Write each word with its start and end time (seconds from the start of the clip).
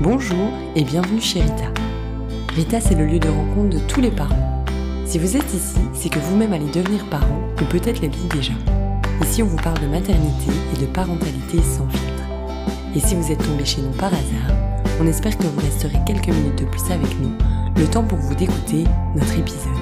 Bonjour 0.00 0.52
et 0.76 0.84
bienvenue 0.84 1.20
chez 1.20 1.40
Rita. 1.40 1.64
Rita, 2.54 2.80
c'est 2.80 2.94
le 2.94 3.04
lieu 3.04 3.18
de 3.18 3.28
rencontre 3.28 3.70
de 3.70 3.80
tous 3.88 4.00
les 4.00 4.12
parents. 4.12 4.64
Si 5.04 5.18
vous 5.18 5.36
êtes 5.36 5.52
ici, 5.52 5.80
c'est 5.92 6.08
que 6.08 6.20
vous-même 6.20 6.52
allez 6.52 6.70
devenir 6.70 7.04
parent 7.06 7.40
ou 7.60 7.64
peut-être 7.64 8.00
l'êtes-vous 8.00 8.28
déjà. 8.28 8.52
Ici, 9.22 9.42
on 9.42 9.46
vous 9.46 9.56
parle 9.56 9.80
de 9.80 9.88
maternité 9.88 10.52
et 10.72 10.80
de 10.80 10.86
parentalité 10.86 11.58
sans 11.62 11.88
filtre. 11.88 12.22
Et 12.94 13.00
si 13.00 13.16
vous 13.16 13.32
êtes 13.32 13.44
tombé 13.44 13.64
chez 13.64 13.82
nous 13.82 13.90
par 13.90 14.12
hasard, 14.12 14.56
on 15.00 15.06
espère 15.08 15.36
que 15.36 15.42
vous 15.42 15.60
resterez 15.60 15.98
quelques 16.06 16.28
minutes 16.28 16.60
de 16.60 16.66
plus 16.66 16.92
avec 16.92 17.18
nous, 17.18 17.32
le 17.76 17.86
temps 17.88 18.04
pour 18.04 18.18
vous 18.18 18.36
d'écouter 18.36 18.84
notre 19.16 19.36
épisode. 19.36 19.77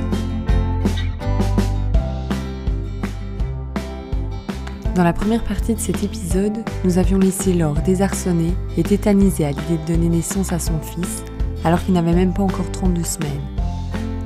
Dans 4.97 5.05
la 5.05 5.13
première 5.13 5.45
partie 5.45 5.75
de 5.75 5.79
cet 5.79 6.03
épisode, 6.03 6.57
nous 6.83 6.97
avions 6.97 7.19
laissé 7.19 7.53
Laure 7.53 7.83
désarçonnée 7.83 8.55
et 8.79 8.83
tétanisée 8.83 9.45
à 9.45 9.51
l'idée 9.51 9.77
de 9.77 9.93
donner 9.93 10.09
naissance 10.09 10.55
à 10.55 10.59
son 10.59 10.81
fils, 10.81 11.23
alors 11.65 11.85
qu'il 11.85 11.93
n'avait 11.93 12.15
même 12.15 12.33
pas 12.33 12.45
encore 12.45 12.73
32 12.73 13.03
semaines. 13.05 13.43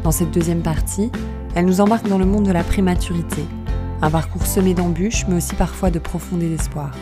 Dans 0.05 0.13
cette 0.13 0.31
deuxième 0.31 0.63
partie, 0.63 1.11
elle 1.57 1.67
nous 1.67 1.81
embarque 1.81 2.09
dans 2.09 2.19
le 2.19 2.25
monde 2.25 2.47
de 2.47 2.53
la 2.53 2.63
prématurité, 2.63 3.43
un 4.01 4.11
parcours 4.13 4.47
semé 4.47 4.73
d'embûches, 4.73 5.27
mais 5.27 5.39
aussi 5.39 5.57
parfois 5.57 5.91
de 5.91 5.99
profond 5.99 6.37
désespoir. 6.37 6.93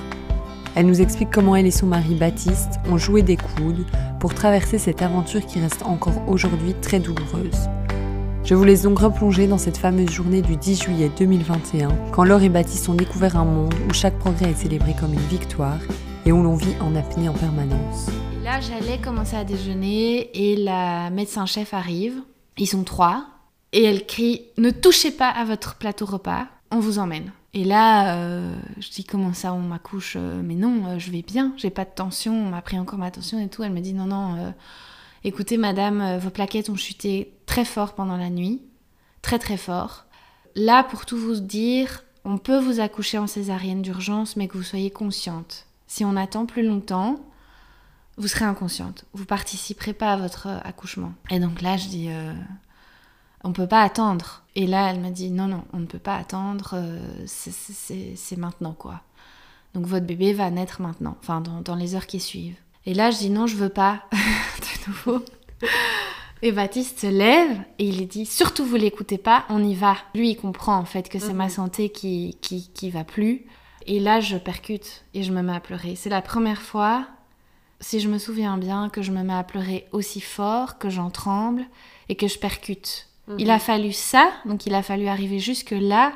Elle 0.75 0.87
nous 0.87 1.03
explique 1.03 1.31
comment 1.31 1.55
elle 1.55 1.67
et 1.67 1.71
son 1.71 1.89
mari 1.89 2.15
Baptiste 2.15 2.81
ont 2.91 2.97
joué 2.97 3.21
des 3.21 3.37
coudes 3.37 3.85
pour 4.19 4.33
traverser 4.33 4.79
cette 4.79 5.03
aventure 5.03 5.45
qui 5.45 5.61
reste 5.61 5.83
encore 5.83 6.27
aujourd'hui 6.27 6.75
très 6.81 7.01
douloureuse. 7.01 7.69
Je 8.49 8.55
vous 8.55 8.65
laisse 8.65 8.81
donc 8.81 9.01
replonger 9.01 9.47
dans 9.47 9.59
cette 9.59 9.77
fameuse 9.77 10.09
journée 10.09 10.41
du 10.41 10.57
10 10.57 10.85
juillet 10.85 11.11
2021, 11.19 11.91
quand 12.13 12.25
Laure 12.25 12.41
et 12.41 12.49
Baptiste 12.49 12.89
ont 12.89 12.95
découvert 12.95 13.37
un 13.37 13.45
monde 13.45 13.75
où 13.87 13.93
chaque 13.93 14.19
progrès 14.19 14.53
est 14.53 14.55
célébré 14.55 14.95
comme 14.99 15.13
une 15.13 15.21
victoire 15.21 15.77
et 16.25 16.33
où 16.33 16.43
l'on 16.43 16.57
vit 16.57 16.73
en 16.81 16.97
apnée 16.97 17.29
en 17.29 17.35
permanence. 17.35 18.07
là, 18.43 18.59
j'allais 18.63 18.97
commencer 19.03 19.37
à 19.37 19.45
déjeuner 19.45 20.31
et 20.33 20.57
la 20.57 21.11
médecin-chef 21.11 21.75
arrive. 21.75 22.23
Ils 22.57 22.67
sont 22.67 22.85
trois. 22.85 23.27
Et 23.73 23.85
elle 23.85 24.07
crie 24.07 24.47
Ne 24.57 24.71
touchez 24.71 25.11
pas 25.11 25.29
à 25.29 25.45
votre 25.45 25.75
plateau 25.75 26.07
repas, 26.07 26.47
on 26.71 26.81
vous 26.81 26.99
emmène. 26.99 27.33
Et 27.53 27.65
là, 27.65 28.17
euh, 28.17 28.57
je 28.81 28.89
dis 28.89 29.05
comment 29.05 29.35
ça, 29.35 29.53
on 29.53 29.61
m'accouche? 29.61 30.15
Euh, 30.17 30.41
Mais 30.43 30.55
non, 30.55 30.87
euh, 30.87 30.99
je 30.99 31.11
vais 31.11 31.21
bien, 31.21 31.53
j'ai 31.59 31.69
pas 31.69 31.85
de 31.85 31.91
tension, 31.95 32.33
on 32.33 32.49
m'a 32.49 32.63
pris 32.63 32.79
encore 32.79 32.99
ma 32.99 33.11
tension 33.11 33.39
et 33.41 33.49
tout. 33.49 33.63
Elle 33.63 33.73
me 33.73 33.81
dit 33.81 33.93
non, 33.93 34.07
non, 34.07 34.55
écoutez 35.23 35.59
madame, 35.59 36.17
vos 36.17 36.31
plaquettes 36.31 36.71
ont 36.71 36.77
chuté 36.77 37.35
très 37.59 37.65
fort 37.65 37.95
pendant 37.95 38.17
la 38.17 38.31
nuit, 38.31 38.63
très 39.21 39.41
très 39.41 39.57
fort. 39.57 40.05
Là, 40.55 40.85
pour 40.85 41.07
tout 41.07 41.17
vous 41.17 41.41
dire, 41.41 42.05
on 42.25 42.39
peut 42.39 42.61
vous 42.61 42.79
accoucher 42.79 43.19
en 43.19 43.27
césarienne 43.27 43.83
d'urgence, 43.83 44.37
mais 44.37 44.47
que 44.47 44.57
vous 44.57 44.63
soyez 44.63 44.93
consciente. 44.93 45.67
Si 45.89 46.05
on 46.05 46.15
attend 46.15 46.47
plus 46.47 46.65
longtemps, 46.65 47.19
vous 48.17 48.29
serez 48.29 48.45
inconsciente. 48.45 49.07
Vous 49.13 49.25
participerez 49.25 49.93
pas 49.93 50.13
à 50.13 50.17
votre 50.17 50.47
accouchement. 50.47 51.15
Et 51.31 51.41
donc 51.41 51.61
là, 51.61 51.77
je 51.77 51.89
dis, 51.89 52.11
on 53.43 53.53
peut 53.53 53.67
pas 53.67 53.83
attendre. 53.83 54.45
Et 54.55 54.69
là, 54.69 54.93
elle 54.93 55.01
m'a 55.01 55.11
dit, 55.11 55.31
non, 55.31 55.49
non, 55.49 55.65
on 55.73 55.81
ne 55.81 55.87
peut 55.87 55.99
pas 55.99 56.15
attendre, 56.15 56.81
c'est 57.27 58.37
maintenant 58.37 58.73
quoi. 58.73 59.01
Donc 59.75 59.85
votre 59.85 60.07
bébé 60.07 60.33
va 60.33 60.49
naître 60.53 60.81
maintenant, 60.81 61.17
enfin 61.21 61.41
dans, 61.41 61.61
dans 61.61 61.75
les 61.75 61.97
heures 61.97 62.07
qui 62.07 62.21
suivent. 62.21 62.57
Et 62.87 62.95
là, 62.95 63.11
je 63.11 63.19
dis, 63.19 63.31
non, 63.31 63.49
je 63.49 63.57
veux 63.57 63.69
pas, 63.69 64.05
de 64.13 64.91
nouveau. 64.91 65.25
Et 66.43 66.53
Baptiste 66.53 67.01
se 67.01 67.07
lève 67.07 67.59
et 67.79 67.85
il 67.89 68.07
dit 68.07 68.27
surtout 68.27 68.65
vous 68.65 68.77
l'écoutez 68.77 69.19
pas, 69.19 69.45
on 69.49 69.63
y 69.63 69.75
va. 69.75 69.97
Lui 70.15 70.31
il 70.31 70.37
comprend 70.37 70.77
en 70.77 70.85
fait 70.85 71.09
que 71.09 71.19
c'est 71.19 71.33
ma 71.33 71.49
santé 71.49 71.91
qui, 71.91 72.39
qui 72.41 72.71
qui 72.73 72.91
va 72.91 73.05
plus. 73.05 73.45
Et 73.87 73.99
là 73.99 74.21
je 74.21 74.37
percute 74.37 75.05
et 75.15 75.23
je 75.23 75.33
me 75.33 75.43
mets 75.43 75.55
à 75.55 75.61
pleurer. 75.61 75.97
C'est 75.97 76.11
la 76.11 76.23
première 76.23 76.63
fois, 76.63 77.07
si 77.81 78.01
je 78.01 78.09
me 78.09 78.19
souviens 78.19 78.57
bien, 78.57 78.89
que 78.89 79.03
je 79.03 79.11
me 79.11 79.23
mets 79.23 79.35
à 79.35 79.43
pleurer 79.43 79.87
aussi 79.93 80.21
fort, 80.21 80.79
que 80.79 80.91
j'en 80.91 81.11
tremble 81.11 81.65
et 82.09 82.15
que 82.15 82.29
je 82.29 82.39
percute. 82.39 83.09
Il 83.39 83.51
a 83.51 83.59
fallu 83.59 83.93
ça, 83.93 84.31
donc 84.47 84.65
il 84.65 84.75
a 84.75 84.83
fallu 84.83 85.07
arriver 85.07 85.39
jusque 85.39 85.75
là 85.79 86.13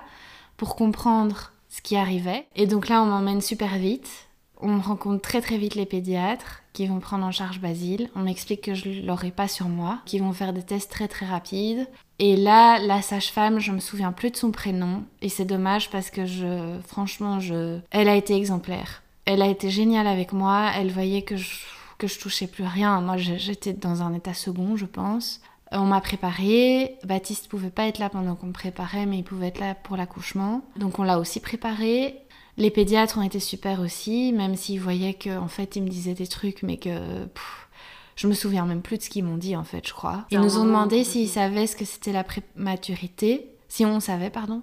pour 0.56 0.76
comprendre 0.76 1.52
ce 1.68 1.82
qui 1.82 1.96
arrivait. 1.96 2.46
Et 2.56 2.66
donc 2.66 2.88
là 2.88 3.02
on 3.02 3.06
m'emmène 3.06 3.40
super 3.40 3.76
vite. 3.76 4.28
On 4.62 4.80
rencontre 4.80 5.20
très 5.20 5.40
très 5.40 5.58
vite 5.58 5.74
les 5.74 5.86
pédiatres 5.86 6.62
qui 6.72 6.86
vont 6.86 7.00
prendre 7.00 7.24
en 7.26 7.32
charge 7.32 7.60
Basile. 7.60 8.08
On 8.14 8.20
m'explique 8.20 8.62
que 8.62 8.74
je 8.74 9.04
l'aurai 9.04 9.30
pas 9.30 9.48
sur 9.48 9.68
moi, 9.68 9.98
qui 10.06 10.20
vont 10.20 10.32
faire 10.32 10.52
des 10.52 10.62
tests 10.62 10.90
très 10.90 11.08
très 11.08 11.26
rapides. 11.26 11.86
Et 12.18 12.36
là, 12.36 12.78
la 12.78 13.02
sage-femme, 13.02 13.58
je 13.58 13.72
me 13.72 13.80
souviens 13.80 14.12
plus 14.12 14.30
de 14.30 14.36
son 14.36 14.52
prénom 14.52 15.02
et 15.20 15.28
c'est 15.28 15.44
dommage 15.44 15.90
parce 15.90 16.10
que 16.10 16.24
je, 16.24 16.78
franchement, 16.86 17.40
je, 17.40 17.80
elle 17.90 18.08
a 18.08 18.14
été 18.14 18.36
exemplaire. 18.36 19.02
Elle 19.24 19.42
a 19.42 19.48
été 19.48 19.68
géniale 19.68 20.06
avec 20.06 20.32
moi. 20.32 20.70
Elle 20.76 20.92
voyait 20.92 21.22
que 21.22 21.36
je 21.36 21.56
que 22.02 22.08
je 22.08 22.18
touchais 22.18 22.48
plus 22.48 22.64
rien. 22.64 23.00
Moi, 23.00 23.16
j'étais 23.16 23.72
dans 23.72 24.02
un 24.02 24.12
état 24.12 24.34
second, 24.34 24.76
je 24.76 24.86
pense. 24.86 25.40
On 25.72 25.84
m'a 25.84 26.00
préparé. 26.00 26.96
Baptiste 27.04 27.48
pouvait 27.48 27.70
pas 27.70 27.86
être 27.86 27.98
là 27.98 28.10
pendant 28.10 28.34
qu'on 28.34 28.48
me 28.48 28.52
préparait, 28.52 29.06
mais 29.06 29.18
il 29.18 29.24
pouvait 29.24 29.48
être 29.48 29.60
là 29.60 29.74
pour 29.74 29.96
l'accouchement. 29.96 30.62
Donc 30.76 30.98
on 30.98 31.02
l'a 31.02 31.18
aussi 31.18 31.40
préparé. 31.40 32.18
Les 32.58 32.70
pédiatres 32.70 33.16
ont 33.18 33.22
été 33.22 33.40
super 33.40 33.80
aussi, 33.80 34.32
même 34.32 34.56
s'ils 34.56 34.80
voyaient 34.80 35.14
que 35.14 35.36
en 35.38 35.48
fait 35.48 35.76
ils 35.76 35.82
me 35.82 35.88
disaient 35.88 36.14
des 36.14 36.26
trucs, 36.26 36.62
mais 36.62 36.76
que 36.76 37.24
pff, 37.24 37.68
je 38.16 38.26
me 38.26 38.34
souviens 38.34 38.66
même 38.66 38.82
plus 38.82 38.98
de 38.98 39.02
ce 39.02 39.10
qu'ils 39.10 39.24
m'ont 39.24 39.38
dit 39.38 39.56
en 39.56 39.64
fait, 39.64 39.86
je 39.86 39.94
crois. 39.94 40.26
Ils 40.30 40.40
nous 40.40 40.58
ont 40.58 40.64
demandé 40.64 41.04
s'ils 41.04 41.28
savaient 41.28 41.66
ce 41.66 41.76
que 41.76 41.84
c'était 41.84 42.12
la 42.12 42.24
prématurité, 42.24 43.48
si 43.68 43.86
on 43.86 44.00
savait, 44.00 44.30
pardon, 44.30 44.62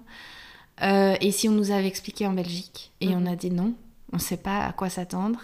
euh, 0.82 1.16
et 1.20 1.32
si 1.32 1.48
on 1.48 1.52
nous 1.52 1.72
avait 1.72 1.88
expliqué 1.88 2.26
en 2.26 2.32
Belgique. 2.32 2.92
Et 3.00 3.08
on 3.08 3.26
a 3.26 3.34
dit 3.34 3.50
non, 3.50 3.74
on 4.12 4.16
ne 4.16 4.22
sait 4.22 4.36
pas 4.36 4.64
à 4.64 4.72
quoi 4.72 4.88
s'attendre. 4.88 5.40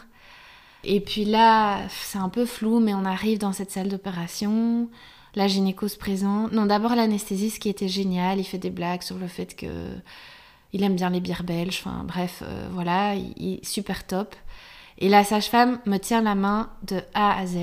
Et 0.85 1.01
puis 1.01 1.25
là, 1.25 1.81
c'est 1.89 2.19
un 2.19 2.29
peu 2.29 2.47
flou, 2.47 2.79
mais 2.79 2.95
on 2.95 3.05
arrive 3.05 3.39
dans 3.39 3.53
cette 3.53 3.73
salle 3.73 3.89
d'opération. 3.89 4.89
La 5.37 5.47
gynéco 5.49 5.87
se 5.87 5.97
présente. 5.99 6.53
Non, 6.53 6.67
d'abord 6.67 6.95
l'anesthésiste 6.97 7.59
qui 7.61 7.69
était 7.69 7.89
génial. 7.89 8.39
Il 8.41 8.45
fait 8.45 8.59
des 8.59 8.71
blagues 8.71 9.03
sur 9.03 9.17
le 9.19 9.29
fait 9.29 9.55
que 9.55 9.67
il 10.73 10.83
aime 10.83 10.97
bien 10.97 11.11
les 11.11 11.21
bières 11.21 11.45
belges. 11.45 11.81
Enfin, 11.85 12.05
bref, 12.05 12.43
euh, 12.45 12.69
voilà, 12.73 13.15
il, 13.15 13.33
il- 13.37 13.65
super 13.67 14.07
top. 14.07 14.35
Et 14.99 15.09
la 15.09 15.25
sage-femme 15.25 15.79
me 15.87 15.99
tient 15.99 16.23
la 16.23 16.35
main 16.35 16.71
de 16.89 17.01
A 17.15 17.39
à 17.39 17.47
Z. 17.47 17.57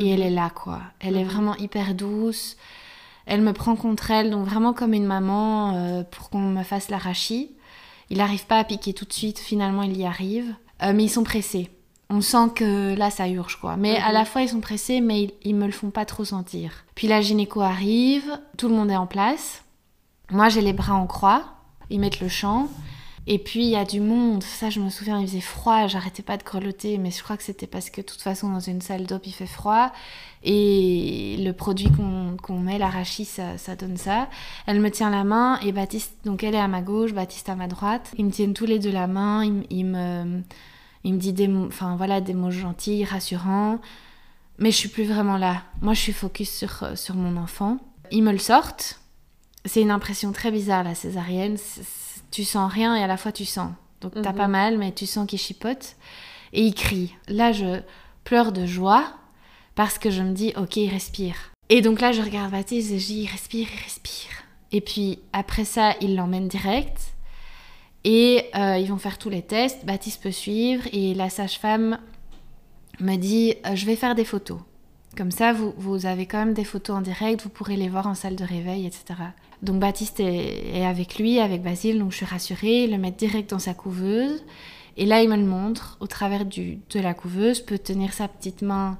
Et 0.00 0.08
elle 0.10 0.22
est 0.22 0.30
là, 0.30 0.50
quoi. 0.50 0.80
Elle 1.00 1.16
est 1.16 1.24
vraiment 1.24 1.54
hyper 1.56 1.94
douce. 1.94 2.56
Elle 3.24 3.40
me 3.42 3.52
prend 3.52 3.76
contre 3.76 4.10
elle, 4.10 4.30
donc 4.30 4.46
vraiment 4.46 4.72
comme 4.72 4.92
une 4.94 5.06
maman 5.06 5.76
euh, 5.76 6.02
pour 6.02 6.28
qu'on 6.28 6.40
me 6.40 6.64
fasse 6.64 6.88
l'arachis. 6.90 7.52
Il 8.10 8.18
n'arrive 8.18 8.46
pas 8.46 8.58
à 8.58 8.64
piquer 8.64 8.94
tout 8.94 9.04
de 9.04 9.12
suite, 9.12 9.38
finalement 9.38 9.84
il 9.84 9.96
y 9.96 10.04
arrive. 10.04 10.52
Euh, 10.82 10.92
mais 10.92 11.04
ils 11.04 11.08
sont 11.08 11.22
pressés. 11.22 11.70
On 12.10 12.20
sent 12.20 12.50
que 12.54 12.94
là 12.94 13.10
ça 13.10 13.28
urge 13.28 13.56
quoi. 13.56 13.76
Mais 13.76 13.96
à 13.96 14.12
la 14.12 14.24
fois 14.24 14.42
ils 14.42 14.48
sont 14.48 14.60
pressés, 14.60 15.00
mais 15.00 15.22
ils, 15.22 15.32
ils 15.42 15.54
me 15.54 15.66
le 15.66 15.72
font 15.72 15.90
pas 15.90 16.04
trop 16.04 16.24
sentir. 16.24 16.84
Puis 16.94 17.08
la 17.08 17.20
gynéco 17.20 17.60
arrive, 17.60 18.38
tout 18.58 18.68
le 18.68 18.74
monde 18.74 18.90
est 18.90 18.96
en 18.96 19.06
place. 19.06 19.64
Moi 20.30 20.48
j'ai 20.48 20.60
les 20.60 20.72
bras 20.72 20.94
en 20.94 21.06
croix, 21.06 21.44
ils 21.90 22.00
mettent 22.00 22.20
le 22.20 22.28
champ. 22.28 22.68
Et 23.28 23.38
puis 23.38 23.60
il 23.60 23.70
y 23.70 23.76
a 23.76 23.84
du 23.84 24.00
monde, 24.00 24.42
ça 24.42 24.68
je 24.68 24.80
me 24.80 24.90
souviens, 24.90 25.20
il 25.20 25.28
faisait 25.28 25.40
froid, 25.40 25.86
j'arrêtais 25.86 26.24
pas 26.24 26.36
de 26.36 26.42
grelotter, 26.42 26.98
mais 26.98 27.12
je 27.12 27.22
crois 27.22 27.36
que 27.36 27.44
c'était 27.44 27.68
parce 27.68 27.88
que 27.88 28.00
de 28.00 28.06
toute 28.06 28.20
façon 28.20 28.48
dans 28.48 28.58
une 28.58 28.80
salle 28.80 29.06
d'op 29.06 29.24
il 29.26 29.32
fait 29.32 29.46
froid. 29.46 29.92
Et 30.42 31.36
le 31.38 31.52
produit 31.52 31.88
qu'on 31.92 32.36
qu'on 32.42 32.58
met, 32.58 32.78
l'arachis, 32.78 33.24
ça, 33.24 33.58
ça 33.58 33.76
donne 33.76 33.96
ça. 33.96 34.28
Elle 34.66 34.80
me 34.80 34.90
tient 34.90 35.08
la 35.08 35.22
main 35.22 35.60
et 35.60 35.70
Baptiste, 35.70 36.16
donc 36.24 36.42
elle 36.42 36.56
est 36.56 36.58
à 36.58 36.66
ma 36.66 36.82
gauche, 36.82 37.12
Baptiste 37.12 37.48
à 37.48 37.54
ma 37.54 37.68
droite. 37.68 38.12
Ils 38.18 38.24
me 38.24 38.32
tiennent 38.32 38.54
tous 38.54 38.66
les 38.66 38.80
deux 38.80 38.90
la 38.90 39.06
main, 39.06 39.44
ils 39.70 39.84
me, 39.84 40.42
il 41.04 41.14
me 41.14 41.18
dit 41.18 41.32
des 41.32 41.48
mots, 41.48 41.66
enfin 41.66 41.96
voilà, 41.96 42.20
des 42.20 42.34
mots 42.34 42.50
gentils, 42.50 43.04
rassurants. 43.04 43.80
Mais 44.58 44.70
je 44.70 44.76
suis 44.76 44.88
plus 44.88 45.04
vraiment 45.04 45.38
là. 45.38 45.62
Moi 45.80 45.94
je 45.94 46.00
suis 46.00 46.12
focus 46.12 46.50
sur, 46.50 46.82
euh, 46.82 46.96
sur 46.96 47.14
mon 47.14 47.36
enfant. 47.36 47.78
Ils 48.10 48.22
me 48.22 48.32
le 48.32 48.38
sortent. 48.38 49.00
C'est 49.64 49.80
une 49.80 49.90
impression 49.90 50.32
très 50.32 50.50
bizarre 50.50 50.84
la 50.84 50.94
césarienne. 50.94 51.56
Tu 52.30 52.44
sens 52.44 52.72
rien 52.72 52.94
et 52.96 53.02
à 53.02 53.06
la 53.06 53.16
fois 53.16 53.32
tu 53.32 53.44
sens. 53.44 53.72
Donc 54.00 54.14
t'as 54.20 54.32
pas 54.32 54.48
mal, 54.48 54.78
mais 54.78 54.92
tu 54.92 55.06
sens 55.06 55.26
qu'il 55.26 55.38
chipote. 55.38 55.96
Et 56.52 56.62
il 56.62 56.74
crie. 56.74 57.14
Là 57.28 57.52
je 57.52 57.80
pleure 58.24 58.52
de 58.52 58.66
joie 58.66 59.14
parce 59.74 59.98
que 59.98 60.10
je 60.10 60.22
me 60.22 60.32
dis, 60.32 60.52
ok, 60.56 60.76
il 60.76 60.90
respire. 60.90 61.52
Et 61.68 61.80
donc 61.80 62.00
là, 62.00 62.12
je 62.12 62.20
regarde 62.20 62.50
Baptiste 62.50 62.92
et 62.92 62.98
je 62.98 63.06
dis, 63.06 63.22
il 63.22 63.26
respire, 63.26 63.68
il 63.72 63.82
respire. 63.82 64.30
Et 64.72 64.80
puis 64.80 65.18
après 65.32 65.64
ça, 65.64 65.94
il 66.00 66.16
l'emmène 66.16 66.48
direct. 66.48 67.11
Et 68.04 68.46
euh, 68.56 68.78
ils 68.78 68.88
vont 68.88 68.98
faire 68.98 69.18
tous 69.18 69.30
les 69.30 69.42
tests. 69.42 69.84
Baptiste 69.84 70.22
peut 70.22 70.32
suivre. 70.32 70.82
Et 70.92 71.14
la 71.14 71.30
sage-femme 71.30 71.98
me 73.00 73.16
dit, 73.16 73.54
euh, 73.66 73.74
je 73.74 73.86
vais 73.86 73.96
faire 73.96 74.14
des 74.14 74.24
photos. 74.24 74.58
Comme 75.16 75.30
ça, 75.30 75.52
vous, 75.52 75.74
vous 75.76 76.06
avez 76.06 76.26
quand 76.26 76.38
même 76.38 76.54
des 76.54 76.64
photos 76.64 76.96
en 76.96 77.00
direct, 77.02 77.42
vous 77.42 77.50
pourrez 77.50 77.76
les 77.76 77.90
voir 77.90 78.06
en 78.06 78.14
salle 78.14 78.34
de 78.34 78.44
réveil, 78.44 78.86
etc. 78.86 79.04
Donc 79.62 79.78
Baptiste 79.78 80.20
est, 80.20 80.84
avec 80.84 81.18
lui, 81.18 81.38
avec 81.38 81.62
Basile, 81.62 81.98
donc 81.98 82.12
je 82.12 82.16
suis 82.16 82.26
rassurée. 82.26 82.84
Il 82.84 82.92
le 82.92 82.98
met 82.98 83.10
direct 83.10 83.50
dans 83.50 83.58
sa 83.58 83.74
couveuse. 83.74 84.42
Et 84.96 85.06
là, 85.06 85.22
il 85.22 85.28
me 85.28 85.36
le 85.36 85.44
montre 85.44 85.96
au 86.00 86.06
travers 86.06 86.44
du, 86.44 86.78
de 86.90 87.00
la 87.00 87.14
couveuse, 87.14 87.60
peut 87.60 87.78
tenir 87.78 88.12
sa 88.12 88.26
petite 88.26 88.62
main. 88.62 88.98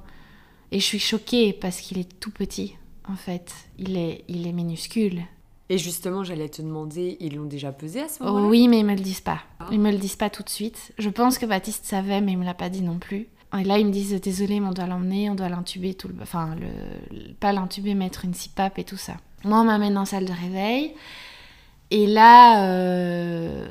Et 0.70 0.80
je 0.80 0.84
suis 0.84 0.98
choquée 0.98 1.52
parce 1.52 1.80
qu'il 1.80 1.98
est 1.98 2.18
tout 2.20 2.30
petit, 2.30 2.76
en 3.08 3.16
fait. 3.16 3.52
Il 3.78 3.96
est, 3.96 4.24
il 4.28 4.46
est 4.46 4.52
minuscule. 4.52 5.22
Et 5.68 5.78
justement, 5.78 6.24
j'allais 6.24 6.48
te 6.48 6.60
demander, 6.60 7.16
ils 7.20 7.36
l'ont 7.36 7.46
déjà 7.46 7.72
pesé 7.72 8.00
à 8.02 8.08
ce 8.08 8.22
Oh 8.22 8.46
oui, 8.48 8.68
mais 8.68 8.80
ils 8.80 8.84
me 8.84 8.94
le 8.94 9.00
disent 9.00 9.20
pas. 9.20 9.40
Ils 9.70 9.80
me 9.80 9.90
le 9.90 9.98
disent 9.98 10.16
pas 10.16 10.28
tout 10.28 10.42
de 10.42 10.48
suite. 10.48 10.92
Je 10.98 11.08
pense 11.08 11.38
que 11.38 11.46
Baptiste 11.46 11.86
savait, 11.86 12.20
mais 12.20 12.32
il 12.32 12.38
me 12.38 12.44
l'a 12.44 12.54
pas 12.54 12.68
dit 12.68 12.82
non 12.82 12.98
plus. 12.98 13.28
Et 13.58 13.64
là, 13.64 13.78
ils 13.78 13.86
me 13.86 13.92
disent 13.92 14.18
désolé, 14.20 14.60
mais 14.60 14.66
on 14.66 14.72
doit 14.72 14.86
l'emmener, 14.86 15.30
on 15.30 15.34
doit 15.34 15.48
l'intuber, 15.48 15.94
tout 15.94 16.08
le... 16.08 16.14
enfin, 16.22 16.56
le... 16.56 17.32
pas 17.34 17.52
l'intuber, 17.52 17.94
mettre 17.94 18.24
une 18.24 18.34
CPAP 18.34 18.78
et 18.78 18.84
tout 18.84 18.96
ça. 18.96 19.14
Moi, 19.44 19.60
on 19.60 19.64
m'amène 19.64 19.98
en 19.98 20.04
salle 20.04 20.24
de 20.24 20.32
réveil. 20.32 20.94
Et 21.90 22.06
là, 22.06 22.66
euh, 22.66 23.68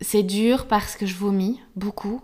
c'est 0.00 0.22
dur 0.22 0.66
parce 0.66 0.96
que 0.96 1.06
je 1.06 1.14
vomis 1.14 1.60
beaucoup. 1.76 2.22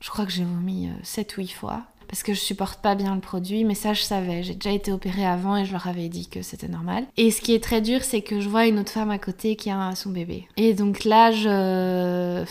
Je 0.00 0.08
crois 0.10 0.24
que 0.24 0.32
j'ai 0.32 0.44
vomi 0.44 0.88
7 1.02 1.36
ou 1.36 1.40
8 1.40 1.48
fois 1.48 1.89
parce 2.10 2.24
que 2.24 2.34
je 2.34 2.40
supporte 2.40 2.80
pas 2.80 2.96
bien 2.96 3.14
le 3.14 3.20
produit, 3.20 3.64
mais 3.64 3.76
ça 3.76 3.94
je 3.94 4.02
savais, 4.02 4.42
j'ai 4.42 4.54
déjà 4.54 4.72
été 4.74 4.92
opérée 4.92 5.24
avant 5.24 5.56
et 5.56 5.64
je 5.64 5.70
leur 5.70 5.86
avais 5.86 6.08
dit 6.08 6.28
que 6.28 6.42
c'était 6.42 6.66
normal. 6.66 7.04
Et 7.16 7.30
ce 7.30 7.40
qui 7.40 7.54
est 7.54 7.62
très 7.62 7.80
dur, 7.80 8.02
c'est 8.02 8.20
que 8.20 8.40
je 8.40 8.48
vois 8.48 8.66
une 8.66 8.80
autre 8.80 8.90
femme 8.90 9.10
à 9.10 9.18
côté 9.18 9.54
qui 9.54 9.70
a 9.70 9.94
son 9.94 10.10
bébé. 10.10 10.48
Et 10.56 10.74
donc 10.74 11.04
là, 11.04 11.30
je 11.30 12.44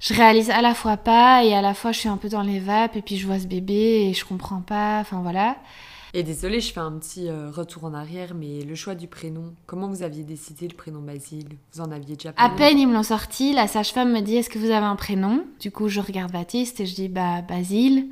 je 0.00 0.14
réalise 0.14 0.48
à 0.48 0.62
la 0.62 0.74
fois 0.74 0.96
pas 0.96 1.44
et 1.44 1.54
à 1.54 1.60
la 1.60 1.74
fois 1.74 1.92
je 1.92 1.98
suis 1.98 2.08
un 2.08 2.16
peu 2.16 2.30
dans 2.30 2.40
les 2.40 2.58
vapes 2.58 2.96
et 2.96 3.02
puis 3.02 3.18
je 3.18 3.26
vois 3.26 3.38
ce 3.38 3.46
bébé 3.46 4.08
et 4.08 4.14
je 4.14 4.24
comprends 4.24 4.62
pas, 4.62 4.98
enfin 5.00 5.20
voilà. 5.20 5.56
Et 6.12 6.22
désolé, 6.22 6.60
je 6.60 6.72
fais 6.72 6.80
un 6.80 6.92
petit 6.92 7.28
euh, 7.28 7.50
retour 7.50 7.84
en 7.84 7.94
arrière, 7.94 8.34
mais 8.34 8.64
le 8.64 8.74
choix 8.74 8.96
du 8.96 9.06
prénom, 9.06 9.54
comment 9.66 9.88
vous 9.88 10.02
aviez 10.02 10.24
décidé 10.24 10.66
le 10.66 10.74
prénom 10.74 11.00
Basile? 11.00 11.50
Vous 11.72 11.82
en 11.82 11.92
aviez 11.92 12.16
déjà 12.16 12.32
parlé? 12.32 12.52
À 12.52 12.56
peine 12.56 12.78
ils 12.78 12.88
me 12.88 12.94
l'ont 12.94 13.04
sorti, 13.04 13.52
la 13.52 13.68
sage-femme 13.68 14.10
me 14.10 14.20
dit 14.20 14.36
Est-ce 14.36 14.50
que 14.50 14.58
vous 14.58 14.70
avez 14.70 14.86
un 14.86 14.96
prénom? 14.96 15.44
Du 15.60 15.70
coup, 15.70 15.88
je 15.88 16.00
regarde 16.00 16.32
Baptiste 16.32 16.80
et 16.80 16.86
je 16.86 16.94
dis 16.94 17.08
Bah, 17.08 17.42
Basile. 17.42 18.08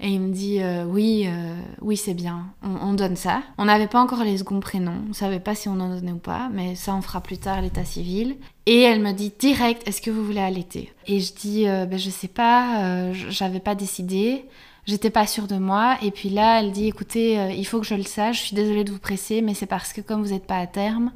Et 0.00 0.10
il 0.10 0.20
me 0.20 0.32
dit 0.32 0.60
euh, 0.60 0.84
oui, 0.84 1.24
euh, 1.26 1.60
oui 1.80 1.96
c'est 1.96 2.14
bien, 2.14 2.46
on, 2.62 2.92
donne 2.92 3.16
ça. 3.16 3.42
On 3.58 3.64
n'avait 3.64 3.88
pas 3.88 4.00
encore 4.00 4.22
les 4.22 4.38
seconds 4.38 4.60
prénoms, 4.60 5.02
on 5.10 5.12
savait 5.12 5.40
pas 5.40 5.56
si 5.56 5.68
on 5.68 5.80
en 5.80 5.88
donnait 5.88 6.12
ou 6.12 6.18
pas, 6.18 6.48
mais 6.52 6.76
ça 6.76 6.94
on 6.94 7.02
fera 7.02 7.20
plus 7.20 7.38
tard 7.38 7.62
l'état 7.62 7.84
civil. 7.84 8.36
Et 8.66 8.82
elle 8.82 9.00
me 9.00 9.12
dit 9.12 9.32
direct, 9.36 9.86
est-ce 9.88 10.00
que 10.00 10.12
vous 10.12 10.24
voulez 10.24 10.40
allaiter? 10.40 10.92
Et 11.08 11.18
je 11.18 11.34
dis, 11.34 11.66
euh, 11.66 11.84
ben, 11.84 11.98
je 11.98 12.10
sais 12.10 12.28
pas, 12.28 13.12
j'avais 13.12 13.58
pas 13.58 13.74
décidé, 13.74 14.44
j'étais 14.86 15.10
pas 15.10 15.26
sûre 15.26 15.48
de 15.48 15.56
moi. 15.56 15.96
Et 16.02 16.12
puis 16.12 16.28
là, 16.28 16.60
elle 16.60 16.70
dit, 16.70 16.86
écoutez, 16.86 17.54
il 17.56 17.66
faut 17.66 17.80
que 17.80 17.86
je 17.86 17.94
le 17.94 18.04
sache, 18.04 18.40
je 18.40 18.46
suis 18.46 18.56
désolée 18.56 18.84
de 18.84 18.92
vous 18.92 18.98
presser, 19.00 19.42
mais 19.42 19.54
c'est 19.54 19.66
parce 19.66 19.92
que 19.92 20.00
comme 20.00 20.22
vous 20.22 20.32
n'êtes 20.32 20.46
pas 20.46 20.58
à 20.58 20.66
terme, 20.68 21.10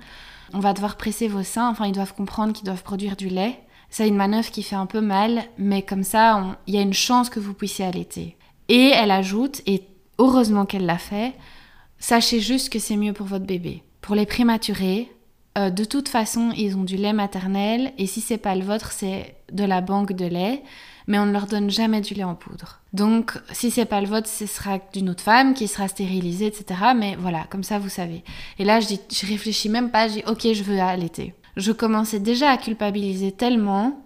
on 0.55 0.59
va 0.59 0.73
devoir 0.73 0.97
presser 0.97 1.29
vos 1.29 1.45
seins, 1.45 1.71
enfin 1.71 1.87
ils 1.87 1.93
doivent 1.93 2.15
comprendre 2.15 2.53
qu'ils 2.53 2.67
doivent 2.67 2.83
produire 2.83 3.17
du 3.17 3.29
lait. 3.29 3.61
C'est 3.91 4.09
une 4.09 4.17
manœuvre 4.17 4.51
qui 4.51 4.63
fait 4.63 4.75
un 4.75 4.87
peu 4.87 5.03
mal, 5.03 5.45
mais 5.57 5.83
comme 5.83 6.03
ça, 6.03 6.57
il 6.67 6.75
y 6.75 6.79
a 6.79 6.81
une 6.81 6.95
chance 6.95 7.31
que 7.31 7.39
vous 7.39 7.55
puissiez 7.55 7.85
allaiter. 7.85 8.37
Et 8.69 8.93
elle 8.95 9.11
ajoute, 9.11 9.63
et 9.67 9.83
heureusement 10.19 10.67
qu'elle 10.67 10.87
l'a 10.87 10.99
fait, 10.99 11.35
sachez 11.99 12.41
juste 12.41 12.71
que 12.71 12.79
c'est 12.79 12.97
mieux 12.97 13.13
pour 13.13 13.27
votre 13.27 13.47
bébé. 13.47 13.83
Pour 14.01 14.15
les 14.15 14.27
prématurés, 14.27 15.11
euh, 15.59 15.71
de 15.71 15.85
toute 15.85 16.09
façon, 16.09 16.53
ils 16.57 16.77
ont 16.77 16.85
du 16.85 16.97
lait 16.97 17.13
maternel, 17.13 17.93
et 17.99 18.07
si 18.07 18.21
c'est 18.21 18.39
pas 18.39 18.55
le 18.55 18.65
vôtre, 18.65 18.93
c'est 18.93 19.37
de 19.53 19.65
la 19.65 19.81
banque 19.81 20.13
de 20.13 20.25
lait, 20.25 20.63
mais 21.07 21.19
on 21.19 21.27
ne 21.27 21.33
leur 21.33 21.47
donne 21.47 21.71
jamais 21.71 22.01
du 22.01 22.15
lait 22.15 22.25
en 22.25 22.35
poudre. 22.35 22.81
Donc, 22.93 23.39
si 23.53 23.71
c'est 23.71 23.85
pas 23.85 24.01
le 24.01 24.07
vôtre, 24.07 24.29
ce 24.29 24.47
sera 24.47 24.79
d'une 24.93 25.11
autre 25.11 25.23
femme 25.23 25.55
qui 25.55 25.69
sera 25.69 25.89
stérilisée, 25.89 26.47
etc. 26.47 26.81
Mais 26.97 27.17
voilà, 27.17 27.45
comme 27.51 27.65
ça, 27.65 27.79
vous 27.79 27.89
savez. 27.89 28.23
Et 28.59 28.65
là, 28.65 28.81
je, 28.81 28.95
je 29.11 29.27
réfléchis 29.27 29.69
même 29.69 29.91
pas, 29.91 30.09
je 30.09 30.15
dis, 30.15 30.23
ok, 30.27 30.53
je 30.53 30.63
veux 30.63 30.81
allaiter. 30.81 31.35
Je 31.57 31.73
commençais 31.73 32.21
déjà 32.21 32.51
à 32.51 32.57
culpabiliser 32.57 33.33
tellement 33.33 34.01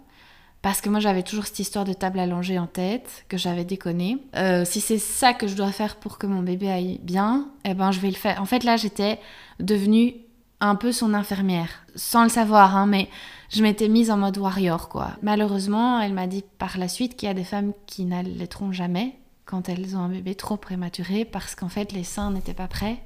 parce 0.66 0.80
que 0.80 0.88
moi 0.88 0.98
j'avais 0.98 1.22
toujours 1.22 1.46
cette 1.46 1.60
histoire 1.60 1.84
de 1.84 1.92
table 1.92 2.18
allongée 2.18 2.58
en 2.58 2.66
tête 2.66 3.24
que 3.28 3.36
j'avais 3.36 3.64
déconné. 3.64 4.18
Euh, 4.34 4.64
si 4.64 4.80
c'est 4.80 4.98
ça 4.98 5.32
que 5.32 5.46
je 5.46 5.54
dois 5.54 5.70
faire 5.70 5.94
pour 5.94 6.18
que 6.18 6.26
mon 6.26 6.42
bébé 6.42 6.68
aille 6.68 6.98
bien, 7.04 7.46
eh 7.64 7.72
ben 7.72 7.92
je 7.92 8.00
vais 8.00 8.08
le 8.08 8.16
faire. 8.16 8.42
En 8.42 8.46
fait 8.46 8.64
là 8.64 8.76
j'étais 8.76 9.20
devenue 9.60 10.16
un 10.58 10.74
peu 10.74 10.90
son 10.90 11.14
infirmière, 11.14 11.68
sans 11.94 12.24
le 12.24 12.30
savoir, 12.30 12.74
hein, 12.74 12.86
mais 12.86 13.08
je 13.48 13.62
m'étais 13.62 13.86
mise 13.86 14.10
en 14.10 14.16
mode 14.16 14.38
warrior 14.38 14.88
quoi. 14.88 15.12
Malheureusement, 15.22 16.00
elle 16.00 16.14
m'a 16.14 16.26
dit 16.26 16.42
par 16.58 16.78
la 16.78 16.88
suite 16.88 17.14
qu'il 17.14 17.28
y 17.28 17.30
a 17.30 17.34
des 17.34 17.44
femmes 17.44 17.72
qui 17.86 18.04
n'allaiteront 18.04 18.72
jamais 18.72 19.14
quand 19.44 19.68
elles 19.68 19.96
ont 19.96 20.00
un 20.00 20.08
bébé 20.08 20.34
trop 20.34 20.56
prématuré 20.56 21.24
parce 21.24 21.54
qu'en 21.54 21.68
fait 21.68 21.92
les 21.92 22.02
seins 22.02 22.32
n'étaient 22.32 22.54
pas 22.54 22.66
prêts 22.66 22.98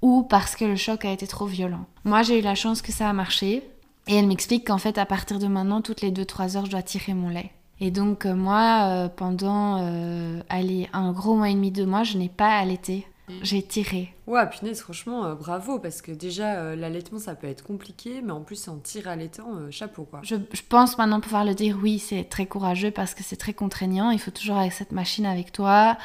ou 0.00 0.22
parce 0.22 0.54
que 0.54 0.64
le 0.64 0.76
choc 0.76 1.04
a 1.04 1.10
été 1.10 1.26
trop 1.26 1.46
violent. 1.46 1.86
Moi 2.04 2.22
j'ai 2.22 2.38
eu 2.38 2.42
la 2.42 2.54
chance 2.54 2.82
que 2.82 2.92
ça 2.92 3.10
a 3.10 3.12
marché. 3.12 3.64
Et 4.06 4.16
elle 4.16 4.26
m'explique 4.26 4.66
qu'en 4.66 4.78
fait, 4.78 4.98
à 4.98 5.06
partir 5.06 5.38
de 5.38 5.46
maintenant, 5.46 5.80
toutes 5.80 6.02
les 6.02 6.10
2-3 6.10 6.56
heures, 6.56 6.66
je 6.66 6.70
dois 6.70 6.82
tirer 6.82 7.14
mon 7.14 7.28
lait. 7.28 7.50
Et 7.80 7.90
donc, 7.90 8.26
euh, 8.26 8.34
moi, 8.34 8.88
euh, 8.88 9.08
pendant 9.08 9.78
euh, 9.80 10.40
allez, 10.48 10.88
un 10.92 11.12
gros 11.12 11.34
mois 11.34 11.50
et 11.50 11.54
demi, 11.54 11.70
deux 11.70 11.86
mois, 11.86 12.02
je 12.02 12.18
n'ai 12.18 12.28
pas 12.28 12.56
allaité. 12.56 13.06
Mm. 13.28 13.32
J'ai 13.42 13.62
tiré. 13.62 14.14
Ouais, 14.26 14.48
punaise, 14.48 14.80
franchement, 14.80 15.34
bravo, 15.34 15.78
parce 15.78 16.02
que 16.02 16.12
déjà, 16.12 16.76
l'allaitement, 16.76 17.18
ça 17.18 17.34
peut 17.34 17.46
être 17.46 17.64
compliqué, 17.64 18.20
mais 18.22 18.32
en 18.32 18.42
plus, 18.42 18.68
en 18.68 18.76
tir 18.76 19.08
allaitant, 19.08 19.70
chapeau, 19.70 20.04
quoi. 20.04 20.20
Je, 20.22 20.36
je, 20.52 20.62
pense 20.68 20.98
maintenant 20.98 21.20
pouvoir 21.20 21.44
le 21.44 21.54
dire, 21.54 21.78
oui, 21.82 21.98
c'est 21.98 22.24
très 22.24 22.46
courageux 22.46 22.90
parce 22.90 23.14
que 23.14 23.22
c'est 23.22 23.36
très 23.36 23.54
contraignant. 23.54 24.10
Il 24.10 24.18
faut 24.18 24.30
toujours 24.30 24.56
avoir 24.56 24.72
cette 24.72 24.92
machine 24.92 25.26
avec 25.26 25.52
toi. 25.52 25.96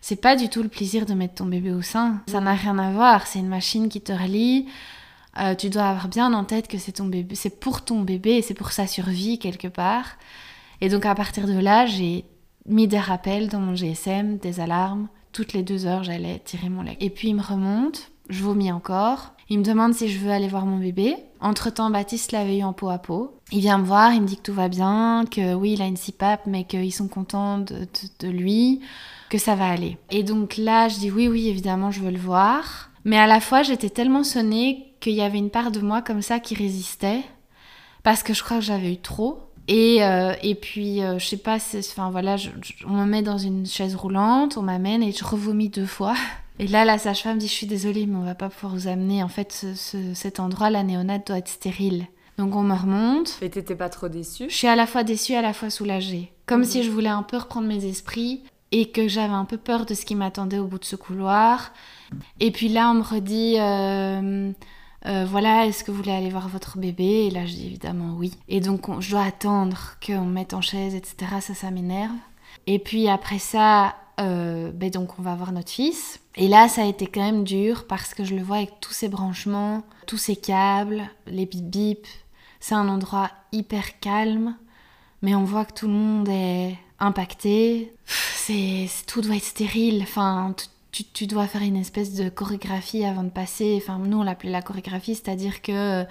C'est 0.00 0.20
pas 0.20 0.36
du 0.36 0.48
tout 0.48 0.62
le 0.62 0.68
plaisir 0.68 1.06
de 1.06 1.14
mettre 1.14 1.34
ton 1.34 1.46
bébé 1.46 1.72
au 1.72 1.82
sein. 1.82 2.22
Ça 2.28 2.40
n'a 2.40 2.54
rien 2.54 2.78
à 2.78 2.90
voir. 2.92 3.26
C'est 3.26 3.40
une 3.40 3.48
machine 3.48 3.88
qui 3.88 4.00
te 4.00 4.12
relie. 4.12 4.66
Euh, 5.38 5.54
tu 5.54 5.70
dois 5.70 5.84
avoir 5.84 6.08
bien 6.08 6.32
en 6.32 6.44
tête 6.44 6.66
que 6.66 6.78
c'est 6.78 6.92
ton 6.92 7.04
bébé, 7.04 7.34
c'est 7.36 7.60
pour 7.60 7.84
ton 7.84 8.00
bébé 8.00 8.42
c'est 8.42 8.54
pour 8.54 8.72
sa 8.72 8.86
survie 8.86 9.38
quelque 9.38 9.68
part. 9.68 10.16
Et 10.80 10.88
donc 10.88 11.06
à 11.06 11.14
partir 11.14 11.46
de 11.46 11.58
là, 11.58 11.86
j'ai 11.86 12.24
mis 12.66 12.88
des 12.88 12.98
rappels 12.98 13.48
dans 13.48 13.60
mon 13.60 13.74
GSM, 13.74 14.38
des 14.38 14.60
alarmes. 14.60 15.08
Toutes 15.32 15.52
les 15.52 15.62
deux 15.62 15.86
heures, 15.86 16.02
j'allais 16.02 16.40
tirer 16.40 16.68
mon 16.68 16.82
lait. 16.82 16.96
Et 17.00 17.10
puis 17.10 17.28
il 17.28 17.36
me 17.36 17.42
remonte, 17.42 18.10
je 18.28 18.42
vomis 18.42 18.72
encore. 18.72 19.34
Il 19.48 19.58
me 19.58 19.64
demande 19.64 19.94
si 19.94 20.08
je 20.08 20.18
veux 20.18 20.30
aller 20.30 20.48
voir 20.48 20.66
mon 20.66 20.78
bébé. 20.78 21.16
Entre-temps, 21.40 21.90
Baptiste 21.90 22.32
l'avait 22.32 22.58
eu 22.58 22.62
en 22.62 22.72
peau 22.72 22.88
à 22.88 22.98
peau. 22.98 23.34
Il 23.50 23.60
vient 23.60 23.78
me 23.78 23.84
voir, 23.84 24.12
il 24.12 24.22
me 24.22 24.26
dit 24.26 24.36
que 24.36 24.42
tout 24.42 24.54
va 24.54 24.68
bien, 24.68 25.24
que 25.30 25.54
oui, 25.54 25.72
il 25.72 25.82
a 25.82 25.86
une 25.86 25.96
CPAP, 25.96 26.46
mais 26.46 26.64
qu'ils 26.64 26.92
sont 26.92 27.08
contents 27.08 27.58
de 27.58 28.28
lui, 28.28 28.80
que 29.28 29.38
ça 29.38 29.56
va 29.56 29.68
aller. 29.68 29.98
Et 30.10 30.22
donc 30.22 30.56
là, 30.56 30.88
je 30.88 30.98
dis 30.98 31.10
oui, 31.10 31.28
oui, 31.28 31.48
évidemment, 31.48 31.90
je 31.90 32.00
veux 32.00 32.10
le 32.10 32.18
voir. 32.18 32.90
Mais 33.04 33.18
à 33.18 33.26
la 33.26 33.40
fois, 33.40 33.62
j'étais 33.62 33.90
tellement 33.90 34.22
sonnée 34.22 34.89
qu'il 35.00 35.14
y 35.14 35.22
avait 35.22 35.38
une 35.38 35.50
part 35.50 35.70
de 35.70 35.80
moi 35.80 36.02
comme 36.02 36.22
ça 36.22 36.38
qui 36.40 36.54
résistait 36.54 37.22
parce 38.02 38.22
que 38.22 38.34
je 38.34 38.42
crois 38.42 38.58
que 38.58 38.64
j'avais 38.64 38.92
eu 38.92 38.98
trop. 38.98 39.40
Et, 39.68 40.02
euh, 40.02 40.34
et 40.42 40.54
puis, 40.54 41.02
euh, 41.02 41.18
je 41.18 41.26
sais 41.26 41.36
pas, 41.36 41.58
enfin 41.78 42.10
voilà, 42.10 42.36
on 42.86 42.94
me 42.94 43.04
met 43.04 43.22
dans 43.22 43.38
une 43.38 43.66
chaise 43.66 43.94
roulante, 43.94 44.56
on 44.56 44.62
m'amène 44.62 45.02
et 45.02 45.12
je 45.12 45.24
revomis 45.24 45.68
deux 45.68 45.86
fois. 45.86 46.14
Et 46.58 46.66
là, 46.66 46.84
la 46.84 46.98
sage-femme 46.98 47.38
dit 47.38 47.46
Je 47.46 47.52
suis 47.52 47.66
désolée, 47.66 48.06
mais 48.06 48.16
on 48.16 48.24
va 48.24 48.34
pas 48.34 48.48
pouvoir 48.48 48.74
vous 48.74 48.88
amener. 48.88 49.22
En 49.22 49.28
fait, 49.28 49.66
cet 50.14 50.40
endroit, 50.40 50.70
la 50.70 50.82
néonate 50.82 51.26
doit 51.28 51.38
être 51.38 51.48
stérile. 51.48 52.06
Donc 52.36 52.56
on 52.56 52.62
me 52.62 52.74
remonte. 52.74 53.38
Et 53.42 53.50
t'étais 53.50 53.74
pas 53.74 53.88
trop 53.90 54.08
déçue? 54.08 54.48
Je 54.48 54.54
suis 54.54 54.66
à 54.66 54.76
la 54.76 54.86
fois 54.86 55.04
déçue, 55.04 55.34
à 55.34 55.42
la 55.42 55.52
fois 55.52 55.70
soulagée. 55.70 56.32
Comme 56.46 56.64
si 56.64 56.82
je 56.82 56.90
voulais 56.90 57.08
un 57.08 57.22
peu 57.22 57.36
reprendre 57.36 57.68
mes 57.68 57.84
esprits 57.84 58.42
et 58.72 58.90
que 58.90 59.08
j'avais 59.08 59.34
un 59.34 59.44
peu 59.44 59.56
peur 59.56 59.86
de 59.86 59.94
ce 59.94 60.04
qui 60.04 60.14
m'attendait 60.14 60.58
au 60.58 60.66
bout 60.66 60.78
de 60.78 60.84
ce 60.84 60.96
couloir. 60.96 61.72
Et 62.40 62.50
puis 62.50 62.68
là, 62.68 62.90
on 62.90 62.94
me 62.94 63.02
redit. 63.02 63.56
Euh, 63.58 64.52
euh, 65.06 65.24
voilà, 65.24 65.66
est-ce 65.66 65.82
que 65.82 65.90
vous 65.90 65.98
voulez 65.98 66.12
aller 66.12 66.30
voir 66.30 66.48
votre 66.48 66.78
bébé? 66.78 67.26
Et 67.26 67.30
là, 67.30 67.46
je 67.46 67.52
dis 67.54 67.66
évidemment 67.66 68.14
oui. 68.18 68.34
Et 68.48 68.60
donc, 68.60 69.00
je 69.00 69.10
dois 69.10 69.22
attendre 69.22 69.96
qu'on 70.04 70.24
me 70.24 70.32
mette 70.32 70.54
en 70.54 70.60
chaise, 70.60 70.94
etc. 70.94 71.40
Ça, 71.40 71.54
ça 71.54 71.70
m'énerve. 71.70 72.12
Et 72.66 72.78
puis 72.78 73.08
après 73.08 73.38
ça, 73.38 73.94
euh, 74.20 74.70
ben 74.72 74.90
donc 74.90 75.18
on 75.18 75.22
va 75.22 75.34
voir 75.34 75.52
notre 75.52 75.70
fils. 75.70 76.20
Et 76.36 76.48
là, 76.48 76.68
ça 76.68 76.82
a 76.82 76.86
été 76.86 77.06
quand 77.06 77.22
même 77.22 77.44
dur 77.44 77.86
parce 77.86 78.14
que 78.14 78.24
je 78.24 78.34
le 78.34 78.42
vois 78.42 78.58
avec 78.58 78.80
tous 78.80 78.92
ses 78.92 79.08
branchements, 79.08 79.82
tous 80.06 80.18
ses 80.18 80.36
câbles, 80.36 81.02
les 81.26 81.46
bip 81.46 81.64
bip. 81.64 82.06
C'est 82.60 82.74
un 82.74 82.88
endroit 82.88 83.30
hyper 83.52 83.98
calme, 84.00 84.56
mais 85.22 85.34
on 85.34 85.44
voit 85.44 85.64
que 85.64 85.72
tout 85.72 85.86
le 85.86 85.94
monde 85.94 86.28
est 86.28 86.76
impacté. 86.98 87.94
C'est 88.34 88.88
tout 89.06 89.22
doit 89.22 89.36
être 89.36 89.44
stérile. 89.44 90.02
Enfin, 90.02 90.54
tu, 90.90 91.26
dois 91.26 91.46
faire 91.46 91.62
une 91.62 91.76
espèce 91.76 92.14
de 92.14 92.28
chorégraphie 92.28 93.04
avant 93.04 93.22
de 93.22 93.30
passer. 93.30 93.80
Enfin, 93.80 93.98
nous, 93.98 94.18
on 94.18 94.22
l'appelait 94.22 94.50
la 94.50 94.62
chorégraphie, 94.62 95.14
c'est-à-dire 95.14 95.62
que 95.62 95.72
euh, 95.72 96.04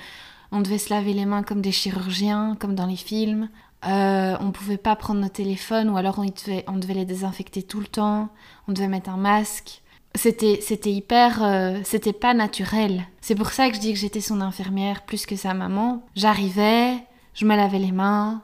on 0.51 0.61
devait 0.61 0.77
se 0.77 0.89
laver 0.89 1.13
les 1.13 1.25
mains 1.25 1.43
comme 1.43 1.61
des 1.61 1.71
chirurgiens, 1.71 2.55
comme 2.59 2.75
dans 2.75 2.85
les 2.85 2.95
films. 2.95 3.49
Euh, 3.85 4.35
on 4.41 4.51
pouvait 4.51 4.77
pas 4.77 4.95
prendre 4.95 5.21
nos 5.21 5.29
téléphones 5.29 5.89
ou 5.89 5.95
alors 5.95 6.19
on 6.19 6.77
devait, 6.77 6.93
les 6.93 7.05
désinfecter 7.05 7.63
tout 7.63 7.79
le 7.79 7.87
temps. 7.87 8.29
On 8.67 8.73
devait 8.73 8.87
mettre 8.87 9.09
un 9.09 9.17
masque. 9.17 9.81
C'était, 10.15 10.59
c'était 10.61 10.91
hyper, 10.91 11.43
euh, 11.43 11.79
c'était 11.83 12.13
pas 12.13 12.33
naturel. 12.33 13.03
C'est 13.21 13.35
pour 13.35 13.51
ça 13.51 13.69
que 13.69 13.75
je 13.75 13.79
dis 13.79 13.93
que 13.93 13.99
j'étais 13.99 14.21
son 14.21 14.41
infirmière 14.41 15.03
plus 15.03 15.25
que 15.25 15.35
sa 15.35 15.53
maman. 15.53 16.03
J'arrivais, 16.15 16.95
je 17.33 17.45
me 17.45 17.55
lavais 17.55 17.79
les 17.79 17.91
mains, 17.91 18.41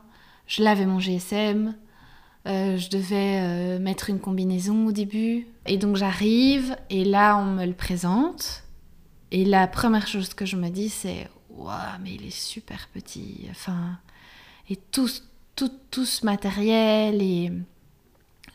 je 0.47 0.63
lavais 0.63 0.85
mon 0.85 0.99
GSM, 0.99 1.75
euh, 2.47 2.77
je 2.77 2.89
devais 2.89 3.39
euh, 3.41 3.79
mettre 3.79 4.09
une 4.09 4.19
combinaison 4.19 4.87
au 4.87 4.91
début. 4.91 5.47
Et 5.65 5.77
donc 5.77 5.95
j'arrive 5.95 6.75
et 6.89 7.03
là 7.03 7.37
on 7.37 7.45
me 7.45 7.65
le 7.65 7.73
présente. 7.73 8.63
Et 9.31 9.45
la 9.45 9.67
première 9.67 10.07
chose 10.07 10.33
que 10.33 10.45
je 10.45 10.55
me 10.55 10.69
dis 10.69 10.89
c'est 10.89 11.27
Waouh, 11.49 11.73
mais 12.03 12.15
il 12.15 12.25
est 12.27 12.35
super 12.35 12.89
petit. 12.93 13.47
Enfin, 13.49 13.97
et 14.69 14.75
tout, 14.75 15.09
tout, 15.55 15.71
tout 15.89 16.05
ce 16.05 16.25
matériel 16.25 17.21
et 17.21 17.51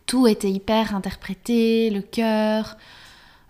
tout 0.07 0.27
était 0.27 0.51
hyper 0.51 0.95
interprété 0.95 1.91
le 1.91 2.03
cœur, 2.03 2.77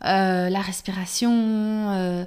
euh, 0.04 0.48
la 0.48 0.60
respiration. 0.60 2.26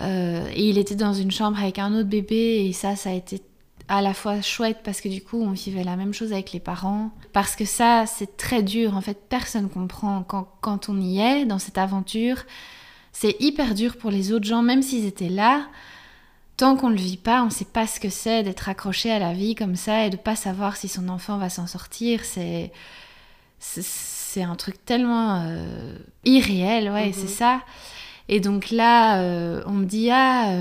et 0.00 0.68
il 0.68 0.76
était 0.78 0.94
dans 0.94 1.14
une 1.14 1.30
chambre 1.30 1.58
avec 1.58 1.78
un 1.78 1.94
autre 1.94 2.08
bébé 2.08 2.66
et 2.66 2.72
ça, 2.72 2.96
ça 2.96 3.10
a 3.10 3.12
été 3.12 3.42
à 3.90 4.00
la 4.00 4.14
fois 4.14 4.40
chouette 4.40 4.78
parce 4.84 5.00
que 5.00 5.08
du 5.08 5.20
coup 5.20 5.42
on 5.42 5.50
vivait 5.50 5.82
la 5.82 5.96
même 5.96 6.14
chose 6.14 6.32
avec 6.32 6.52
les 6.52 6.60
parents. 6.60 7.10
Parce 7.32 7.56
que 7.56 7.64
ça 7.64 8.06
c'est 8.06 8.36
très 8.36 8.62
dur, 8.62 8.96
en 8.96 9.00
fait 9.00 9.18
personne 9.28 9.68
comprend 9.68 10.22
quand, 10.22 10.48
quand 10.60 10.88
on 10.88 10.98
y 11.00 11.20
est 11.20 11.44
dans 11.44 11.58
cette 11.58 11.76
aventure. 11.76 12.44
C'est 13.12 13.36
hyper 13.40 13.74
dur 13.74 13.96
pour 13.96 14.12
les 14.12 14.32
autres 14.32 14.46
gens, 14.46 14.62
même 14.62 14.82
s'ils 14.82 15.04
étaient 15.04 15.28
là. 15.28 15.66
Tant 16.56 16.76
qu'on 16.76 16.88
ne 16.88 16.94
le 16.94 17.00
vit 17.00 17.16
pas, 17.16 17.42
on 17.42 17.46
ne 17.46 17.50
sait 17.50 17.64
pas 17.64 17.88
ce 17.88 17.98
que 17.98 18.10
c'est 18.10 18.44
d'être 18.44 18.68
accroché 18.68 19.10
à 19.10 19.18
la 19.18 19.32
vie 19.32 19.56
comme 19.56 19.74
ça 19.74 20.06
et 20.06 20.10
de 20.10 20.16
pas 20.16 20.36
savoir 20.36 20.76
si 20.76 20.86
son 20.86 21.08
enfant 21.08 21.36
va 21.38 21.50
s'en 21.50 21.66
sortir. 21.66 22.24
C'est 22.24 22.72
c'est 23.58 24.42
un 24.42 24.54
truc 24.54 24.84
tellement 24.84 25.42
euh, 25.44 25.98
irréel, 26.24 26.90
ouais, 26.90 27.10
c'est 27.12 27.22
mhm. 27.22 27.28
ça. 27.28 27.62
Et 28.28 28.38
donc 28.38 28.70
là, 28.70 29.20
euh, 29.20 29.62
on 29.66 29.72
me 29.72 29.84
dit 29.84 30.10
ah 30.12 30.52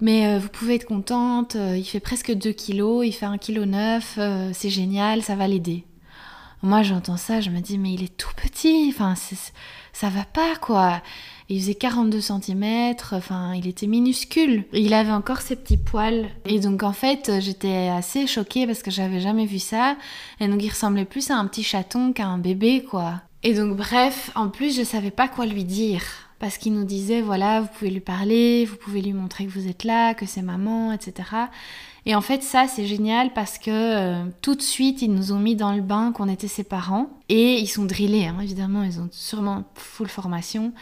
mais 0.00 0.26
euh, 0.26 0.38
vous 0.38 0.48
pouvez 0.48 0.74
être 0.74 0.86
contente, 0.86 1.56
euh, 1.56 1.76
il 1.76 1.84
fait 1.84 2.00
presque 2.00 2.32
2 2.32 2.52
kilos, 2.52 3.06
il 3.06 3.12
fait 3.12 3.26
1 3.26 3.38
kg 3.38 3.60
9, 3.60 4.18
c'est 4.52 4.70
génial, 4.70 5.22
ça 5.22 5.36
va 5.36 5.48
l'aider. 5.48 5.84
Moi 6.62 6.82
j'entends 6.82 7.18
ça, 7.18 7.42
je 7.42 7.50
me 7.50 7.60
dis 7.60 7.76
mais 7.76 7.92
il 7.92 8.02
est 8.02 8.16
tout 8.16 8.32
petit, 8.36 8.86
enfin 8.88 9.14
ça 9.92 10.08
va 10.08 10.24
pas 10.24 10.56
quoi. 10.56 11.02
Il 11.50 11.60
faisait 11.60 11.74
42 11.74 12.22
cm, 12.22 12.94
enfin 13.12 13.52
il 13.54 13.68
était 13.68 13.86
minuscule. 13.86 14.64
Il 14.72 14.94
avait 14.94 15.12
encore 15.12 15.42
ses 15.42 15.56
petits 15.56 15.76
poils. 15.76 16.30
Et 16.46 16.60
donc 16.60 16.82
en 16.82 16.94
fait 16.94 17.30
j'étais 17.40 17.88
assez 17.88 18.26
choquée 18.26 18.66
parce 18.66 18.82
que 18.82 18.90
j'avais 18.90 19.20
jamais 19.20 19.44
vu 19.44 19.58
ça. 19.58 19.96
Et 20.40 20.48
donc 20.48 20.62
il 20.62 20.70
ressemblait 20.70 21.04
plus 21.04 21.30
à 21.30 21.36
un 21.36 21.46
petit 21.46 21.62
chaton 21.62 22.14
qu'à 22.14 22.26
un 22.26 22.38
bébé 22.38 22.82
quoi. 22.82 23.20
Et 23.42 23.52
donc 23.52 23.76
bref, 23.76 24.30
en 24.34 24.48
plus 24.48 24.74
je 24.74 24.84
savais 24.84 25.10
pas 25.10 25.28
quoi 25.28 25.44
lui 25.44 25.64
dire 25.64 26.02
parce 26.38 26.58
qu'il 26.58 26.74
nous 26.74 26.84
disait 26.84 27.20
voilà, 27.20 27.60
vous 27.60 27.68
pouvez 27.68 27.90
lui 27.90 28.00
parler, 28.00 28.64
vous 28.64 28.76
pouvez 28.76 29.00
lui 29.02 29.12
montrer 29.12 29.46
que 29.46 29.50
vous 29.50 29.68
êtes 29.68 29.84
là, 29.84 30.14
que 30.14 30.26
c'est 30.26 30.42
maman, 30.42 30.92
etc. 30.92 31.28
Et 32.06 32.14
en 32.14 32.20
fait, 32.20 32.42
ça, 32.42 32.66
c'est 32.68 32.86
génial 32.86 33.32
parce 33.32 33.58
que 33.58 33.70
euh, 33.70 34.24
tout 34.42 34.54
de 34.54 34.62
suite, 34.62 35.00
ils 35.00 35.12
nous 35.12 35.32
ont 35.32 35.38
mis 35.38 35.56
dans 35.56 35.72
le 35.72 35.80
bain 35.80 36.12
qu'on 36.12 36.28
était 36.28 36.48
ses 36.48 36.64
parents. 36.64 37.08
Et 37.28 37.58
ils 37.58 37.66
sont 37.66 37.84
drillés, 37.86 38.26
hein, 38.26 38.36
évidemment, 38.42 38.82
ils 38.82 39.00
ont 39.00 39.08
sûrement 39.10 39.64
full 39.74 40.08
formation, 40.08 40.72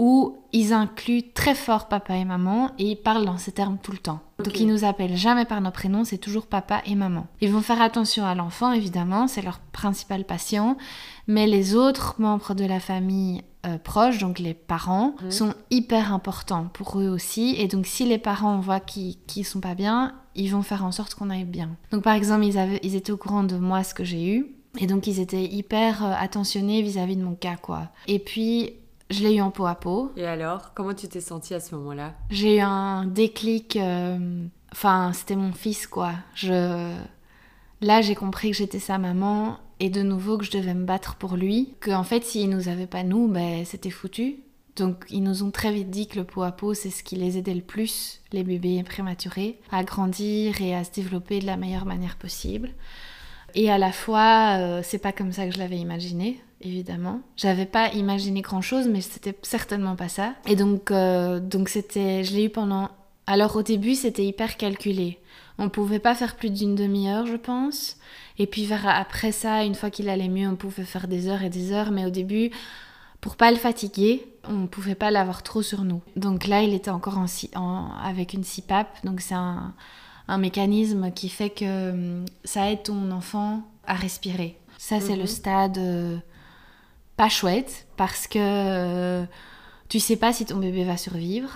où 0.00 0.38
ils 0.52 0.72
incluent 0.72 1.32
très 1.34 1.54
fort 1.54 1.88
papa 1.88 2.16
et 2.16 2.24
maman 2.24 2.70
et 2.78 2.92
ils 2.92 2.96
parlent 2.96 3.26
dans 3.26 3.36
ces 3.36 3.52
termes 3.52 3.76
tout 3.82 3.92
le 3.92 3.98
temps. 3.98 4.20
Donc 4.42 4.58
ils 4.58 4.66
nous 4.66 4.84
appellent 4.84 5.16
jamais 5.16 5.44
par 5.44 5.60
nos 5.60 5.70
prénoms, 5.70 6.04
c'est 6.04 6.16
toujours 6.16 6.46
papa 6.46 6.80
et 6.86 6.94
maman. 6.94 7.26
Ils 7.42 7.52
vont 7.52 7.60
faire 7.60 7.82
attention 7.82 8.24
à 8.24 8.34
l'enfant, 8.34 8.72
évidemment, 8.72 9.28
c'est 9.28 9.42
leur 9.42 9.58
principal 9.58 10.24
patient, 10.24 10.78
mais 11.26 11.46
les 11.46 11.74
autres 11.74 12.14
membres 12.18 12.54
de 12.54 12.64
la 12.64 12.80
famille 12.80 13.42
euh, 13.66 13.78
proches, 13.78 14.18
donc 14.18 14.38
les 14.38 14.54
parents, 14.54 15.14
mhm. 15.22 15.30
sont 15.30 15.54
hyper 15.70 16.12
importants 16.12 16.68
pour 16.72 16.98
eux 17.00 17.08
aussi. 17.08 17.54
Et 17.58 17.68
donc 17.68 17.86
si 17.86 18.06
les 18.06 18.18
parents 18.18 18.58
voient 18.60 18.80
qu'ils 18.80 19.16
ne 19.36 19.42
sont 19.42 19.60
pas 19.60 19.74
bien, 19.74 20.14
ils 20.34 20.48
vont 20.48 20.62
faire 20.62 20.84
en 20.84 20.92
sorte 20.92 21.14
qu'on 21.14 21.30
aille 21.30 21.44
bien. 21.44 21.70
Donc 21.90 22.02
par 22.02 22.14
exemple, 22.14 22.44
ils, 22.44 22.58
avaient, 22.58 22.80
ils 22.82 22.96
étaient 22.96 23.12
au 23.12 23.16
courant 23.16 23.44
de 23.44 23.56
moi, 23.56 23.84
ce 23.84 23.94
que 23.94 24.04
j'ai 24.04 24.34
eu. 24.34 24.54
Et 24.78 24.86
donc 24.86 25.06
ils 25.06 25.20
étaient 25.20 25.44
hyper 25.44 26.04
euh, 26.04 26.12
attentionnés 26.18 26.80
vis-à-vis 26.82 27.16
de 27.16 27.22
mon 27.22 27.34
cas, 27.34 27.56
quoi. 27.56 27.88
Et 28.06 28.18
puis 28.18 28.74
je 29.10 29.24
l'ai 29.24 29.34
eu 29.34 29.40
en 29.40 29.50
peau 29.50 29.66
à 29.66 29.74
peau. 29.74 30.12
Et 30.16 30.24
alors, 30.24 30.72
comment 30.74 30.94
tu 30.94 31.08
t'es 31.08 31.20
sentie 31.20 31.52
à 31.52 31.60
ce 31.60 31.74
moment-là? 31.74 32.14
J'ai 32.30 32.58
eu 32.58 32.60
un 32.60 33.04
déclic. 33.06 33.76
Euh, 33.76 34.46
enfin, 34.72 35.12
c'était 35.12 35.36
mon 35.36 35.52
fils, 35.52 35.86
quoi. 35.86 36.12
Je... 36.34 36.94
Là, 37.80 38.02
j'ai 38.02 38.14
compris 38.14 38.50
que 38.50 38.56
j'étais 38.56 38.78
sa 38.78 38.98
maman 38.98 39.58
et 39.78 39.88
de 39.88 40.02
nouveau 40.02 40.36
que 40.38 40.44
je 40.44 40.50
devais 40.50 40.74
me 40.74 40.84
battre 40.84 41.16
pour 41.16 41.36
lui. 41.36 41.74
Que 41.80 41.90
en 41.90 42.04
fait, 42.04 42.24
s'il 42.24 42.50
nous 42.50 42.68
avait 42.68 42.86
pas 42.86 43.02
nous, 43.02 43.28
ben, 43.28 43.64
c'était 43.64 43.90
foutu. 43.90 44.36
Donc, 44.76 45.04
ils 45.10 45.22
nous 45.22 45.42
ont 45.42 45.50
très 45.50 45.72
vite 45.72 45.90
dit 45.90 46.06
que 46.06 46.18
le 46.18 46.24
pot 46.24 46.42
à 46.42 46.52
peau, 46.52 46.74
c'est 46.74 46.90
ce 46.90 47.02
qui 47.02 47.16
les 47.16 47.38
aidait 47.38 47.54
le 47.54 47.60
plus, 47.60 48.20
les 48.32 48.44
bébés 48.44 48.82
prématurés, 48.82 49.58
à 49.72 49.82
grandir 49.82 50.60
et 50.62 50.74
à 50.74 50.84
se 50.84 50.92
développer 50.92 51.40
de 51.40 51.46
la 51.46 51.56
meilleure 51.56 51.86
manière 51.86 52.16
possible. 52.16 52.70
Et 53.54 53.70
à 53.70 53.78
la 53.78 53.92
fois, 53.92 54.58
euh, 54.58 54.80
c'est 54.82 54.98
pas 54.98 55.12
comme 55.12 55.32
ça 55.32 55.46
que 55.46 55.52
je 55.52 55.58
l'avais 55.58 55.78
imaginé, 55.78 56.40
évidemment. 56.60 57.20
J'avais 57.36 57.66
pas 57.66 57.92
imaginé 57.92 58.42
grand 58.42 58.60
chose, 58.60 58.88
mais 58.88 59.00
c'était 59.00 59.36
certainement 59.42 59.96
pas 59.96 60.08
ça. 60.08 60.34
Et 60.46 60.56
donc, 60.56 60.90
euh, 60.90 61.40
donc 61.40 61.68
c'était, 61.68 62.22
je 62.22 62.34
l'ai 62.34 62.44
eu 62.44 62.50
pendant. 62.50 62.90
Alors 63.26 63.56
au 63.56 63.62
début, 63.62 63.94
c'était 63.94 64.24
hyper 64.24 64.56
calculé. 64.56 65.18
On 65.60 65.68
pouvait 65.68 65.98
pas 65.98 66.14
faire 66.14 66.36
plus 66.36 66.48
d'une 66.48 66.74
demi-heure, 66.74 67.26
je 67.26 67.36
pense. 67.36 67.98
Et 68.38 68.46
puis 68.46 68.64
vers 68.64 68.88
après 68.88 69.30
ça, 69.30 69.62
une 69.62 69.74
fois 69.74 69.90
qu'il 69.90 70.08
allait 70.08 70.30
mieux, 70.30 70.48
on 70.48 70.56
pouvait 70.56 70.84
faire 70.84 71.06
des 71.06 71.28
heures 71.28 71.42
et 71.42 71.50
des 71.50 71.70
heures. 71.70 71.90
Mais 71.90 72.06
au 72.06 72.10
début, 72.10 72.50
pour 73.20 73.36
pas 73.36 73.50
le 73.50 73.58
fatiguer, 73.58 74.26
on 74.48 74.66
pouvait 74.66 74.94
pas 74.94 75.10
l'avoir 75.10 75.42
trop 75.42 75.60
sur 75.60 75.84
nous. 75.84 76.00
Donc 76.16 76.46
là, 76.46 76.62
il 76.62 76.72
était 76.72 76.90
encore 76.90 77.18
en, 77.18 77.90
avec 78.02 78.32
une 78.32 78.42
CPAP. 78.42 79.04
Donc 79.04 79.20
c'est 79.20 79.34
un, 79.34 79.74
mécanisme 80.38 81.10
qui 81.12 81.28
fait 81.28 81.50
que 81.50 81.90
hum, 81.90 82.24
ça 82.44 82.70
aide 82.70 82.84
ton 82.84 83.10
enfant 83.10 83.62
à 83.84 83.94
respirer. 83.94 84.56
Ça, 84.78 84.98
c'est 85.00 85.16
le 85.16 85.22
mhm. 85.22 85.26
stade 85.26 85.78
euh, 85.78 86.16
pas 87.18 87.28
chouette 87.28 87.86
parce 87.98 88.26
que 88.26 88.38
euh, 88.38 89.24
tu 89.90 90.00
sais 90.00 90.16
pas 90.16 90.32
si 90.32 90.46
ton 90.46 90.56
bébé 90.56 90.84
va 90.84 90.96
survivre. 90.96 91.50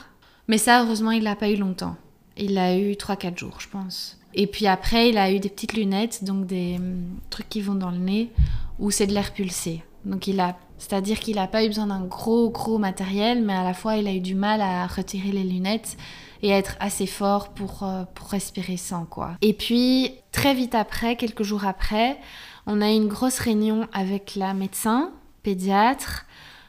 Mais 0.48 0.58
ça, 0.58 0.82
heureusement, 0.82 1.12
il 1.12 1.22
l'a 1.22 1.36
pas 1.36 1.48
eu 1.48 1.56
longtemps. 1.56 1.96
Il 2.36 2.54
l'a 2.54 2.76
eu 2.76 2.92
3-4 2.92 3.38
jours, 3.38 3.60
je 3.60 3.68
pense. 3.68 4.18
Et 4.34 4.46
puis 4.46 4.66
après, 4.66 5.10
il 5.10 5.18
a 5.18 5.30
eu 5.30 5.38
des 5.38 5.48
petites 5.48 5.74
lunettes, 5.74 6.24
donc 6.24 6.46
des 6.46 6.76
hum, 6.76 7.18
trucs 7.30 7.48
qui 7.48 7.60
vont 7.60 7.74
dans 7.74 7.90
le 7.90 7.98
nez, 7.98 8.30
où 8.78 8.90
c'est 8.90 9.06
de 9.06 9.12
l'air 9.12 9.32
pulsé. 9.32 9.82
Donc 10.04 10.26
il 10.26 10.40
a, 10.40 10.56
c'est-à-dire 10.78 11.20
qu'il 11.20 11.36
n'a 11.36 11.46
pas 11.46 11.64
eu 11.64 11.68
besoin 11.68 11.86
d'un 11.86 12.04
gros 12.04 12.50
gros 12.50 12.78
matériel, 12.78 13.42
mais 13.42 13.54
à 13.54 13.62
la 13.62 13.74
fois 13.74 13.96
il 13.96 14.06
a 14.06 14.12
eu 14.12 14.20
du 14.20 14.34
mal 14.34 14.60
à 14.60 14.86
retirer 14.86 15.32
les 15.32 15.44
lunettes 15.44 15.96
et 16.42 16.52
à 16.52 16.58
être 16.58 16.76
assez 16.80 17.06
fort 17.06 17.50
pour, 17.50 17.84
euh, 17.84 18.04
pour 18.14 18.28
respirer 18.28 18.76
sans 18.76 19.06
quoi. 19.06 19.36
Et 19.40 19.54
puis 19.54 20.12
très 20.32 20.54
vite 20.54 20.74
après, 20.74 21.16
quelques 21.16 21.42
jours 21.42 21.64
après, 21.64 22.18
on 22.66 22.82
a 22.82 22.90
eu 22.90 22.96
une 22.96 23.08
grosse 23.08 23.38
réunion 23.38 23.86
avec 23.92 24.34
la 24.36 24.52
médecin 24.52 25.12
pédiatre 25.42 26.26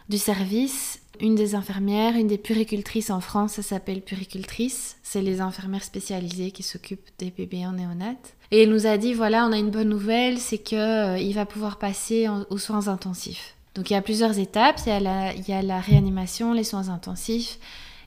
du 0.07 0.17
service 0.17 1.01
une 1.19 1.36
des 1.36 1.55
infirmières, 1.55 2.15
une 2.15 2.27
des 2.27 2.38
puricultrices 2.38 3.10
en 3.10 3.19
France, 3.19 3.53
ça 3.53 3.62
s'appelle 3.62 4.01
puricultrice. 4.01 4.98
C'est 5.03 5.22
les 5.22 5.41
infirmières 5.41 5.84
spécialisées 5.84 6.51
qui 6.51 6.63
s'occupent 6.63 7.10
des 7.19 7.31
bébés 7.31 7.65
en 7.65 7.74
néonat. 7.74 8.15
Et 8.51 8.63
elle 8.63 8.69
nous 8.69 8.88
a 8.88 8.98
dit 8.98 9.13
voilà, 9.13 9.45
on 9.45 9.51
a 9.51 9.57
une 9.57 9.72
bonne 9.72 9.89
nouvelle, 9.89 10.39
c'est 10.39 10.57
que 10.57 10.75
euh, 10.75 11.17
il 11.17 11.34
va 11.34 11.45
pouvoir 11.45 11.77
passer 11.77 12.27
aux 12.50 12.57
soins 12.57 12.88
intensifs. 12.88 13.55
Donc 13.75 13.89
il 13.89 13.93
y 13.93 13.98
a 13.98 14.01
plusieurs 14.01 14.39
étapes. 14.39 14.79
Il 14.86 14.89
y 14.89 14.93
a 14.93 15.00
la, 15.00 15.34
il 15.34 15.48
y 15.48 15.53
a 15.53 15.62
la 15.62 15.79
réanimation, 15.79 16.53
les 16.53 16.63
soins 16.63 16.89
intensifs. 16.89 17.60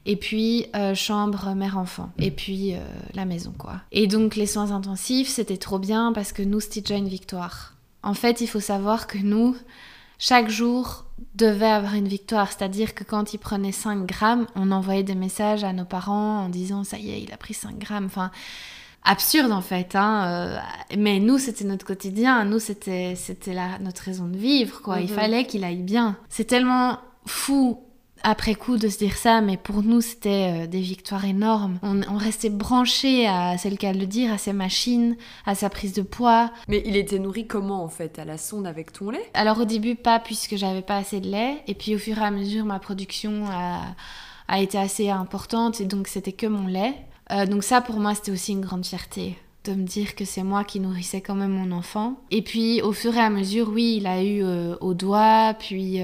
Et 0.07 0.17
puis 0.17 0.67
euh, 0.75 0.95
chambre 0.95 1.55
mère-enfant. 1.55 2.11
Et 2.19 2.31
puis 2.31 2.75
euh, 2.75 2.79
la 3.15 3.27
maison, 3.27 3.53
quoi. 3.57 3.83
Et 3.93 4.07
donc 4.07 4.37
les 4.37 4.47
soins 4.47 4.71
intensifs, 4.71 5.29
c'était 5.29 5.59
trop 5.59 5.79
bien 5.79 6.13
parce 6.13 6.33
que 6.33 6.43
nous, 6.43 6.61
c'était 6.61 6.81
déjà 6.81 6.97
une 6.97 7.09
victoire. 7.09 7.75
En 8.03 8.15
fait, 8.15 8.41
il 8.41 8.47
faut 8.47 8.61
savoir 8.61 9.07
que 9.07 9.19
nous, 9.19 9.57
chaque 10.19 10.49
jour 10.49 11.05
devait 11.35 11.67
avoir 11.67 11.95
une 11.95 12.09
victoire. 12.09 12.49
C'est-à-dire 12.53 12.95
que 12.95 13.05
quand 13.05 13.33
il 13.35 13.39
prenait 13.39 13.73
5 13.73 14.07
grammes, 14.07 14.47
on 14.55 14.71
envoyait 14.71 15.03
des 15.03 15.15
messages 15.15 15.65
à 15.65 15.73
nos 15.73 15.85
parents 15.85 16.45
en 16.45 16.49
disant 16.49 16.85
ça 16.85 16.99
y 16.99 17.11
est, 17.11 17.23
il 17.23 17.33
a 17.33 17.37
pris 17.37 17.55
5 17.55 17.79
grammes. 17.79 18.07
Enfin, 18.07 18.31
absurde 19.05 19.53
en 19.53 19.61
fait. 19.61 19.95
Hein. 19.95 20.25
Euh, 20.27 20.59
mais 20.97 21.21
nous, 21.21 21.39
c'était 21.39 21.65
notre 21.65 21.87
quotidien. 21.87 22.45
Nous, 22.45 22.59
c'était 22.59 23.15
c'était 23.17 23.57
notre 23.81 24.03
raison 24.03 24.27
de 24.27 24.37
vivre. 24.37 24.83
quoi. 24.83 25.01
Il 25.01 25.11
mhm. 25.11 25.17
fallait 25.17 25.45
qu'il 25.47 25.65
aille 25.65 25.83
bien. 25.83 26.17
C'est 26.29 26.45
tellement 26.45 26.99
fou 27.27 27.81
après 28.23 28.55
coup 28.55 28.77
de 28.77 28.89
se 28.89 28.99
dire 28.99 29.17
ça, 29.17 29.41
mais 29.41 29.57
pour 29.57 29.83
nous 29.83 30.01
c'était 30.01 30.65
euh, 30.65 30.67
des 30.67 30.81
victoires 30.81 31.25
énormes. 31.25 31.79
On, 31.83 32.17
restait 32.17 32.51
branchés 32.51 33.27
à, 33.27 33.57
c'est 33.59 33.71
le 33.71 33.77
cas 33.77 33.93
de 33.93 33.99
le 33.99 34.07
dire, 34.07 34.33
à 34.33 34.39
ses 34.39 34.53
machines, 34.53 35.17
à 35.47 35.55
sa 35.55 35.71
prise 35.71 35.93
de 35.93 36.03
poids. 36.03 36.51
Mais 36.69 36.83
il 36.85 36.97
était 36.97 37.19
nourri 37.19 37.47
comment 37.47 37.83
en 37.83 37.89
fait 37.89 38.19
À 38.19 38.25
la 38.25 38.39
sonde 38.39 38.67
avec 38.67 38.93
ton 38.93 39.11
lait? 39.11 39.31
Alors 39.35 39.61
au 39.61 39.65
début 39.65 39.95
pas 39.95 40.19
puisque 40.19 40.57
j'avais 40.57 40.83
pas 40.83 40.97
assez 40.97 41.21
de 41.21 41.29
lait, 41.29 41.63
et 41.67 41.75
puis 41.75 41.95
au 41.95 41.99
fur 41.99 42.19
et 42.19 42.25
à 42.25 42.31
mesure 42.31 42.65
ma 42.65 42.79
production 42.79 43.45
a, 43.51 44.61
été 44.61 44.79
assez 44.79 45.11
importante 45.11 45.81
et 45.81 45.85
donc 45.85 46.09
c'était 46.09 46.33
que 46.33 46.47
mon 46.47 46.67
lait. 46.67 46.95
Euh, 47.31 47.47
donc 47.47 47.63
ça 47.63 47.81
pour 47.81 48.01
moi 48.01 48.15
c'était 48.15 48.33
aussi 48.33 48.53
une 48.53 48.63
grande 48.63 48.85
fierté 48.85 49.37
de 49.65 49.75
me 49.75 49.85
dire 49.85 50.15
que 50.15 50.25
c'est 50.25 50.43
moi 50.43 50.65
qui 50.65 50.81
nourrissais 50.81 51.21
quand 51.21 51.35
même 51.35 51.51
mon 51.51 51.73
enfant. 51.73 52.21
Et 52.31 52.43
puis 52.43 52.81
au 52.81 52.93
fur 52.93 53.15
et 53.15 53.21
à 53.21 53.29
mesure, 53.29 53.69
oui, 53.69 53.97
il 53.99 54.07
a 54.07 54.23
eu 54.23 54.43
euh, 54.43 54.77
au 54.81 54.95
doigt, 54.95 55.55
puis 55.59 56.01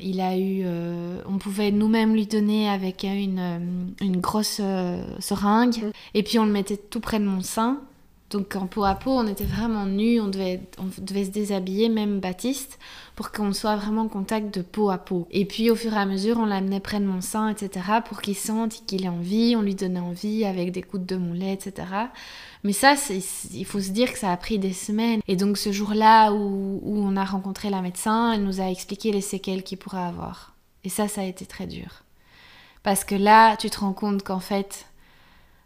il 0.00 0.20
a 0.20 0.36
eu, 0.36 0.62
euh, 0.64 1.20
on 1.26 1.38
pouvait 1.38 1.70
nous-mêmes 1.70 2.14
lui 2.14 2.26
donner 2.26 2.68
avec 2.68 3.04
une, 3.04 3.38
euh, 3.38 4.04
une 4.04 4.20
grosse 4.20 4.60
euh, 4.60 5.04
seringue. 5.20 5.76
Mm. 5.76 5.90
Et 6.14 6.22
puis 6.22 6.38
on 6.38 6.46
le 6.46 6.52
mettait 6.52 6.76
tout 6.76 7.00
près 7.00 7.18
de 7.18 7.24
mon 7.24 7.40
sein. 7.40 7.80
Donc 8.30 8.56
en 8.56 8.66
peau 8.66 8.84
à 8.84 8.96
peau, 8.96 9.12
on 9.12 9.28
était 9.28 9.44
vraiment 9.44 9.86
nus, 9.86 10.20
on 10.20 10.26
devait, 10.26 10.60
on 10.78 10.86
devait 11.02 11.24
se 11.24 11.30
déshabiller, 11.30 11.88
même 11.88 12.18
Baptiste, 12.18 12.80
pour 13.14 13.30
qu'on 13.30 13.52
soit 13.52 13.76
vraiment 13.76 14.02
en 14.02 14.08
contact 14.08 14.52
de 14.52 14.62
peau 14.62 14.90
à 14.90 14.98
peau. 14.98 15.28
Et 15.30 15.44
puis 15.44 15.70
au 15.70 15.76
fur 15.76 15.92
et 15.92 15.98
à 15.98 16.06
mesure, 16.06 16.38
on 16.38 16.46
l'amenait 16.46 16.80
près 16.80 16.98
de 16.98 17.04
mon 17.04 17.20
sein, 17.20 17.48
etc., 17.48 17.86
pour 18.04 18.22
qu'il 18.22 18.34
sente 18.34 18.84
qu'il 18.86 19.04
ait 19.04 19.08
envie, 19.08 19.54
on 19.56 19.62
lui 19.62 19.76
donnait 19.76 20.00
envie 20.00 20.44
avec 20.44 20.72
des 20.72 20.80
gouttes 20.80 21.06
de 21.06 21.16
mon 21.16 21.32
lait, 21.32 21.52
etc. 21.52 21.86
Mais 22.64 22.72
ça, 22.72 22.94
il 23.52 23.66
faut 23.66 23.80
se 23.80 23.90
dire 23.90 24.10
que 24.10 24.18
ça 24.18 24.32
a 24.32 24.36
pris 24.38 24.58
des 24.58 24.72
semaines. 24.72 25.20
Et 25.28 25.36
donc 25.36 25.58
ce 25.58 25.70
jour-là 25.70 26.32
où, 26.32 26.80
on 26.84 27.16
a 27.16 27.24
rencontré 27.24 27.68
la 27.68 27.82
médecin, 27.82 28.32
elle 28.32 28.42
nous 28.42 28.60
a 28.60 28.70
expliqué 28.70 29.12
les 29.12 29.20
séquelles 29.20 29.62
qu'il 29.62 29.78
pourrait 29.78 29.98
avoir. 29.98 30.54
Et 30.82 30.88
ça, 30.88 31.06
ça 31.06 31.20
a 31.20 31.24
été 31.24 31.44
très 31.44 31.66
dur. 31.66 32.02
Parce 32.82 33.04
que 33.04 33.14
là, 33.14 33.56
tu 33.56 33.70
te 33.70 33.80
rends 33.80 33.92
compte 33.92 34.22
qu'en 34.22 34.40
fait, 34.40 34.86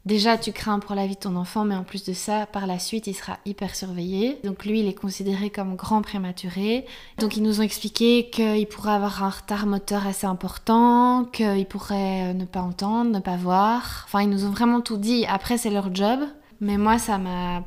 Déjà, 0.08 0.38
tu 0.38 0.52
crains 0.52 0.78
pour 0.78 0.94
la 0.94 1.06
vie 1.06 1.16
de 1.16 1.20
ton 1.20 1.36
enfant, 1.36 1.66
mais 1.66 1.74
en 1.74 1.82
plus 1.82 2.02
de 2.02 2.14
ça, 2.14 2.46
par 2.46 2.66
la 2.66 2.78
suite, 2.78 3.08
il 3.08 3.14
sera 3.14 3.36
hyper 3.44 3.74
surveillé. 3.74 4.38
Donc 4.42 4.64
lui, 4.64 4.80
il 4.80 4.88
est 4.88 4.94
considéré 4.94 5.50
comme 5.50 5.76
grand 5.76 6.00
prématuré. 6.00 6.86
Donc 7.18 7.36
ils 7.36 7.42
nous 7.42 7.60
ont 7.60 7.62
expliqué 7.62 8.30
qu'il 8.30 8.66
pourrait 8.68 8.92
avoir 8.92 9.22
un 9.22 9.28
retard 9.28 9.66
moteur 9.66 10.06
assez 10.06 10.26
important, 10.26 11.26
qu'il 11.26 11.66
pourrait 11.66 12.32
ne 12.32 12.46
pas 12.46 12.62
entendre, 12.62 13.10
ne 13.10 13.18
pas 13.18 13.36
voir. 13.36 14.04
Enfin, 14.06 14.22
ils 14.22 14.30
nous 14.30 14.46
ont 14.46 14.50
vraiment 14.50 14.80
tout 14.80 14.96
dit. 14.96 15.26
Après, 15.26 15.58
c'est 15.58 15.68
leur 15.68 15.94
job. 15.94 16.20
Mais 16.60 16.76
moi, 16.76 16.98
ça 16.98 17.18
m'a... 17.18 17.64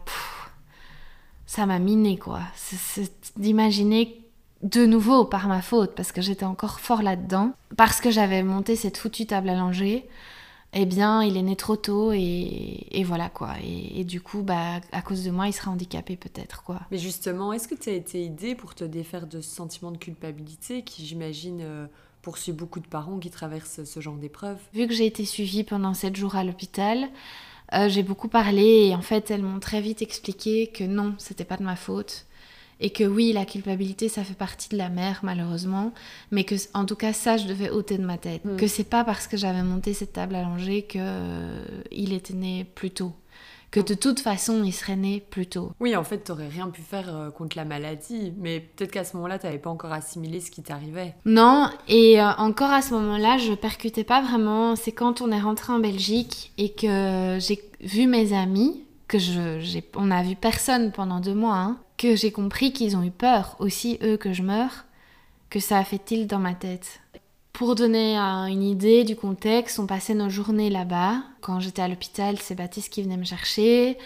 Ça 1.46 1.66
m'a 1.66 1.80
miné, 1.80 2.18
quoi. 2.18 2.40
C'est 2.56 3.12
d'imaginer 3.38 4.18
de 4.64 4.86
nouveau 4.86 5.26
par 5.26 5.50
ma 5.50 5.62
faute, 5.62 5.96
parce 5.96 6.14
que 6.14 6.22
j'étais 6.22 6.46
encore 6.46 6.80
fort 6.80 7.02
là-dedans, 7.02 7.52
parce 7.76 8.00
que 8.00 8.10
j'avais 8.10 8.42
monté 8.42 8.78
cette 8.78 8.98
foutue 8.98 9.26
table 9.26 9.50
à 9.50 9.56
langer 9.56 10.08
eh 10.74 10.86
bien, 10.86 11.24
il 11.24 11.36
est 11.36 11.42
né 11.42 11.56
trop 11.56 11.76
tôt 11.76 12.12
et, 12.14 13.04
voilà 13.06 13.30
quoi. 13.30 13.56
Et, 13.64 14.04
du 14.04 14.22
coup, 14.22 14.42
bah, 14.42 14.80
à 14.92 15.02
cause 15.02 15.24
de 15.24 15.32
moi, 15.32 15.48
il 15.48 15.54
sera 15.54 15.72
handicapé 15.72 16.16
peut-être 16.16 16.64
quoi. 16.64 16.80
Mais 16.92 16.98
justement, 16.98 17.52
est-ce 17.52 17.68
que 17.68 17.76
tu 17.76 17.90
as 17.90 17.94
été 17.94 18.24
aidée 18.24 18.56
pour 18.56 18.74
te 18.74 18.84
défaire 18.84 19.28
de 19.28 19.42
ce 19.42 19.50
sentiment 19.50 19.92
de 19.92 19.98
culpabilité 19.98 20.84
qui, 20.84 21.06
j'imagine, 21.06 21.60
euh, 21.62 21.88
poursuit 22.22 22.54
beaucoup 22.54 22.80
de 22.80 22.88
parents 22.88 23.20
qui 23.20 23.30
traversent 23.30 23.84
ce 23.84 24.00
genre 24.00 24.16
d'épreuve 24.16 24.58
Vu 24.74 24.88
que 24.88 24.94
j'ai 24.94 25.06
été 25.06 25.26
suivie 25.26 25.64
pendant 25.64 25.94
7 25.94 26.16
jours 26.16 26.36
à 26.36 26.44
l'hôpital, 26.44 27.10
euh, 27.74 27.90
j'ai 27.90 28.04
beaucoup 28.04 28.28
parlé 28.28 28.88
et 28.88 28.96
en 28.96 29.02
fait, 29.02 29.32
elles 29.32 29.44
m'ont 29.44 29.60
très 29.60 29.82
vite 29.82 30.02
expliqué 30.02 30.68
que 30.68 30.84
non, 30.84 31.16
c'était 31.18 31.46
pas 31.46 31.58
de 31.58 31.64
ma 31.64 31.76
faute 31.76 32.26
et 32.82 32.90
que 32.90 33.04
oui, 33.04 33.32
la 33.32 33.46
culpabilité, 33.46 34.10
ça 34.10 34.24
fait 34.24 34.34
partie 34.34 34.70
de 34.70 34.78
la 34.78 34.90
mère, 34.90 35.20
malheureusement, 35.22 35.94
mais 36.32 36.44
que, 36.44 36.56
en 36.74 36.86
tout 36.86 36.96
cas, 36.96 37.14
ça, 37.14 37.38
je 37.38 37.46
devais 37.46 37.70
ôter 37.70 37.98
de 37.98 38.04
ma 38.04 38.18
tête. 38.18 38.44
Mm. 38.44 38.58
Que 38.58 38.68
c'est 38.68 38.90
pas 38.90 39.04
parce 39.04 39.28
que 39.28 39.38
j'avais 39.38 39.62
monté 39.62 39.94
cette 39.94 40.14
table 40.14 40.34
langer 40.34 40.82
que 40.82 40.98
euh, 41.00 41.64
il 41.92 42.12
était 42.12 42.34
né 42.34 42.66
plus 42.66 42.90
tôt. 42.90 43.14
Que 43.72 43.80
de 43.80 43.94
toute 43.94 44.20
façon, 44.20 44.64
il 44.66 44.74
serait 44.74 44.98
né 44.98 45.24
plus 45.30 45.48
tôt. 45.48 45.72
Oui, 45.80 45.96
en 45.96 46.04
fait, 46.04 46.18
t'aurais 46.18 46.50
rien 46.50 46.70
pu 46.70 46.82
faire 46.82 47.08
euh, 47.08 47.32
contre 47.32 47.56
la 47.56 47.64
maladie, 47.64 48.34
mais 48.38 48.60
peut-être 48.60 48.92
qu'à 48.92 49.06
ce 49.06 49.16
moment-là, 49.16 49.40
t'avais 49.40 49.60
pas 49.60 49.70
encore 49.70 49.94
assimilé 49.94 50.42
ce 50.42 50.52
qui 50.52 50.62
t'arrivait. 50.62 51.16
Non, 51.24 51.70
et 51.88 52.22
euh, 52.22 52.32
encore 52.38 52.72
à 52.72 52.82
ce 52.82 52.94
moment-là, 52.94 53.38
je 53.38 53.54
percutais 53.54 54.04
pas 54.04 54.22
vraiment. 54.22 54.76
C'est 54.76 54.92
quand 54.92 55.22
on 55.22 55.32
est 55.32 55.40
rentré 55.40 55.72
en 55.72 55.80
Belgique 55.80 56.52
et 56.58 56.74
que 56.74 57.38
j'ai 57.40 57.64
vu 57.80 58.08
mes 58.08 58.34
amis, 58.34 58.84
que 59.08 59.20
je, 59.20 59.80
on 59.96 60.12
a 60.12 60.24
vu 60.24 60.36
personne 60.36 60.92
pendant 60.92 61.20
deux 61.20 61.34
mois, 61.34 61.58
hein, 61.58 61.78
que 61.98 62.16
j'ai 62.16 62.32
compris 62.32 62.74
qu'ils 62.74 62.98
ont 62.98 63.04
eu 63.04 63.12
peur 63.12 63.56
aussi, 63.60 64.00
eux, 64.04 64.18
que 64.18 64.34
je 64.34 64.42
meure, 64.42 64.86
que 65.50 65.60
ça 65.60 65.78
a 65.78 65.84
fait 65.84 66.00
tilt 66.00 66.30
dans 66.30 66.40
ma 66.40 66.54
tête. 66.54 67.01
Pour 67.54 67.76
donner 67.76 68.18
une 68.18 68.64
idée 68.64 69.04
du 69.04 69.16
contexte, 69.16 69.80
on 69.80 69.86
passait 69.86 70.14
nos 70.14 70.30
journées 70.30 70.70
là-bas. 70.70 71.22
Quand 71.42 71.60
j'étais 71.60 71.82
à 71.82 71.88
l'hôpital, 71.88 72.38
c'est 72.40 72.56
Baptiste 72.56 72.92
qui 72.92 73.04
venait 73.04 73.18
me 73.18 73.26
chercher. 73.26 73.98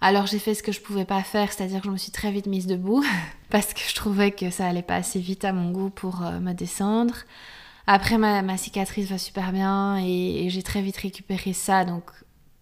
Alors 0.00 0.26
j'ai 0.26 0.38
fait 0.38 0.54
ce 0.54 0.62
que 0.62 0.72
je 0.72 0.80
pouvais 0.80 1.04
pas 1.04 1.22
faire, 1.22 1.52
c'est-à-dire 1.52 1.80
que 1.80 1.86
je 1.86 1.92
me 1.92 1.96
suis 1.96 2.12
très 2.12 2.30
vite 2.30 2.46
mise 2.46 2.66
debout 2.66 3.04
parce 3.50 3.72
que 3.72 3.80
je 3.80 3.94
trouvais 3.94 4.30
que 4.30 4.50
ça 4.50 4.66
allait 4.66 4.82
pas 4.82 4.96
assez 4.96 5.20
vite 5.20 5.44
à 5.44 5.52
mon 5.52 5.70
goût 5.70 5.90
pour 5.90 6.22
euh, 6.22 6.38
me 6.38 6.52
descendre. 6.52 7.14
Après 7.86 8.18
ma, 8.18 8.56
cicatrice 8.56 9.08
va 9.08 9.16
super 9.16 9.52
bien 9.52 9.98
et 9.98 10.48
j'ai 10.50 10.62
très 10.62 10.82
vite 10.82 10.96
récupéré 10.96 11.52
ça, 11.52 11.84
donc 11.84 12.02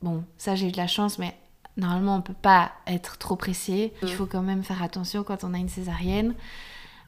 bon, 0.03 0.23
ça 0.37 0.55
j'ai 0.55 0.69
eu 0.69 0.73
de 0.73 0.77
la 0.77 0.87
chance, 0.87 1.19
mais 1.19 1.35
Normalement, 1.77 2.17
on 2.17 2.21
peut 2.21 2.33
pas 2.33 2.73
être 2.87 3.19
trop 3.19 3.37
pressé. 3.37 3.93
Il 4.03 4.09
faut 4.09 4.27
quand 4.27 4.43
même 4.43 4.63
faire 4.63 4.83
attention 4.83 5.25
quand 5.25 5.43
on 5.43 5.55
a 5.55 5.59
une 5.59 5.69
césarienne. 5.69 6.35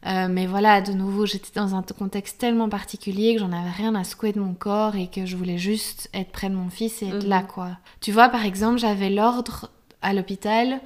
Euh, 0.05 0.29
mais 0.31 0.47
voilà, 0.47 0.81
de 0.81 0.93
nouveau, 0.93 1.26
j'étais 1.26 1.59
dans 1.59 1.75
un 1.75 1.83
contexte 1.83 2.38
tellement 2.38 2.69
particulier 2.69 3.35
que 3.35 3.41
j'en 3.41 3.53
avais 3.53 3.71
rien 3.71 3.95
à 3.95 4.05
secouer 4.05 4.33
de 4.33 4.41
mon 4.41 4.55
corps 4.55 4.95
et 4.95 5.09
que 5.09 5.26
je 5.26 5.37
voulais 5.37 5.59
juste 5.59 6.11
être 6.15 6.31
près 6.31 6.49
de 6.49 6.55
mon 6.55 6.71
fils 6.71 7.03
et 7.03 7.09
être 7.09 7.26
là, 7.26 7.41
mhm. 7.41 7.47
quoi. 7.49 7.71
Tu 8.00 8.12
vois, 8.12 8.29
par 8.29 8.45
exemple, 8.45 8.79
j'avais 8.79 9.11
l'ordre 9.11 9.71
à 10.03 10.12
l'hôpital, 10.12 10.81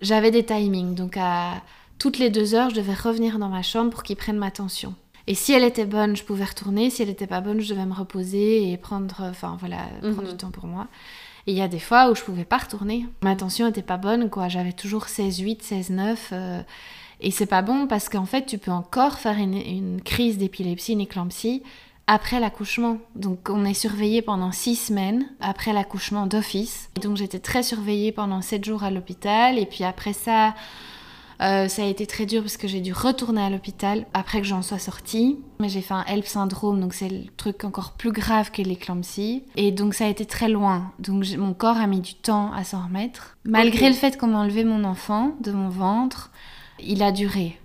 j'avais 0.00 0.30
des 0.30 0.44
timings. 0.44 0.94
Donc, 0.94 1.16
à 1.16 1.62
toutes 1.98 2.18
les 2.18 2.30
deux 2.30 2.54
heures, 2.54 2.70
je 2.70 2.76
devais 2.76 2.94
revenir 2.94 3.38
dans 3.38 3.48
ma 3.48 3.62
chambre 3.62 3.90
pour 3.90 4.02
qu'il 4.02 4.16
prenne 4.16 4.36
ma 4.36 4.50
tension. 4.50 4.94
Et 5.26 5.34
si 5.34 5.52
elle 5.52 5.64
était 5.64 5.86
bonne, 5.86 6.14
je 6.14 6.22
pouvais 6.22 6.44
retourner. 6.44 6.88
Si 6.90 7.02
elle 7.02 7.08
n'était 7.08 7.26
pas 7.26 7.40
bonne, 7.40 7.60
je 7.60 7.68
devais 7.68 7.86
me 7.86 7.94
reposer 7.94 8.70
et 8.70 8.76
prendre, 8.76 9.16
enfin 9.22 9.56
voilà, 9.58 9.78
prendre 10.00 10.22
mhm. 10.22 10.28
du 10.28 10.36
temps 10.36 10.50
pour 10.50 10.66
moi. 10.66 10.86
Et 11.48 11.52
il 11.52 11.58
y 11.58 11.62
a 11.62 11.68
des 11.68 11.80
fois 11.80 12.10
où 12.10 12.14
je 12.14 12.22
pouvais 12.22 12.44
pas 12.44 12.58
retourner. 12.58 13.06
Ma 13.22 13.34
tension 13.34 13.66
était 13.66 13.82
pas 13.82 13.96
bonne, 13.96 14.30
quoi. 14.30 14.48
J'avais 14.48 14.72
toujours 14.72 15.06
16,8, 15.06 15.62
16,9. 15.64 16.64
Et 17.20 17.30
c'est 17.30 17.46
pas 17.46 17.62
bon 17.62 17.86
parce 17.86 18.08
qu'en 18.08 18.26
fait, 18.26 18.46
tu 18.46 18.58
peux 18.58 18.70
encore 18.70 19.18
faire 19.18 19.38
une, 19.38 20.00
crise 20.02 20.38
d'épilepsie, 20.38 20.92
une 20.92 21.00
éclampsie 21.00 21.62
après 22.06 22.38
l'accouchement. 22.38 22.98
Donc 23.14 23.48
on 23.48 23.64
est 23.64 23.74
surveillé 23.74 24.22
pendant 24.22 24.52
six 24.52 24.76
semaines 24.76 25.26
après 25.40 25.72
l'accouchement 25.72 26.26
d'office. 26.26 26.90
Donc 27.02 27.16
j'étais 27.16 27.40
très 27.40 27.62
surveillée 27.62 28.12
pendant 28.12 28.42
sept 28.42 28.64
jours 28.64 28.84
à 28.84 28.90
l'hôpital. 28.90 29.58
Et 29.58 29.66
puis 29.66 29.82
après 29.82 30.12
ça, 30.12 30.54
euh, 31.40 31.68
ça 31.68 31.82
a 31.82 31.86
été 31.86 32.06
très 32.06 32.26
dur 32.26 32.42
parce 32.42 32.58
que 32.58 32.68
j'ai 32.68 32.80
dû 32.80 32.92
retourner 32.92 33.42
à 33.42 33.50
l'hôpital 33.50 34.06
après 34.14 34.40
que 34.40 34.46
j'en 34.46 34.62
sois 34.62 34.78
sortie. 34.78 35.38
Mais 35.58 35.70
j'ai 35.70 35.80
fait 35.80 35.94
un 35.94 36.04
HELP 36.04 36.26
syndrome, 36.26 36.80
donc 36.80 36.92
c'est 36.94 37.08
le 37.08 37.24
truc 37.36 37.64
encore 37.64 37.92
plus 37.92 38.12
grave 38.12 38.50
que 38.50 38.62
l'éclampsie. 38.62 39.42
Et 39.56 39.72
donc 39.72 39.94
ça 39.94 40.04
a 40.04 40.08
été 40.08 40.26
très 40.26 40.48
loin. 40.48 40.92
Donc 40.98 41.24
mon 41.38 41.54
corps 41.54 41.78
a 41.78 41.86
mis 41.86 42.02
du 42.02 42.14
temps 42.14 42.52
à 42.52 42.62
s'en 42.62 42.84
remettre. 42.84 43.36
Malgré 43.44 43.88
le 43.88 43.94
fait 43.94 44.18
qu'on 44.18 44.28
m'a 44.28 44.38
enlevé 44.38 44.64
mon 44.64 44.84
enfant 44.84 45.34
de 45.40 45.50
mon 45.50 45.70
ventre, 45.70 46.30
il 46.80 47.02
a 47.02 47.12
duré. 47.12 47.58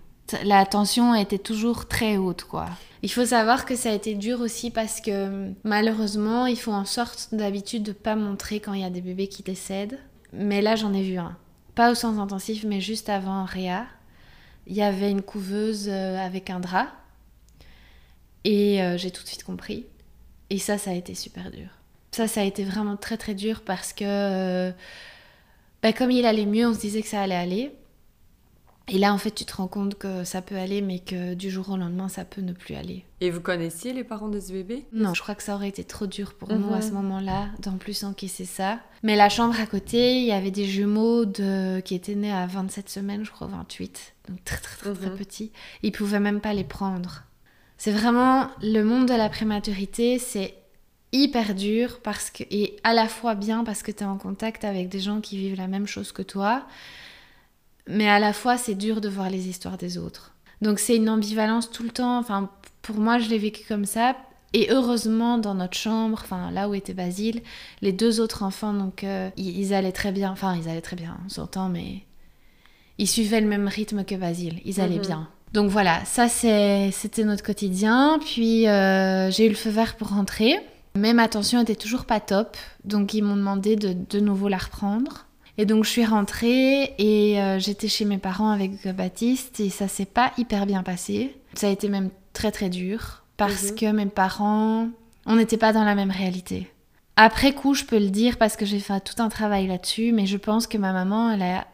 La 0.43 0.65
tension 0.65 1.13
était 1.13 1.37
toujours 1.37 1.87
très 1.87 2.17
haute, 2.17 2.43
quoi. 2.43 2.67
Il 3.03 3.11
faut 3.11 3.25
savoir 3.25 3.65
que 3.65 3.75
ça 3.75 3.89
a 3.89 3.93
été 3.93 4.13
dur 4.13 4.41
aussi 4.41 4.69
parce 4.69 5.01
que 5.01 5.51
malheureusement, 5.63 6.45
il 6.45 6.57
faut 6.57 6.71
en 6.71 6.85
sorte 6.85 7.29
d'habitude 7.31 7.83
de 7.83 7.91
pas 7.93 8.15
montrer 8.15 8.59
quand 8.59 8.73
il 8.73 8.81
y 8.81 8.85
a 8.85 8.89
des 8.89 9.01
bébés 9.01 9.27
qui 9.27 9.43
décèdent. 9.43 9.99
Mais 10.33 10.61
là, 10.61 10.75
j'en 10.75 10.93
ai 10.93 11.01
vu 11.01 11.17
un 11.17 11.35
pas 11.75 11.91
au 11.91 11.95
sens 11.95 12.19
intensif, 12.19 12.63
mais 12.63 12.81
juste 12.81 13.09
avant 13.09 13.45
Réa, 13.45 13.85
il 14.67 14.75
y 14.75 14.81
avait 14.81 15.09
une 15.09 15.21
couveuse 15.21 15.87
euh, 15.89 16.17
avec 16.17 16.49
un 16.49 16.59
drap. 16.59 16.87
Et 18.43 18.81
euh, 18.81 18.97
j'ai 18.97 19.11
tout 19.11 19.23
de 19.23 19.27
suite 19.27 19.43
compris. 19.43 19.85
Et 20.49 20.57
ça, 20.57 20.77
ça 20.77 20.91
a 20.91 20.93
été 20.93 21.15
super 21.15 21.51
dur. 21.51 21.69
Ça, 22.11 22.27
ça 22.27 22.41
a 22.41 22.43
été 22.43 22.63
vraiment 22.63 22.97
très 22.97 23.17
très 23.17 23.35
dur 23.35 23.61
parce 23.65 23.93
que, 23.93 24.03
euh, 24.05 24.71
bah, 25.81 25.93
comme 25.93 26.11
il 26.11 26.25
allait 26.25 26.45
mieux, 26.45 26.67
on 26.67 26.73
se 26.73 26.79
disait 26.79 27.01
que 27.01 27.07
ça 27.07 27.21
allait 27.21 27.35
aller. 27.35 27.71
Et 28.87 28.97
là, 28.97 29.13
en 29.13 29.17
fait, 29.17 29.31
tu 29.31 29.45
te 29.45 29.55
rends 29.55 29.67
compte 29.67 29.95
que 29.95 30.23
ça 30.23 30.41
peut 30.41 30.57
aller, 30.57 30.81
mais 30.81 30.99
que 30.99 31.33
du 31.33 31.49
jour 31.49 31.69
au 31.69 31.77
lendemain, 31.77 32.09
ça 32.09 32.25
peut 32.25 32.41
ne 32.41 32.51
plus 32.51 32.75
aller. 32.75 33.05
Et 33.21 33.29
vous 33.29 33.39
connaissiez 33.39 33.93
les 33.93 34.03
parents 34.03 34.27
de 34.27 34.39
ce 34.39 34.51
bébé? 34.51 34.85
Non, 34.91 35.13
je 35.13 35.21
crois 35.21 35.35
que 35.35 35.43
ça 35.43 35.55
aurait 35.55 35.69
été 35.69 35.83
trop 35.83 36.07
dur 36.07 36.33
pour 36.33 36.51
nous 36.51 36.73
à 36.73 36.77
mhm. 36.77 36.81
ce 36.81 36.91
moment-là, 36.91 37.49
d'en 37.59 37.77
plus 37.77 38.03
encaisser 38.03 38.45
ça. 38.45 38.79
Mais 39.03 39.15
la 39.15 39.29
chambre 39.29 39.59
à 39.59 39.65
côté, 39.65 40.17
il 40.17 40.25
y 40.25 40.31
avait 40.31 40.51
des 40.51 40.65
jumeaux 40.65 41.25
de... 41.25 41.79
qui 41.81 41.95
étaient 41.95 42.15
nés 42.15 42.33
à 42.33 42.45
27 42.47 42.89
semaines, 42.89 43.23
je 43.23 43.31
crois 43.31 43.47
28, 43.47 44.13
donc 44.29 44.43
très 44.43 44.57
très 44.57 44.77
très, 44.77 44.93
très 44.93 45.09
mhm. 45.09 45.17
petits. 45.17 45.51
Ils 45.83 45.91
pouvaient 45.91 46.19
même 46.19 46.41
pas 46.41 46.53
les 46.53 46.63
prendre. 46.63 47.23
C'est 47.77 47.91
vraiment 47.91 48.49
le 48.61 48.83
monde 48.83 49.07
de 49.07 49.13
la 49.13 49.29
prématurité, 49.29 50.19
c'est 50.19 50.55
hyper 51.13 51.55
dur 51.55 51.99
parce 52.01 52.29
que 52.29 52.43
et 52.49 52.77
à 52.83 52.93
la 52.93 53.07
fois 53.07 53.35
bien 53.35 53.63
parce 53.63 53.83
que 53.83 53.91
tu 53.91 54.03
es 54.03 54.05
en 54.05 54.17
contact 54.17 54.63
avec 54.63 54.87
des 54.87 54.99
gens 54.99 55.19
qui 55.19 55.37
vivent 55.37 55.57
la 55.57 55.67
même 55.67 55.87
chose 55.87 56.11
que 56.11 56.21
toi 56.21 56.65
mais 57.87 58.09
à 58.09 58.19
la 58.19 58.33
fois 58.33 58.57
c'est 58.57 58.75
dur 58.75 59.01
de 59.01 59.09
voir 59.09 59.29
les 59.29 59.47
histoires 59.47 59.77
des 59.77 59.97
autres. 59.97 60.31
Donc 60.61 60.79
c'est 60.79 60.95
une 60.95 61.09
ambivalence 61.09 61.71
tout 61.71 61.83
le 61.83 61.89
temps. 61.89 62.17
Enfin, 62.19 62.49
pour 62.81 62.97
moi, 62.97 63.19
je 63.19 63.29
l'ai 63.29 63.37
vécu 63.37 63.63
comme 63.67 63.85
ça. 63.85 64.15
Et 64.53 64.67
heureusement, 64.69 65.37
dans 65.37 65.55
notre 65.55 65.77
chambre, 65.77 66.19
enfin 66.21 66.51
là 66.51 66.67
où 66.67 66.73
était 66.73 66.93
Basile, 66.93 67.41
les 67.81 67.93
deux 67.93 68.19
autres 68.19 68.43
enfants, 68.43 68.73
donc 68.73 69.03
euh, 69.03 69.29
ils, 69.37 69.73
allaient 69.73 69.93
très 69.93 70.11
bien. 70.11 70.31
Enfin, 70.31 70.57
ils 70.57 70.67
allaient 70.67 70.81
très 70.81 70.97
bien, 70.97 71.17
on 71.25 71.29
s'entend, 71.29 71.69
mais 71.69 72.03
ils 72.97 73.07
suivaient 73.07 73.39
le 73.39 73.47
même 73.47 73.67
rythme 73.67 74.03
que 74.03 74.15
Basile. 74.15 74.59
Ils 74.65 74.81
allaient 74.81 74.97
mhm. 74.97 75.05
bien. 75.05 75.29
Donc 75.53 75.69
voilà, 75.69 76.03
ça 76.05 76.27
c'était 76.27 77.23
notre 77.23 77.43
quotidien. 77.43 78.19
Puis 78.23 78.67
euh, 78.67 79.31
j'ai 79.31 79.45
eu 79.45 79.49
le 79.49 79.55
feu 79.55 79.69
vert 79.69 79.95
pour 79.95 80.09
rentrer. 80.09 80.55
Mais 80.95 81.13
ma 81.13 81.29
tension 81.29 81.61
était 81.61 81.75
toujours 81.75 82.03
pas 82.03 82.19
top. 82.19 82.57
Donc 82.83 83.13
ils 83.13 83.23
m'ont 83.23 83.37
demandé 83.37 83.77
de 83.77 83.93
de 83.93 84.19
nouveau 84.19 84.49
la 84.49 84.57
reprendre. 84.57 85.25
Et 85.57 85.65
donc 85.65 85.83
je 85.83 85.89
suis 85.89 86.05
rentrée 86.05 86.95
et 86.97 87.41
euh, 87.41 87.59
j'étais 87.59 87.87
chez 87.87 88.05
mes 88.05 88.17
parents 88.17 88.51
avec 88.51 88.87
Baptiste 88.87 89.59
et 89.59 89.69
ça 89.69 89.87
s'est 89.87 90.05
pas 90.05 90.31
hyper 90.37 90.65
bien 90.65 90.83
passé. 90.83 91.35
Ça 91.53 91.67
a 91.67 91.71
été 91.71 91.89
même 91.89 92.09
très 92.33 92.51
très 92.51 92.69
dur 92.69 93.23
parce 93.37 93.71
mhm. 93.71 93.75
que 93.75 93.91
mes 93.91 94.05
parents, 94.05 94.89
on 95.25 95.35
n'était 95.35 95.57
pas 95.57 95.73
dans 95.73 95.83
la 95.83 95.95
même 95.95 96.11
réalité. 96.11 96.71
Après 97.15 97.53
coup, 97.53 97.73
je 97.73 97.83
peux 97.83 97.99
le 97.99 98.09
dire 98.09 98.37
parce 98.37 98.55
que 98.55 98.65
j'ai 98.65 98.79
fait 98.79 98.99
tout 99.01 99.21
un 99.21 99.29
travail 99.29 99.67
là-dessus, 99.67 100.11
mais 100.11 100.25
je 100.25 100.37
pense 100.37 100.67
que 100.67 100.77
ma 100.77 100.93
maman, 100.93 101.31
elle 101.31 101.41
a 101.41 101.67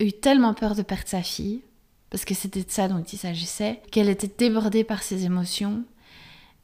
eu 0.00 0.12
tellement 0.12 0.54
peur 0.54 0.74
de 0.74 0.82
perdre 0.82 1.06
sa 1.06 1.22
fille, 1.22 1.62
parce 2.10 2.24
que 2.24 2.34
c'était 2.34 2.62
de 2.62 2.70
ça 2.70 2.88
dont 2.88 3.02
il 3.02 3.18
s'agissait, 3.18 3.80
qu'elle 3.92 4.08
était 4.08 4.30
débordée 4.36 4.84
par 4.84 5.02
ses 5.02 5.24
émotions 5.24 5.84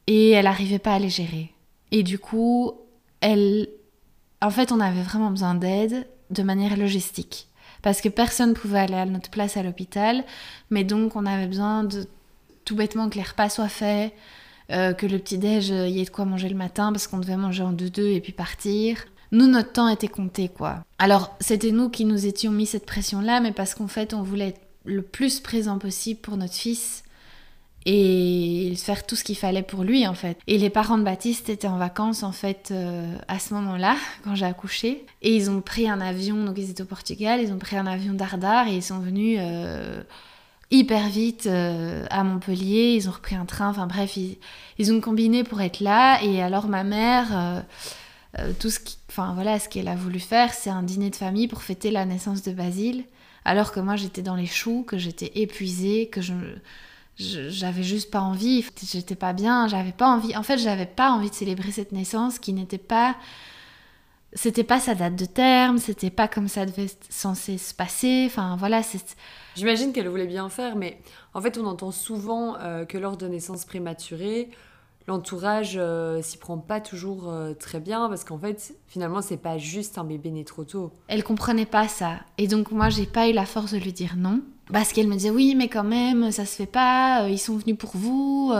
et 0.07 0.31
elle 0.31 0.45
n'arrivait 0.45 0.79
pas 0.79 0.95
à 0.95 0.99
les 0.99 1.09
gérer. 1.09 1.53
Et 1.91 2.03
du 2.03 2.19
coup, 2.19 2.73
elle... 3.21 3.69
En 4.41 4.51
fait, 4.51 4.71
on 4.71 4.79
avait 4.79 5.01
vraiment 5.01 5.31
besoin 5.31 5.55
d'aide 5.55 6.07
de 6.29 6.43
manière 6.43 6.77
logistique. 6.77 7.47
Parce 7.81 8.01
que 8.01 8.09
personne 8.09 8.49
ne 8.49 8.55
pouvait 8.55 8.79
aller 8.79 8.95
à 8.95 9.05
notre 9.05 9.29
place 9.29 9.57
à 9.57 9.63
l'hôpital, 9.63 10.23
mais 10.69 10.83
donc 10.83 11.15
on 11.15 11.25
avait 11.25 11.47
besoin 11.47 11.83
de 11.83 12.07
tout 12.65 12.75
bêtement 12.75 13.09
que 13.09 13.15
les 13.15 13.23
repas 13.23 13.49
soient 13.49 13.69
faits, 13.69 14.13
euh, 14.71 14.93
que 14.93 15.05
le 15.05 15.19
petit-déj, 15.19 15.71
euh, 15.71 15.87
y 15.87 16.01
ait 16.01 16.05
de 16.05 16.09
quoi 16.09 16.25
manger 16.25 16.49
le 16.49 16.55
matin, 16.55 16.91
parce 16.91 17.07
qu'on 17.07 17.19
devait 17.19 17.37
manger 17.37 17.63
en 17.63 17.71
deux-deux 17.71 18.09
et 18.09 18.19
puis 18.19 18.33
partir. 18.33 19.05
nous, 19.31 19.47
notre 19.47 19.73
temps 19.73 19.89
était 19.89 20.07
compté, 20.07 20.49
quoi. 20.49 20.83
Alors, 20.99 21.35
c'était 21.39 21.71
nous 21.71 21.89
qui 21.89 22.05
nous 22.05 22.25
étions 22.25 22.51
mis 22.51 22.65
cette 22.65 22.85
pression-là, 22.85 23.39
mais 23.39 23.51
parce 23.51 23.75
qu'en 23.75 23.87
fait, 23.87 24.13
on 24.13 24.23
voulait 24.23 24.49
être 24.49 24.61
le 24.85 25.01
plus 25.01 25.39
présent 25.39 25.79
possible 25.79 26.19
pour 26.21 26.37
notre 26.37 26.53
fils 26.53 27.03
et 27.85 28.73
faire 28.75 29.05
tout 29.05 29.15
ce 29.15 29.23
qu'il 29.23 29.37
fallait 29.37 29.63
pour 29.63 29.83
lui, 29.83 30.07
en 30.07 30.13
fait. 30.13 30.37
Et 30.47 30.57
les 30.57 30.69
parents 30.69 30.97
de 30.97 31.03
Baptiste 31.03 31.49
étaient 31.49 31.67
en 31.67 31.77
vacances, 31.77 32.23
en 32.23 32.31
fait, 32.31 32.69
euh, 32.71 33.15
à 33.27 33.39
ce 33.39 33.53
moment-là, 33.53 33.95
quand 34.23 34.35
j'ai 34.35 34.45
accouché. 34.45 35.05
Et 35.21 35.35
ils 35.35 35.49
ont 35.49 35.61
pris 35.61 35.89
un 35.89 36.01
avion, 36.01 36.43
donc 36.43 36.57
ils 36.57 36.69
étaient 36.69 36.83
au 36.83 36.87
Portugal, 36.87 37.39
ils 37.41 37.53
ont 37.53 37.57
pris 37.57 37.77
un 37.77 37.87
avion 37.87 38.13
d'Ardar 38.13 38.67
et 38.67 38.75
ils 38.75 38.83
sont 38.83 38.99
venus... 38.99 39.37
Euh, 39.41 40.01
hyper 40.69 41.07
vite 41.07 41.47
euh, 41.47 42.05
à 42.09 42.25
Montpellier, 42.25 42.93
ils 42.93 43.07
ont 43.07 43.13
repris 43.13 43.35
un 43.35 43.45
train, 43.45 43.69
enfin 43.69 43.87
bref, 43.87 44.17
ils, 44.17 44.91
ont 44.91 44.99
combiné 44.99 45.45
pour 45.45 45.61
être 45.61 45.79
là. 45.79 46.21
Et 46.21 46.41
alors 46.41 46.67
ma 46.67 46.83
mère, 46.83 47.63
tout 48.59 48.69
ce 48.69 48.79
voilà, 49.15 49.59
ce 49.59 49.69
qu'elle 49.69 49.87
a 49.87 49.95
voulu 49.95 50.19
faire, 50.19 50.53
c'est 50.53 50.69
un 50.69 50.83
dîner 50.83 51.09
de 51.09 51.15
famille 51.15 51.47
pour 51.47 51.63
fêter 51.63 51.91
la 51.91 52.05
naissance 52.05 52.41
de 52.43 52.51
Basile, 52.51 53.05
alors 53.45 53.71
que 53.71 53.79
moi 53.79 53.95
j'étais 53.95 54.21
dans 54.21 54.35
les 54.35 54.45
choux, 54.45 54.83
que 54.85 54.97
j'étais 54.97 55.31
épuisée, 55.35 56.07
que 56.07 56.21
je 56.21 56.33
j'avais 57.17 57.83
juste 57.83 58.11
pas 58.11 58.21
envie, 58.21 58.65
j'étais 58.83 59.15
pas 59.15 59.33
bien, 59.33 59.67
j'avais 59.67 59.91
pas 59.91 60.07
envie. 60.07 60.35
En 60.35 60.43
fait, 60.43 60.57
j'avais 60.57 60.85
pas 60.85 61.11
envie 61.11 61.29
de 61.29 61.35
célébrer 61.35 61.71
cette 61.71 61.91
naissance 61.91 62.39
qui 62.39 62.53
n'était 62.53 62.77
pas 62.77 63.15
c'était 64.33 64.63
pas 64.63 64.79
sa 64.79 64.93
date 64.93 65.15
de 65.15 65.25
terme, 65.25 65.77
c'était 65.77 66.09
pas 66.09 66.27
comme 66.27 66.47
ça 66.47 66.65
devait 66.65 66.89
censé 67.09 67.57
se 67.57 67.73
passer. 67.73 68.25
Enfin 68.27 68.55
voilà, 68.57 68.83
c'est 68.83 69.15
J'imagine 69.55 69.93
qu'elle 69.93 70.07
voulait 70.07 70.27
bien 70.27 70.49
faire, 70.49 70.75
mais 70.75 70.99
en 71.33 71.41
fait, 71.41 71.57
on 71.57 71.65
entend 71.65 71.91
souvent 71.91 72.57
euh, 72.59 72.85
que 72.85 72.97
lors 72.97 73.17
de 73.17 73.27
naissance 73.27 73.65
prématurée, 73.65 74.49
l'entourage 75.07 75.75
euh, 75.77 76.21
s'y 76.21 76.37
prend 76.37 76.57
pas 76.57 76.81
toujours 76.81 77.29
euh, 77.29 77.53
très 77.53 77.79
bien 77.79 78.07
parce 78.09 78.23
qu'en 78.23 78.37
fait 78.37 78.75
finalement 78.87 79.21
c'est 79.21 79.37
pas 79.37 79.57
juste 79.57 79.97
un 79.97 80.03
bébé 80.03 80.31
né 80.31 80.43
trop 80.43 80.65
tôt. 80.65 80.91
Elle 81.07 81.23
comprenait 81.23 81.65
pas 81.65 81.87
ça. 81.87 82.19
Et 82.37 82.47
donc 82.47 82.71
moi 82.71 82.89
j'ai 82.89 83.05
pas 83.05 83.29
eu 83.29 83.33
la 83.33 83.45
force 83.45 83.71
de 83.71 83.77
lui 83.77 83.93
dire 83.93 84.15
non 84.17 84.41
parce 84.71 84.91
qu'elle 84.91 85.07
me 85.07 85.13
disait 85.13 85.29
oui 85.29 85.55
mais 85.55 85.69
quand 85.69 85.85
même 85.85 86.31
ça 86.31 86.45
se 86.45 86.55
fait 86.55 86.65
pas 86.65 87.23
euh, 87.23 87.29
ils 87.29 87.39
sont 87.39 87.55
venus 87.55 87.77
pour 87.77 87.91
vous 87.95 88.53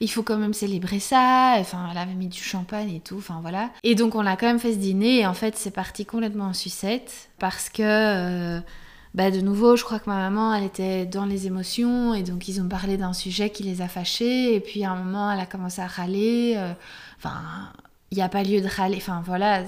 il 0.00 0.10
faut 0.10 0.22
quand 0.22 0.36
même 0.36 0.54
célébrer 0.54 1.00
ça. 1.00 1.54
Enfin 1.58 1.88
elle 1.90 1.98
avait 1.98 2.14
mis 2.14 2.28
du 2.28 2.42
champagne 2.42 2.90
et 2.94 3.00
tout 3.00 3.16
enfin 3.16 3.38
voilà. 3.40 3.70
Et 3.82 3.94
donc 3.94 4.14
on 4.14 4.26
a 4.26 4.36
quand 4.36 4.46
même 4.46 4.58
fait 4.58 4.74
ce 4.74 4.78
dîner 4.78 5.20
et 5.20 5.26
en 5.26 5.34
fait 5.34 5.56
c'est 5.56 5.70
parti 5.70 6.04
complètement 6.04 6.46
en 6.46 6.54
sucette 6.54 7.30
parce 7.38 7.70
que 7.70 8.60
bah, 9.14 9.30
de 9.30 9.40
nouveau, 9.40 9.76
je 9.76 9.84
crois 9.84 9.98
que 9.98 10.08
ma 10.08 10.16
maman, 10.16 10.54
elle 10.54 10.64
était 10.64 11.06
dans 11.06 11.24
les 11.24 11.46
émotions 11.46 12.14
et 12.14 12.22
donc 12.22 12.48
ils 12.48 12.60
ont 12.60 12.68
parlé 12.68 12.96
d'un 12.96 13.12
sujet 13.12 13.50
qui 13.50 13.62
les 13.62 13.80
a 13.80 13.88
fâchés 13.88 14.54
et 14.54 14.60
puis 14.60 14.84
à 14.84 14.92
un 14.92 14.96
moment, 14.96 15.30
elle 15.32 15.40
a 15.40 15.46
commencé 15.46 15.80
à 15.80 15.86
râler. 15.86 16.54
Euh, 16.56 16.72
enfin, 17.18 17.40
il 18.10 18.16
n'y 18.16 18.22
a 18.22 18.28
pas 18.28 18.42
lieu 18.42 18.60
de 18.60 18.68
râler. 18.68 18.96
Enfin, 18.96 19.22
voilà, 19.24 19.64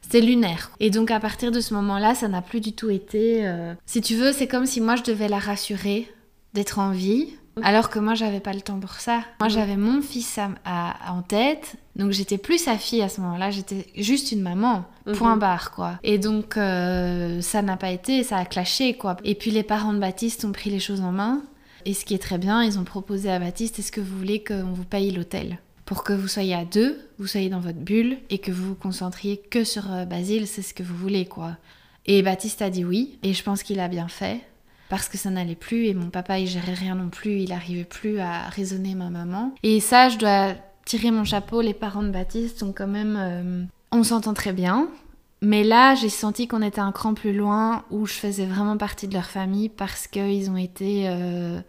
c'était 0.00 0.20
lunaire. 0.20 0.70
Et 0.80 0.90
donc 0.90 1.10
à 1.10 1.20
partir 1.20 1.50
de 1.50 1.60
ce 1.60 1.74
moment-là, 1.74 2.14
ça 2.14 2.28
n'a 2.28 2.42
plus 2.42 2.60
du 2.60 2.72
tout 2.72 2.90
été... 2.90 3.46
Euh, 3.46 3.74
si 3.86 4.00
tu 4.00 4.14
veux, 4.14 4.32
c'est 4.32 4.46
comme 4.46 4.66
si 4.66 4.80
moi, 4.80 4.96
je 4.96 5.02
devais 5.02 5.28
la 5.28 5.38
rassurer 5.38 6.10
d'être 6.54 6.78
en 6.78 6.90
vie 6.90 7.34
alors 7.62 7.90
que 7.90 7.98
moi, 7.98 8.14
j'avais 8.14 8.40
pas 8.40 8.52
le 8.52 8.60
temps 8.60 8.78
pour 8.78 8.94
ça. 8.94 9.22
Moi, 9.40 9.48
j'avais 9.48 9.76
mon 9.76 10.02
fils 10.02 10.38
en 10.38 11.22
tête, 11.22 11.76
donc 11.96 12.12
j'étais 12.12 12.38
plus 12.38 12.58
sa 12.58 12.76
fille 12.76 13.02
à 13.02 13.08
ce 13.08 13.20
moment-là, 13.20 13.50
j'étais 13.50 13.86
juste 13.96 14.32
une 14.32 14.42
maman, 14.42 14.84
mhm. 15.06 15.14
point 15.14 15.36
barre, 15.36 15.70
quoi. 15.70 15.98
Et 16.02 16.18
donc, 16.18 16.56
euh, 16.56 17.40
ça 17.40 17.62
n'a 17.62 17.76
pas 17.76 17.90
été, 17.90 18.22
ça 18.22 18.38
a 18.38 18.44
clashé, 18.44 18.94
quoi. 18.94 19.16
Et 19.24 19.34
puis, 19.34 19.50
les 19.50 19.62
parents 19.62 19.92
de 19.92 19.98
Baptiste 19.98 20.44
ont 20.44 20.52
pris 20.52 20.70
les 20.70 20.80
choses 20.80 21.00
en 21.00 21.12
main. 21.12 21.42
Et 21.86 21.94
ce 21.94 22.04
qui 22.04 22.14
est 22.14 22.18
très 22.18 22.38
bien, 22.38 22.62
ils 22.62 22.78
ont 22.78 22.84
proposé 22.84 23.30
à 23.30 23.38
Baptiste, 23.38 23.78
est-ce 23.78 23.92
que 23.92 24.00
vous 24.00 24.16
voulez 24.16 24.44
qu'on 24.44 24.72
vous 24.72 24.84
paye 24.84 25.10
l'hôtel? 25.10 25.58
Pour 25.86 26.04
que 26.04 26.12
vous 26.12 26.28
soyez 26.28 26.54
à 26.54 26.64
deux, 26.64 26.98
vous 27.18 27.26
soyez 27.26 27.48
dans 27.48 27.58
votre 27.58 27.78
bulle 27.78 28.18
et 28.28 28.38
que 28.38 28.52
vous 28.52 28.68
vous 28.68 28.74
concentriez 28.74 29.38
que 29.38 29.64
sur 29.64 29.92
euh, 29.92 30.04
Basile, 30.04 30.46
c'est 30.46 30.62
ce 30.62 30.74
que 30.74 30.82
vous 30.82 30.96
voulez, 30.96 31.26
quoi. 31.26 31.56
Et 32.06 32.22
Baptiste 32.22 32.62
a 32.62 32.70
dit 32.70 32.84
oui, 32.84 33.18
et 33.22 33.34
je 33.34 33.42
pense 33.42 33.62
qu'il 33.62 33.80
a 33.80 33.88
bien 33.88 34.08
fait 34.08 34.40
parce 34.90 35.08
que 35.08 35.16
ça 35.16 35.30
n'allait 35.30 35.54
plus 35.54 35.86
et 35.86 35.94
mon 35.94 36.10
papa 36.10 36.38
il 36.38 36.48
gérait 36.48 36.74
rien 36.74 36.96
non 36.96 37.08
plus, 37.08 37.38
il 37.40 37.52
arrivait 37.52 37.84
plus 37.84 38.18
à 38.18 38.48
raisonner 38.48 38.94
ma 38.94 39.08
maman. 39.08 39.54
Et 39.62 39.80
ça, 39.80 40.10
je 40.10 40.18
dois 40.18 40.54
tirer 40.84 41.12
mon 41.12 41.24
chapeau, 41.24 41.62
les 41.62 41.72
parents 41.72 42.02
de 42.02 42.10
Baptiste 42.10 42.58
sont 42.58 42.72
quand 42.72 42.88
même... 42.88 43.16
Euh, 43.18 43.64
on 43.92 44.02
s'entend 44.02 44.34
très 44.34 44.52
bien, 44.52 44.88
mais 45.42 45.62
là, 45.62 45.94
j'ai 45.94 46.08
senti 46.08 46.48
qu'on 46.48 46.60
était 46.60 46.80
un 46.80 46.90
cran 46.90 47.14
plus 47.14 47.32
loin, 47.32 47.84
où 47.90 48.04
je 48.04 48.14
faisais 48.14 48.46
vraiment 48.46 48.76
partie 48.76 49.06
de 49.06 49.14
leur 49.14 49.30
famille 49.30 49.68
parce 49.68 50.08
qu'ils 50.08 50.50
ont 50.50 50.56
été 50.56 51.08
euh, 51.08 51.60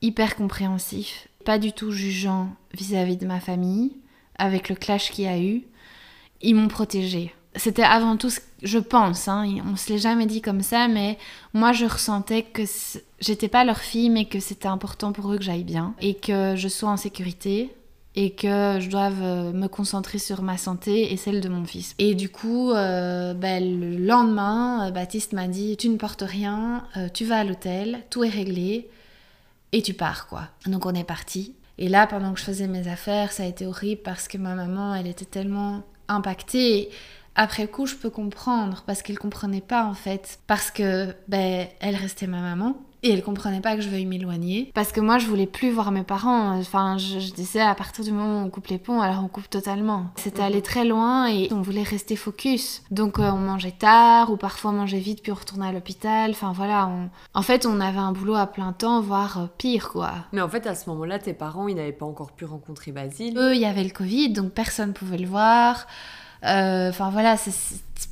hyper 0.00 0.36
compréhensifs, 0.36 1.28
pas 1.44 1.58
du 1.58 1.72
tout 1.72 1.90
jugeants 1.90 2.50
vis-à-vis 2.74 3.16
de 3.16 3.26
ma 3.26 3.40
famille, 3.40 3.96
avec 4.36 4.68
le 4.68 4.76
clash 4.76 5.10
qu'il 5.10 5.24
y 5.24 5.28
a 5.28 5.40
eu. 5.40 5.62
Ils 6.42 6.54
m'ont 6.54 6.68
protégée 6.68 7.34
c'était 7.56 7.82
avant 7.82 8.16
tout, 8.16 8.30
je 8.62 8.78
pense, 8.78 9.28
hein, 9.28 9.46
on 9.70 9.76
se 9.76 9.92
l'est 9.92 9.98
jamais 9.98 10.26
dit 10.26 10.40
comme 10.40 10.62
ça, 10.62 10.88
mais 10.88 11.18
moi 11.52 11.72
je 11.72 11.84
ressentais 11.84 12.42
que 12.42 12.62
j'étais 13.20 13.48
pas 13.48 13.64
leur 13.64 13.78
fille, 13.78 14.10
mais 14.10 14.24
que 14.24 14.40
c'était 14.40 14.68
important 14.68 15.12
pour 15.12 15.32
eux 15.32 15.38
que 15.38 15.44
j'aille 15.44 15.64
bien 15.64 15.94
et 16.00 16.14
que 16.14 16.54
je 16.56 16.68
sois 16.68 16.88
en 16.88 16.96
sécurité 16.96 17.74
et 18.14 18.32
que 18.32 18.78
je 18.78 18.88
doive 18.90 19.22
euh, 19.22 19.52
me 19.52 19.68
concentrer 19.68 20.18
sur 20.18 20.42
ma 20.42 20.58
santé 20.58 21.12
et 21.12 21.16
celle 21.16 21.40
de 21.40 21.48
mon 21.48 21.64
fils. 21.64 21.94
Et 21.98 22.14
du 22.14 22.28
coup, 22.28 22.72
euh, 22.72 23.32
ben, 23.32 23.80
le 23.80 23.96
lendemain, 23.96 24.88
euh, 24.88 24.90
Baptiste 24.90 25.32
m'a 25.32 25.48
dit 25.48 25.76
Tu 25.78 25.88
ne 25.88 25.96
portes 25.96 26.24
rien, 26.26 26.84
tu 27.14 27.24
vas 27.24 27.38
à 27.38 27.44
l'hôtel, 27.44 28.02
tout 28.10 28.24
est 28.24 28.28
réglé 28.28 28.88
et 29.72 29.82
tu 29.82 29.94
pars 29.94 30.26
quoi. 30.26 30.48
Donc 30.66 30.86
on 30.86 30.94
est 30.94 31.04
parti. 31.04 31.54
Et 31.78 31.88
là, 31.88 32.06
pendant 32.06 32.32
que 32.34 32.38
je 32.38 32.44
faisais 32.44 32.68
mes 32.68 32.86
affaires, 32.88 33.32
ça 33.32 33.44
a 33.44 33.46
été 33.46 33.66
horrible 33.66 34.02
parce 34.02 34.28
que 34.28 34.36
ma 34.36 34.54
maman, 34.54 34.94
elle 34.94 35.06
était 35.06 35.24
tellement 35.24 35.82
impactée. 36.08 36.90
Après 37.34 37.66
coup, 37.66 37.86
je 37.86 37.96
peux 37.96 38.10
comprendre 38.10 38.82
parce 38.86 39.02
qu'elle 39.02 39.18
comprenait 39.18 39.60
pas 39.60 39.84
en 39.84 39.94
fait, 39.94 40.38
parce 40.46 40.70
que 40.70 41.14
ben 41.28 41.66
elle 41.80 41.96
restait 41.96 42.26
ma 42.26 42.40
maman 42.40 42.76
et 43.02 43.12
elle 43.12 43.22
comprenait 43.22 43.60
pas 43.60 43.74
que 43.74 43.82
je 43.82 43.88
veuille 43.88 44.06
m'éloigner 44.06 44.70
parce 44.74 44.92
que 44.92 45.00
moi 45.00 45.18
je 45.18 45.26
voulais 45.26 45.46
plus 45.46 45.70
voir 45.70 45.90
mes 45.90 46.04
parents. 46.04 46.56
Enfin, 46.58 46.98
je, 46.98 47.32
disais 47.32 47.60
à 47.60 47.74
partir 47.74 48.04
du 48.04 48.12
moment 48.12 48.42
où 48.42 48.46
on 48.46 48.50
coupe 48.50 48.68
les 48.68 48.78
ponts, 48.78 49.00
alors 49.00 49.24
on 49.24 49.28
coupe 49.28 49.50
totalement. 49.50 50.06
C'était 50.16 50.42
allé 50.42 50.62
très 50.62 50.84
loin 50.84 51.26
et 51.26 51.48
on 51.52 51.62
voulait 51.62 51.82
rester 51.82 52.16
focus. 52.16 52.82
Donc 52.90 53.18
euh, 53.18 53.30
on 53.30 53.38
mangeait 53.38 53.72
tard 53.72 54.30
ou 54.30 54.36
parfois 54.36 54.70
on 54.70 54.74
mangeait 54.74 54.98
vite 54.98 55.22
puis 55.22 55.32
on 55.32 55.36
retournait 55.36 55.66
à 55.66 55.72
l'hôpital. 55.72 56.30
Enfin 56.30 56.52
voilà, 56.52 56.90
en 57.34 57.42
fait 57.42 57.66
on 57.66 57.80
avait 57.80 57.98
un 57.98 58.12
boulot 58.12 58.34
à 58.34 58.46
plein 58.46 58.72
temps, 58.72 59.00
voire 59.00 59.38
euh, 59.40 59.46
pire 59.58 59.88
quoi. 59.90 60.12
Mais 60.32 60.40
en 60.40 60.48
fait 60.48 60.66
à 60.66 60.74
ce 60.74 60.88
moment-là, 60.90 61.18
tes 61.18 61.34
parents 61.34 61.68
ils 61.68 61.74
n'avaient 61.74 61.92
pas 61.92 62.06
encore 62.06 62.32
pu 62.32 62.44
rencontrer 62.44 62.92
Basile. 62.92 63.36
Eux, 63.38 63.54
il 63.54 63.60
y 63.60 63.64
avait 63.64 63.84
le 63.84 63.90
Covid, 63.90 64.30
donc 64.30 64.52
personne 64.52 64.92
pouvait 64.92 65.18
le 65.18 65.26
voir. 65.26 65.86
Euh, 66.44 66.90
enfin 66.90 67.10
voilà, 67.10 67.36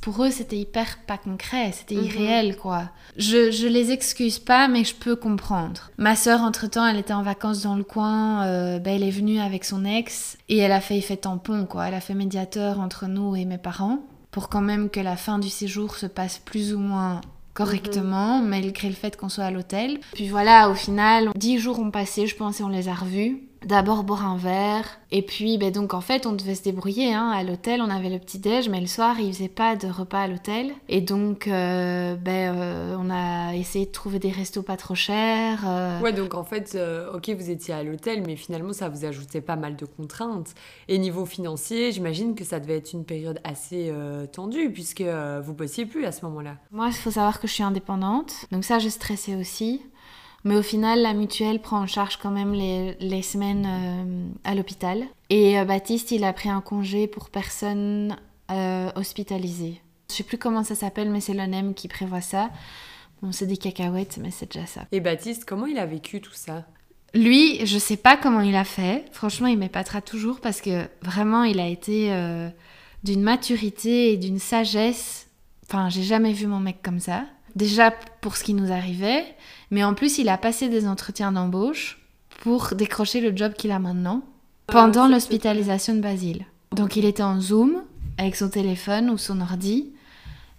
pour 0.01 0.23
eux 0.23 0.31
c'était 0.31 0.57
hyper 0.57 0.99
pas 1.05 1.17
concret, 1.17 1.71
c'était 1.73 1.95
mhm. 1.95 2.05
irréel 2.05 2.57
quoi. 2.57 2.89
Je, 3.17 3.51
je 3.51 3.67
les 3.67 3.91
excuse 3.91 4.39
pas, 4.39 4.67
mais 4.67 4.83
je 4.83 4.95
peux 4.95 5.17
comprendre. 5.17 5.91
Ma 5.97 6.15
sœur, 6.15 6.41
entre-temps, 6.41 6.87
elle 6.87 6.97
était 6.97 7.13
en 7.13 7.23
vacances 7.23 7.61
dans 7.61 7.75
le 7.75 7.83
coin, 7.83 8.45
euh, 8.45 8.79
ben, 8.79 8.95
elle 8.95 9.03
est 9.03 9.11
venue 9.11 9.39
avec 9.39 9.65
son 9.65 9.83
ex 9.83 10.37
et 10.47 10.57
elle 10.57 10.71
a 10.71 10.79
fait 10.79 10.97
effet 10.97 11.17
tampon 11.17 11.65
quoi. 11.65 11.87
Elle 11.87 11.93
a 11.93 12.01
fait 12.01 12.13
médiateur 12.13 12.79
entre 12.79 13.07
nous 13.07 13.35
et 13.35 13.45
mes 13.45 13.57
parents 13.57 13.99
pour 14.31 14.47
quand 14.47 14.61
même 14.61 14.89
que 14.89 15.01
la 15.01 15.17
fin 15.17 15.39
du 15.39 15.49
séjour 15.49 15.95
se 15.95 16.05
passe 16.05 16.39
plus 16.39 16.73
ou 16.73 16.79
moins 16.79 17.19
correctement, 17.53 18.39
mhm. 18.39 18.47
malgré 18.47 18.87
le 18.87 18.95
fait 18.95 19.17
qu'on 19.17 19.29
soit 19.29 19.43
à 19.43 19.51
l'hôtel. 19.51 19.99
Puis 20.13 20.29
voilà, 20.29 20.69
au 20.69 20.73
final, 20.73 21.29
dix 21.35 21.59
jours 21.59 21.79
ont 21.79 21.91
passé, 21.91 22.27
je 22.27 22.35
pense, 22.35 22.61
et 22.61 22.63
on 22.63 22.69
les 22.69 22.87
a 22.87 22.93
revus 22.93 23.43
d'abord 23.65 24.03
boire 24.03 24.25
un 24.25 24.37
verre. 24.37 24.85
Et 25.11 25.21
puis, 25.21 25.57
ben 25.57 25.71
donc 25.71 25.93
en 25.93 26.01
fait, 26.01 26.25
on 26.25 26.31
devait 26.31 26.55
se 26.55 26.63
débrouiller. 26.63 27.13
Hein. 27.13 27.29
À 27.29 27.43
l'hôtel, 27.43 27.81
on 27.81 27.89
avait 27.89 28.09
le 28.09 28.17
petit-déj, 28.17 28.69
mais 28.69 28.79
le 28.79 28.87
soir, 28.87 29.19
il 29.19 29.33
faisait 29.33 29.49
pas 29.49 29.75
de 29.75 29.87
repas 29.87 30.21
à 30.21 30.27
l'hôtel. 30.27 30.71
Et 30.87 31.01
donc, 31.01 31.47
euh, 31.47 32.15
ben, 32.15 32.55
euh, 32.55 32.95
on 32.97 33.09
a 33.09 33.53
essayé 33.55 33.85
de 33.85 33.91
trouver 33.91 34.19
des 34.19 34.31
restos 34.31 34.63
pas 34.63 34.77
trop 34.77 34.95
chers. 34.95 35.63
Euh. 35.67 35.99
Ouais, 35.99 36.13
donc 36.13 36.33
en 36.33 36.43
fait, 36.43 36.77
ok, 37.13 37.29
vous 37.29 37.49
étiez 37.49 37.73
à 37.73 37.83
l'hôtel, 37.83 38.23
mais 38.25 38.35
finalement, 38.35 38.73
ça 38.73 38.89
vous 38.89 39.05
ajoutait 39.05 39.41
pas 39.41 39.57
mal 39.57 39.75
de 39.75 39.85
contraintes. 39.85 40.53
Et 40.87 40.97
niveau 40.97 41.25
financier, 41.25 41.91
j'imagine 41.91 42.35
que 42.35 42.43
ça 42.43 42.59
devait 42.59 42.77
être 42.77 42.93
une 42.93 43.05
période 43.05 43.39
assez 43.43 43.93
tendue, 44.31 44.71
puisque 44.71 45.03
vous 45.43 45.53
bossiez 45.53 45.85
plus 45.85 46.05
à 46.05 46.11
ce 46.11 46.25
moment-là. 46.25 46.55
Moi, 46.71 46.87
il 46.87 46.93
faut 46.93 47.11
savoir 47.11 47.39
que 47.39 47.47
je 47.47 47.53
suis 47.53 47.63
indépendante. 47.63 48.45
Donc 48.51 48.63
ça, 48.63 48.79
je 48.79 48.89
stressais 48.89 49.35
aussi. 49.35 49.81
Mais 50.43 50.55
au 50.55 50.63
final, 50.63 51.01
la 51.01 51.13
mutuelle 51.13 51.61
prend 51.61 51.79
en 51.79 51.87
charge 51.87 52.17
quand 52.17 52.31
même 52.31 52.53
les, 52.53 52.95
les 52.99 53.21
semaines 53.21 53.67
euh, 53.67 54.27
à 54.43 54.55
l'hôpital. 54.55 55.03
Et 55.29 55.59
euh, 55.59 55.65
Baptiste, 55.65 56.11
il 56.11 56.23
a 56.23 56.33
pris 56.33 56.49
un 56.49 56.61
congé 56.61 57.07
pour 57.07 57.29
personnes 57.29 58.15
euh, 58.49 58.89
hospitalisées. 58.95 59.81
Je 60.09 60.15
sais 60.15 60.23
plus 60.23 60.37
comment 60.37 60.63
ça 60.63 60.75
s'appelle, 60.75 61.11
mais 61.11 61.21
c'est 61.21 61.33
l'ONEM 61.33 61.73
qui 61.73 61.87
prévoit 61.87 62.21
ça. 62.21 62.49
Bon, 63.21 63.31
c'est 63.31 63.45
des 63.45 63.57
cacahuètes, 63.57 64.17
mais 64.21 64.31
c'est 64.31 64.51
déjà 64.51 64.65
ça. 64.65 64.81
Et 64.91 64.99
Baptiste, 64.99 65.45
comment 65.45 65.67
il 65.67 65.77
a 65.77 65.85
vécu 65.85 66.21
tout 66.21 66.33
ça? 66.33 66.65
Lui, 67.13 67.63
je 67.65 67.77
sais 67.77 67.97
pas 67.97 68.17
comment 68.17 68.41
il 68.41 68.55
a 68.55 68.63
fait. 68.63 69.05
Franchement, 69.11 69.47
il 69.47 69.59
m'épatera 69.59 70.01
toujours 70.01 70.39
parce 70.39 70.59
que 70.59 70.87
vraiment, 71.01 71.43
il 71.43 71.59
a 71.59 71.67
été 71.67 72.09
d'une 73.03 73.21
maturité 73.21 74.13
et 74.13 74.17
d'une 74.17 74.39
sagesse. 74.39 75.27
Enfin, 75.65 75.89
j'ai 75.89 76.03
jamais 76.03 76.31
vu 76.31 76.47
mon 76.47 76.59
mec 76.59 76.81
comme 76.81 76.99
ça. 76.99 77.25
Déjà 77.55 77.91
pour 78.21 78.37
ce 78.37 78.43
qui 78.43 78.53
nous 78.53 78.71
arrivait, 78.71 79.25
mais 79.69 79.83
en 79.83 79.93
plus 79.93 80.17
il 80.17 80.29
a 80.29 80.37
passé 80.37 80.69
des 80.69 80.87
entretiens 80.87 81.31
d'embauche 81.31 81.99
pour 82.41 82.73
décrocher 82.75 83.21
le 83.21 83.35
job 83.35 83.53
qu'il 83.53 83.71
a 83.71 83.79
maintenant 83.79 84.23
pendant 84.67 85.03
ah, 85.03 85.09
l'hospitalisation 85.09 85.95
de 85.95 85.99
Basile. 85.99 86.45
Donc 86.71 86.95
il 86.95 87.05
était 87.05 87.23
en 87.23 87.39
Zoom 87.39 87.83
avec 88.17 88.35
son 88.35 88.49
téléphone 88.49 89.09
ou 89.09 89.17
son 89.17 89.41
ordi. 89.41 89.91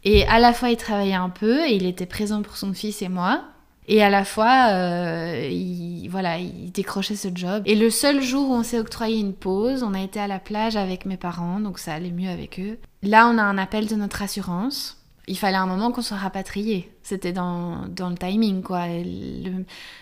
Et 0.05 0.27
à 0.27 0.39
la 0.39 0.53
fois, 0.53 0.71
il 0.71 0.77
travaillait 0.77 1.15
un 1.15 1.29
peu 1.29 1.65
et 1.65 1.75
il 1.75 1.87
était 1.87 2.07
présent 2.07 2.43
pour 2.43 2.57
son 2.57 2.73
fils 2.73 3.03
et 3.03 3.09
moi. 3.09 3.45
Et 3.89 4.03
à 4.03 4.11
la 4.11 4.25
fois, 4.25 4.69
euh, 4.71 5.49
il, 5.51 6.09
voilà, 6.09 6.39
il 6.39 6.71
décrochait 6.71 7.17
ce 7.17 7.29
job. 7.35 7.63
Et 7.67 7.75
le 7.75 7.91
seul 7.91 8.23
jour 8.23 8.51
où 8.51 8.55
on 8.55 8.63
s'est 8.63 8.79
octroyé 8.79 9.19
une 9.19 9.35
pause, 9.35 9.83
on 9.83 9.95
a 9.95 10.01
été 10.01 10.21
à 10.21 10.29
la 10.29 10.39
plage 10.39 10.77
avec 10.77 11.05
mes 11.05 11.17
parents, 11.17 11.59
donc 11.59 11.79
ça 11.79 11.95
allait 11.95 12.13
mieux 12.13 12.31
avec 12.31 12.61
eux. 12.61 12.79
Là, 13.03 13.29
on 13.29 13.39
a 13.39 13.43
un 13.43 13.59
appel 13.59 13.87
de 13.87 13.97
notre 13.97 14.23
assurance. 14.23 15.02
Il 15.29 15.39
fallait 15.39 15.57
un 15.57 15.67
moment 15.67 15.93
qu'on 15.93 16.03
soit 16.03 16.17
rapatrié. 16.17 16.91
C'était 17.03 17.33
dans, 17.33 17.87
dans, 17.89 18.11
le 18.11 18.17
timing, 18.17 18.63
quoi. 18.63 18.87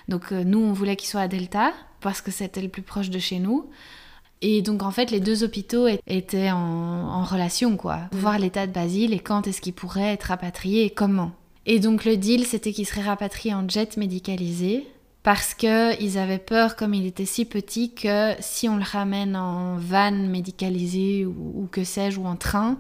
donc 0.09 0.33
euh, 0.33 0.45
nous, 0.45 0.59
on 0.59 0.73
voulait 0.73 0.97
qu'il 0.97 1.09
soit 1.09 1.21
à 1.23 1.29
Delta 1.29 1.73
parce 2.01 2.21
que 2.21 2.31
c'était 2.31 2.63
le 2.63 2.69
plus 2.69 2.83
proche 2.83 3.11
de 3.11 3.19
chez 3.19 3.39
nous. 3.39 3.69
Et 4.43 4.63
donc 4.63 4.83
en 4.83 4.91
fait, 4.91 5.11
les 5.11 5.21
deux 5.21 5.45
hôpitaux 5.45 5.87
étaient 6.07 6.51
en, 6.51 7.25
relation, 7.25 7.77
quoi. 7.77 7.99
Pour 8.11 8.21
voir 8.21 8.39
l'état 8.39 8.67
de 8.67 8.73
Basile 8.73 9.13
et 9.13 9.19
quand 9.19 9.47
est-ce 9.47 9.61
qu'il 9.61 9.75
pourrait 9.75 10.13
être 10.13 10.25
rapatrié 10.25 10.85
et 10.85 10.91
comment. 10.91 11.33
Et 11.67 11.79
donc 11.79 12.05
le 12.05 12.17
deal, 12.17 12.47
c'était 12.47 12.73
qu'il 12.73 12.87
serait 12.87 13.03
rapatrié 13.03 13.55
en 13.55 13.69
jet 13.69 13.99
médicalisé 13.99 14.87
parce 15.23 15.53
qu'ils 15.53 16.19
avaient 16.19 16.39
peur, 16.39 16.77
comme 16.77 16.95
il 16.95 17.05
était 17.05 17.27
si 17.27 17.45
petit, 17.45 17.93
que 17.93 18.33
si 18.41 18.69
on 18.69 18.77
le 18.77 18.83
ramène 18.83 19.37
en 19.37 19.77
van 19.77 20.13
médicalisé 20.13 21.27
ou, 21.27 21.69
que 21.71 21.85
sais-je, 21.85 22.19
ou 22.19 22.27
en 22.27 22.37
train, 22.37 22.79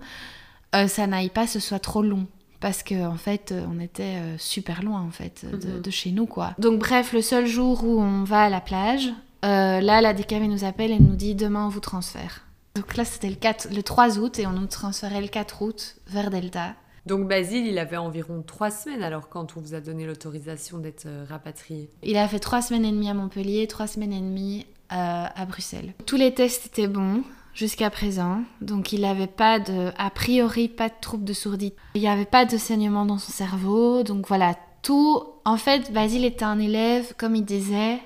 euh, 0.74 0.86
ça 0.88 1.06
n'aille 1.06 1.30
pas, 1.30 1.46
ce 1.46 1.60
soit 1.60 1.78
trop 1.78 2.02
long. 2.02 2.26
Parce 2.60 2.82
qu'en 2.82 3.12
en 3.12 3.16
fait, 3.16 3.54
on 3.70 3.80
était 3.80 4.16
euh, 4.16 4.36
super 4.36 4.82
loin 4.82 5.00
en 5.00 5.10
fait 5.10 5.46
de, 5.50 5.68
mhm. 5.68 5.80
de, 5.80 5.90
chez 5.90 6.10
nous 6.10 6.26
quoi. 6.26 6.54
Donc 6.58 6.78
bref, 6.78 7.12
le 7.14 7.22
seul 7.22 7.46
jour 7.46 7.84
où 7.84 8.00
on 8.00 8.22
va 8.24 8.42
à 8.42 8.48
la 8.50 8.60
plage, 8.60 9.10
euh, 9.44 9.80
là, 9.80 10.00
la 10.00 10.12
DKV 10.12 10.48
nous 10.48 10.64
appelle 10.64 10.90
et 10.90 10.98
nous 10.98 11.16
dit 11.16 11.34
demain 11.34 11.66
on 11.66 11.68
vous 11.68 11.80
transfère. 11.80 12.44
Donc 12.74 12.96
là, 12.96 13.04
c'était 13.04 13.30
le, 13.30 13.36
4, 13.36 13.68
le 13.74 13.82
3 13.82 14.18
août 14.18 14.38
et 14.38 14.46
on 14.46 14.52
nous 14.52 14.66
transférait 14.66 15.20
le 15.20 15.28
4 15.28 15.62
août 15.62 15.96
vers 16.06 16.30
Delta. 16.30 16.74
Donc 17.06 17.26
Basile, 17.26 17.66
il 17.66 17.78
avait 17.78 17.96
environ 17.96 18.42
3 18.46 18.70
semaines 18.70 19.02
alors 19.02 19.28
quand 19.28 19.56
on 19.56 19.60
vous 19.60 19.74
a 19.74 19.80
donné 19.80 20.06
l'autorisation 20.06 20.78
d'être 20.78 21.06
euh, 21.06 21.24
rapatrié 21.28 21.88
Il 22.02 22.16
a 22.18 22.28
fait 22.28 22.38
3 22.38 22.62
semaines 22.62 22.84
et 22.84 22.92
demie 22.92 23.08
à 23.08 23.14
Montpellier, 23.14 23.66
3 23.66 23.86
semaines 23.86 24.12
et 24.12 24.20
demie 24.20 24.66
euh, 24.92 25.24
à 25.34 25.46
Bruxelles. 25.46 25.94
Tous 26.06 26.16
les 26.16 26.34
tests 26.34 26.66
étaient 26.66 26.88
bons 26.88 27.22
jusqu'à 27.60 27.90
présent. 27.90 28.42
Donc 28.62 28.92
il 28.92 29.02
n'avait 29.02 29.26
pas 29.26 29.60
de, 29.60 29.90
a 29.98 30.10
priori, 30.10 30.66
pas 30.68 30.88
de 30.88 30.94
trouble 31.00 31.24
de 31.24 31.34
sourdité. 31.34 31.76
Il 31.94 32.00
n'y 32.00 32.08
avait 32.08 32.24
pas 32.24 32.46
de 32.46 32.56
saignement 32.56 33.04
dans 33.04 33.18
son 33.18 33.30
cerveau. 33.30 34.02
Donc 34.02 34.26
voilà, 34.26 34.56
tout. 34.82 35.22
En 35.44 35.58
fait, 35.58 35.92
Basile 35.92 36.24
était 36.24 36.44
un 36.44 36.58
élève, 36.58 37.14
comme 37.18 37.36
il 37.36 37.44
disait, 37.44 37.98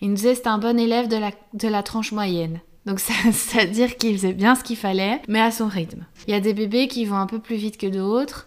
il 0.00 0.10
nous 0.10 0.14
disait 0.14 0.36
c'était 0.36 0.48
un 0.48 0.58
bon 0.58 0.78
élève 0.78 1.08
de 1.08 1.16
la, 1.16 1.32
de 1.52 1.68
la 1.68 1.82
tranche 1.82 2.12
moyenne. 2.12 2.60
Donc 2.86 3.00
ça, 3.00 3.12
veut 3.24 3.66
dire 3.66 3.96
qu'il 3.96 4.16
faisait 4.16 4.32
bien 4.32 4.54
ce 4.54 4.62
qu'il 4.62 4.76
fallait, 4.76 5.20
mais 5.26 5.40
à 5.40 5.50
son 5.50 5.66
rythme. 5.66 6.06
Il 6.28 6.32
y 6.32 6.36
a 6.36 6.40
des 6.40 6.54
bébés 6.54 6.86
qui 6.86 7.04
vont 7.04 7.16
un 7.16 7.26
peu 7.26 7.40
plus 7.40 7.56
vite 7.56 7.78
que 7.78 7.88
d'autres. 7.88 8.46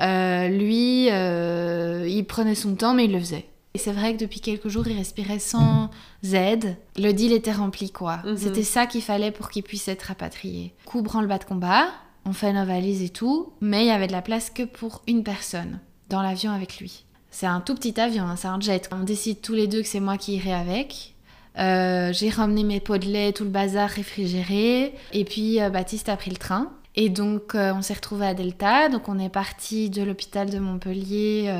Euh, 0.00 0.48
lui, 0.48 1.10
euh, 1.10 2.06
il 2.08 2.24
prenait 2.24 2.56
son 2.56 2.74
temps, 2.74 2.94
mais 2.94 3.04
il 3.04 3.12
le 3.12 3.20
faisait. 3.20 3.46
Et 3.74 3.78
c'est 3.78 3.92
vrai 3.92 4.14
que 4.14 4.20
depuis 4.20 4.40
quelques 4.40 4.68
jours, 4.68 4.86
il 4.86 4.96
respirait 4.96 5.38
sans 5.38 5.90
aide. 6.24 6.76
Le 6.96 7.12
deal 7.12 7.32
était 7.32 7.52
rempli, 7.52 7.90
quoi. 7.90 8.18
Mhm. 8.24 8.36
C'était 8.36 8.62
ça 8.62 8.86
qu'il 8.86 9.02
fallait 9.02 9.30
pour 9.30 9.50
qu'il 9.50 9.62
puisse 9.62 9.88
être 9.88 10.02
rapatrié. 10.02 10.74
Coup 10.84 11.02
le 11.02 11.26
bas 11.26 11.38
de 11.38 11.44
combat, 11.44 11.86
on 12.24 12.32
fait 12.32 12.52
nos 12.52 12.66
valises 12.66 13.02
et 13.02 13.08
tout, 13.08 13.52
mais 13.60 13.84
il 13.84 13.88
y 13.88 13.90
avait 13.90 14.06
de 14.06 14.12
la 14.12 14.22
place 14.22 14.50
que 14.50 14.62
pour 14.62 15.02
une 15.06 15.24
personne 15.24 15.80
dans 16.08 16.22
l'avion 16.22 16.52
avec 16.52 16.78
lui. 16.78 17.04
C'est 17.30 17.46
un 17.46 17.60
tout 17.60 17.74
petit 17.74 17.98
avion, 17.98 18.24
hein, 18.24 18.36
c'est 18.36 18.48
un 18.48 18.60
jet. 18.60 18.90
On 18.92 19.04
décide 19.04 19.40
tous 19.40 19.54
les 19.54 19.66
deux 19.66 19.80
que 19.80 19.88
c'est 19.88 20.00
moi 20.00 20.18
qui 20.18 20.36
irai 20.36 20.52
avec. 20.52 21.14
Euh, 21.58 22.12
j'ai 22.12 22.28
ramené 22.28 22.64
mes 22.64 22.80
pots 22.80 22.98
de 22.98 23.06
lait, 23.06 23.32
tout 23.32 23.44
le 23.44 23.50
bazar 23.50 23.88
réfrigéré. 23.88 24.94
Et 25.12 25.24
puis 25.24 25.60
euh, 25.60 25.70
Baptiste 25.70 26.10
a 26.10 26.16
pris 26.16 26.30
le 26.30 26.36
train. 26.36 26.70
Et 26.94 27.08
donc 27.08 27.54
euh, 27.54 27.72
on 27.74 27.80
s'est 27.80 27.94
retrouvé 27.94 28.26
à 28.26 28.34
Delta. 28.34 28.90
Donc 28.90 29.08
on 29.08 29.18
est 29.18 29.30
parti 29.30 29.88
de 29.88 30.02
l'hôpital 30.02 30.50
de 30.50 30.58
Montpellier, 30.58 31.50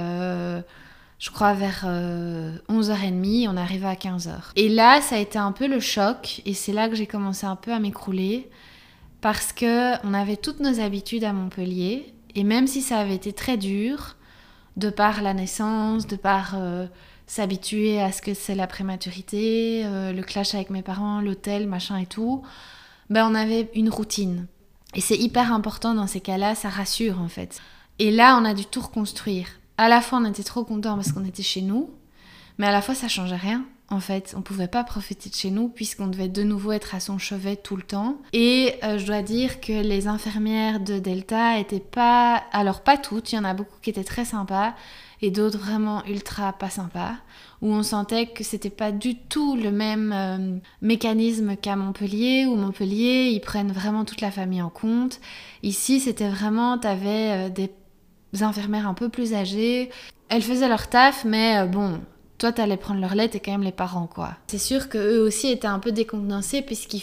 je 1.22 1.30
crois 1.30 1.54
vers 1.54 1.86
11h30. 2.68 3.48
On 3.48 3.56
arrivé 3.56 3.86
à 3.86 3.94
15h. 3.94 4.32
Et 4.56 4.68
là, 4.68 5.00
ça 5.00 5.14
a 5.14 5.18
été 5.18 5.38
un 5.38 5.52
peu 5.52 5.68
le 5.68 5.78
choc. 5.78 6.42
Et 6.46 6.52
c'est 6.52 6.72
là 6.72 6.88
que 6.88 6.96
j'ai 6.96 7.06
commencé 7.06 7.46
un 7.46 7.54
peu 7.54 7.72
à 7.72 7.78
m'écrouler. 7.78 8.50
Parce 9.20 9.52
que 9.52 10.04
on 10.04 10.14
avait 10.14 10.36
toutes 10.36 10.58
nos 10.58 10.80
habitudes 10.80 11.22
à 11.22 11.32
Montpellier. 11.32 12.12
Et 12.34 12.42
même 12.42 12.66
si 12.66 12.82
ça 12.82 12.98
avait 12.98 13.14
été 13.14 13.32
très 13.32 13.56
dur, 13.56 14.16
de 14.76 14.90
par 14.90 15.22
la 15.22 15.32
naissance, 15.32 16.08
de 16.08 16.16
par 16.16 16.54
euh, 16.56 16.86
s'habituer 17.28 18.00
à 18.00 18.10
ce 18.10 18.20
que 18.20 18.34
c'est 18.34 18.56
la 18.56 18.66
prématurité, 18.66 19.82
euh, 19.84 20.12
le 20.12 20.22
clash 20.22 20.54
avec 20.54 20.70
mes 20.70 20.82
parents, 20.82 21.20
l'hôtel, 21.20 21.68
machin 21.68 21.98
et 21.98 22.06
tout, 22.06 22.42
ben 23.10 23.28
on 23.30 23.34
avait 23.36 23.70
une 23.74 23.90
routine. 23.90 24.46
Et 24.94 25.00
c'est 25.00 25.16
hyper 25.16 25.52
important 25.52 25.94
dans 25.94 26.08
ces 26.08 26.20
cas-là, 26.20 26.56
ça 26.56 26.68
rassure 26.68 27.20
en 27.20 27.28
fait. 27.28 27.60
Et 27.98 28.10
là, 28.10 28.36
on 28.40 28.44
a 28.44 28.54
dû 28.54 28.64
tout 28.66 28.80
reconstruire. 28.80 29.46
À 29.82 29.88
la 29.88 30.00
fois, 30.00 30.20
on 30.22 30.24
était 30.24 30.44
trop 30.44 30.62
contents 30.62 30.94
parce 30.94 31.10
qu'on 31.10 31.24
était 31.24 31.42
chez 31.42 31.60
nous, 31.60 31.90
mais 32.56 32.68
à 32.68 32.70
la 32.70 32.82
fois, 32.82 32.94
ça 32.94 33.08
changeait 33.08 33.34
rien 33.34 33.64
en 33.88 33.98
fait. 33.98 34.32
On 34.38 34.40
pouvait 34.40 34.68
pas 34.68 34.84
profiter 34.84 35.28
de 35.28 35.34
chez 35.34 35.50
nous 35.50 35.68
puisqu'on 35.68 36.06
devait 36.06 36.28
de 36.28 36.44
nouveau 36.44 36.70
être 36.70 36.94
à 36.94 37.00
son 37.00 37.18
chevet 37.18 37.56
tout 37.56 37.74
le 37.74 37.82
temps. 37.82 38.18
Et 38.32 38.76
euh, 38.84 38.96
je 38.98 39.06
dois 39.06 39.22
dire 39.22 39.60
que 39.60 39.72
les 39.72 40.06
infirmières 40.06 40.78
de 40.78 41.00
Delta 41.00 41.58
étaient 41.58 41.80
pas, 41.80 42.44
alors 42.52 42.82
pas 42.82 42.96
toutes, 42.96 43.32
il 43.32 43.34
y 43.34 43.38
en 43.40 43.44
a 43.44 43.54
beaucoup 43.54 43.74
qui 43.82 43.90
étaient 43.90 44.04
très 44.04 44.24
sympas 44.24 44.76
et 45.20 45.32
d'autres 45.32 45.58
vraiment 45.58 46.04
ultra 46.06 46.52
pas 46.52 46.70
sympas, 46.70 47.14
où 47.60 47.72
on 47.72 47.82
sentait 47.82 48.26
que 48.26 48.44
c'était 48.44 48.70
pas 48.70 48.92
du 48.92 49.16
tout 49.16 49.56
le 49.56 49.72
même 49.72 50.12
euh, 50.12 50.58
mécanisme 50.80 51.56
qu'à 51.56 51.74
Montpellier, 51.74 52.46
où 52.46 52.54
Montpellier, 52.54 53.30
ils 53.32 53.40
prennent 53.40 53.72
vraiment 53.72 54.04
toute 54.04 54.20
la 54.20 54.30
famille 54.30 54.62
en 54.62 54.70
compte. 54.70 55.20
Ici, 55.64 55.98
c'était 55.98 56.28
vraiment, 56.28 56.78
t'avais 56.78 57.46
euh, 57.46 57.48
des 57.50 57.68
infirmières 58.40 58.88
un 58.88 58.94
peu 58.94 59.08
plus 59.08 59.34
âgées. 59.34 59.90
Elles 60.28 60.42
faisaient 60.42 60.68
leur 60.68 60.88
taf, 60.88 61.24
mais 61.24 61.66
bon, 61.66 62.00
toi, 62.38 62.52
t'allais 62.52 62.76
prendre 62.76 63.00
leur 63.00 63.14
lait 63.14 63.30
et 63.34 63.40
quand 63.40 63.52
même 63.52 63.62
les 63.62 63.72
parents, 63.72 64.06
quoi. 64.06 64.30
C'est 64.46 64.58
sûr 64.58 64.88
qu'eux 64.88 65.20
aussi 65.20 65.48
étaient 65.48 65.66
un 65.66 65.78
peu 65.78 65.92
décontenancés 65.92 66.62
puisqu'ils 66.62 67.02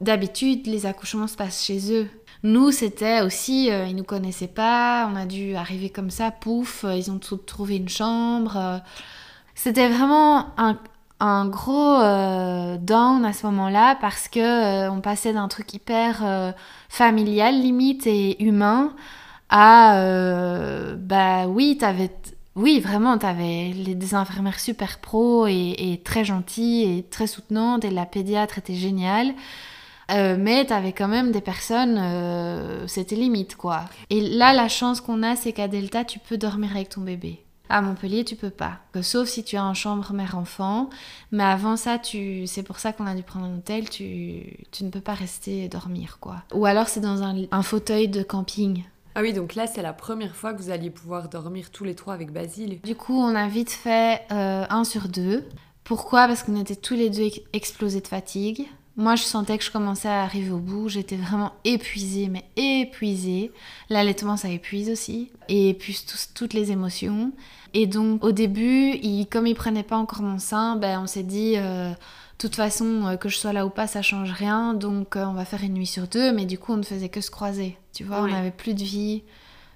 d'habitude, 0.00 0.66
les 0.66 0.86
accouchements 0.86 1.26
se 1.26 1.36
passent 1.36 1.64
chez 1.64 1.92
eux. 1.92 2.08
Nous, 2.44 2.70
c'était 2.70 3.22
aussi, 3.22 3.70
euh, 3.70 3.86
ils 3.86 3.96
nous 3.96 4.04
connaissaient 4.04 4.46
pas, 4.46 5.08
on 5.12 5.16
a 5.16 5.26
dû 5.26 5.56
arriver 5.56 5.90
comme 5.90 6.10
ça, 6.10 6.30
pouf, 6.30 6.84
euh, 6.84 6.94
ils 6.94 7.10
ont 7.10 7.18
tout 7.18 7.36
trouvé 7.36 7.76
une 7.76 7.88
chambre. 7.88 8.56
Euh. 8.56 8.78
C'était 9.54 9.88
vraiment 9.88 10.46
un, 10.56 10.76
gros 11.48 11.98
down 12.78 13.24
à 13.24 13.32
ce 13.32 13.44
moment-là 13.46 13.96
parce 14.00 14.28
que 14.28 14.88
on 14.88 15.00
passait 15.00 15.32
d'un 15.32 15.48
truc 15.48 15.74
hyper 15.74 16.54
familial 16.88 17.60
limite 17.60 18.06
et 18.06 18.40
humain 18.40 18.92
à 19.50 20.94
bah 20.96 21.46
oui, 21.46 21.78
t'avais 21.78 22.10
oui, 22.58 22.80
vraiment, 22.80 23.16
tu 23.18 23.24
avais 23.24 23.70
des 23.70 24.14
infirmières 24.16 24.58
super 24.58 24.98
pro 24.98 25.46
et, 25.46 26.00
très 26.04 26.24
gentilles 26.24 26.98
et 26.98 27.02
très 27.04 27.28
soutenantes 27.28 27.84
et 27.84 27.90
la 27.90 28.04
pédiatre 28.04 28.58
était 28.58 28.74
géniale. 28.74 29.32
Euh, 30.10 30.36
mais 30.36 30.66
tu 30.66 30.72
avais 30.72 30.92
quand 30.92 31.06
même 31.06 31.30
des 31.30 31.40
personnes, 31.40 31.98
euh, 31.98 32.84
c'était 32.88 33.14
limite 33.14 33.54
quoi. 33.54 33.84
Et 34.10 34.20
là, 34.20 34.52
la 34.54 34.68
chance 34.68 35.00
qu'on 35.00 35.22
a, 35.22 35.36
c'est 35.36 35.52
qu'à 35.52 35.68
Delta, 35.68 36.04
tu 36.04 36.18
peux 36.18 36.36
dormir 36.36 36.72
avec 36.72 36.88
ton 36.88 37.02
bébé. 37.02 37.44
À 37.68 37.80
Montpellier, 37.80 38.24
tu 38.24 38.34
peux 38.34 38.50
pas. 38.50 38.78
Sauf 39.02 39.28
si 39.28 39.44
tu 39.44 39.56
as 39.56 39.64
en 39.64 39.74
chambre 39.74 40.12
mère-enfant. 40.12 40.90
Mais 41.30 41.44
avant 41.44 41.76
ça, 41.76 41.98
tu... 41.98 42.46
c'est 42.46 42.62
pour 42.64 42.80
ça 42.80 42.92
qu'on 42.92 43.06
a 43.06 43.14
dû 43.14 43.22
prendre 43.22 43.44
un 43.44 43.58
hôtel. 43.58 43.88
Tu... 43.88 44.64
tu 44.72 44.84
ne 44.84 44.90
peux 44.90 45.02
pas 45.02 45.14
rester 45.14 45.68
dormir, 45.68 46.16
quoi. 46.18 46.42
Ou 46.54 46.64
alors 46.66 46.88
c'est 46.88 47.00
dans 47.00 47.22
un, 47.22 47.44
un 47.52 47.62
fauteuil 47.62 48.08
de 48.08 48.22
camping. 48.22 48.82
Ah 49.18 49.20
oui, 49.20 49.32
donc 49.32 49.56
là, 49.56 49.66
c'est 49.66 49.82
la 49.82 49.92
première 49.92 50.36
fois 50.36 50.54
que 50.54 50.62
vous 50.62 50.70
alliez 50.70 50.90
pouvoir 50.90 51.28
dormir 51.28 51.70
tous 51.72 51.82
les 51.82 51.96
trois 51.96 52.14
avec 52.14 52.30
Basile. 52.30 52.80
Du 52.82 52.94
coup, 52.94 53.20
on 53.20 53.34
a 53.34 53.48
vite 53.48 53.72
fait 53.72 54.22
euh, 54.30 54.64
un 54.70 54.84
sur 54.84 55.08
deux. 55.08 55.44
Pourquoi? 55.82 56.28
Parce 56.28 56.44
qu'on 56.44 56.54
était 56.54 56.76
tous 56.76 56.94
les 56.94 57.10
deux 57.10 57.28
explosés 57.52 58.00
de 58.00 58.06
fatigue. 58.06 58.68
Moi, 58.94 59.16
je 59.16 59.24
sentais 59.24 59.58
que 59.58 59.64
je 59.64 59.72
commençais 59.72 60.06
à 60.06 60.22
arriver 60.22 60.52
au 60.52 60.60
bout. 60.60 60.88
J'étais 60.88 61.16
vraiment 61.16 61.50
épuisée, 61.64 62.28
mais 62.28 62.44
épuisée. 62.54 63.50
L'allaitement, 63.90 64.36
ça 64.36 64.50
épuise 64.50 64.88
aussi. 64.88 65.32
Et 65.48 65.74
puis, 65.74 66.00
toutes 66.32 66.54
les 66.54 66.70
émotions. 66.70 67.32
Et 67.74 67.88
donc, 67.88 68.22
au 68.22 68.30
début, 68.30 69.00
comme 69.32 69.48
il 69.48 69.54
prenait 69.56 69.82
pas 69.82 69.96
encore 69.96 70.22
mon 70.22 70.38
sein, 70.38 70.76
ben, 70.76 71.00
on 71.02 71.08
s'est 71.08 71.24
dit... 71.24 71.54
Euh, 71.56 71.92
toute 72.38 72.54
façon, 72.54 73.06
euh, 73.06 73.16
que 73.16 73.28
je 73.28 73.36
sois 73.36 73.52
là 73.52 73.66
ou 73.66 73.70
pas, 73.70 73.86
ça 73.86 74.00
change 74.00 74.30
rien. 74.30 74.72
Donc, 74.72 75.16
euh, 75.16 75.24
on 75.26 75.34
va 75.34 75.44
faire 75.44 75.62
une 75.62 75.74
nuit 75.74 75.86
sur 75.86 76.06
deux. 76.06 76.32
Mais 76.32 76.46
du 76.46 76.58
coup, 76.58 76.72
on 76.72 76.76
ne 76.76 76.84
faisait 76.84 77.08
que 77.08 77.20
se 77.20 77.30
croiser. 77.30 77.76
Tu 77.92 78.04
vois, 78.04 78.22
on 78.22 78.28
n'avait 78.28 78.52
plus 78.52 78.74
de 78.74 78.84
vie 78.84 79.24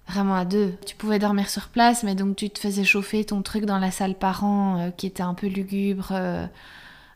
vraiment 0.09 0.37
à 0.37 0.45
deux. 0.45 0.75
Tu 0.87 0.95
pouvais 0.95 1.19
dormir 1.19 1.49
sur 1.49 1.69
place, 1.69 2.03
mais 2.03 2.15
donc 2.15 2.37
tu 2.37 2.51
te 2.51 2.59
faisais 2.59 2.85
chauffer 2.85 3.25
ton 3.25 3.43
truc 3.43 3.65
dans 3.65 3.79
la 3.79 3.91
salle 3.91 4.15
parents 4.15 4.79
euh, 4.79 4.91
qui 4.91 5.07
était 5.07 5.23
un 5.23 5.35
peu 5.35 5.49
lugubre. 5.49 6.13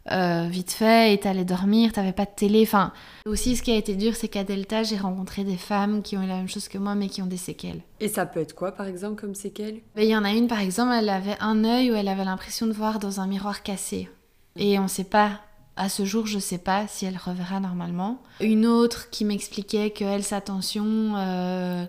vite 0.09 0.71
fait 0.73 1.15
et 1.15 1.19
t'allais 1.19 1.45
dormir, 1.45 1.93
t'avais 1.93 2.13
pas 2.13 2.25
de 2.25 2.31
télé. 2.35 2.63
Enfin, 2.63 2.93
aussi 3.25 3.57
ce 3.57 3.63
qui 3.63 3.71
a 3.73 3.77
été 3.77 3.95
dur, 3.95 4.15
c'est 4.17 4.29
qu'à 4.29 4.45
Delta, 4.45 4.83
j'ai 4.83 4.97
rencontré 4.97 5.45
des 5.45 5.57
femmes 5.57 6.03
qui 6.03 6.17
ont 6.17 6.23
eu 6.23 6.29
la 6.29 6.37
même 6.37 6.49
chose 6.49 6.69
que 6.69 6.79
moi, 6.79 6.95
mais 6.95 7.09
qui 7.09 7.23
ont 7.23 7.27
des 7.27 7.37
séquelles. 7.37 7.83
Et 8.01 8.09
ça 8.09 8.27
peut 8.27 8.41
être 8.41 8.55
quoi, 8.55 8.73
par 8.73 8.87
exemple, 8.87 9.21
comme 9.21 9.35
séquelles? 9.35 9.81
Il 9.97 10.05
y 10.05 10.17
en 10.17 10.25
a 10.25 10.31
une, 10.31 10.49
par 10.49 10.61
exemple, 10.61 10.93
elle 10.93 11.09
avait 11.09 11.37
un 11.41 11.65
œil 11.65 11.93
où 11.93 11.95
elle 11.95 12.09
avait 12.09 12.25
l'impression 12.25 12.67
de 12.67 12.73
voir 12.73 12.99
dans 12.99 13.21
un 13.21 13.27
miroir 13.27 13.63
cassé. 13.63 14.09
Et 14.57 14.79
on 14.79 14.89
sait 14.89 15.05
pas 15.05 15.41
À 15.77 15.89
ce 15.89 16.05
jour, 16.05 16.27
je 16.27 16.39
sais 16.39 16.59
pas 16.59 16.87
si 16.87 17.05
elle 17.05 17.17
reverra 17.17 17.61
normalement. 17.61 18.23
Une 18.41 18.67
autre 18.67 19.11
qui 19.11 19.25
m'expliquait 19.25 19.91
qu'elle, 19.91 20.25
sa 20.25 20.41
tension, 20.41 21.15
euh, 21.17 21.85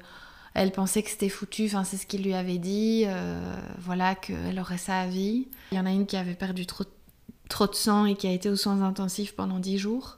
elle 0.54 0.72
pensait 0.72 1.04
que 1.04 1.10
c'était 1.10 1.30
foutu, 1.30 1.68
enfin 1.68 1.84
c'est 1.84 1.98
ce 1.98 2.06
qu'il 2.06 2.24
lui 2.24 2.34
avait 2.34 2.58
dit, 2.58 3.04
euh, 3.06 3.56
voilà, 3.80 4.16
qu'elle 4.16 4.60
aurait 4.60 4.78
ça 4.78 5.00
à 5.00 5.08
vie. 5.08 5.48
Il 5.72 5.78
y 5.78 5.80
en 5.80 5.86
a 5.86 5.92
une 5.92 6.06
qui 6.06 6.18
avait 6.18 6.34
perdu 6.34 6.66
trop, 6.66 6.84
trop 7.48 7.68
de 7.68 7.76
sang 7.76 8.06
et 8.06 8.16
qui 8.16 8.28
a 8.28 8.32
été 8.32 8.50
aux 8.50 8.56
soins 8.56 8.82
intensifs 8.82 9.36
pendant 9.36 9.60
10 9.60 9.78
jours. 9.78 10.18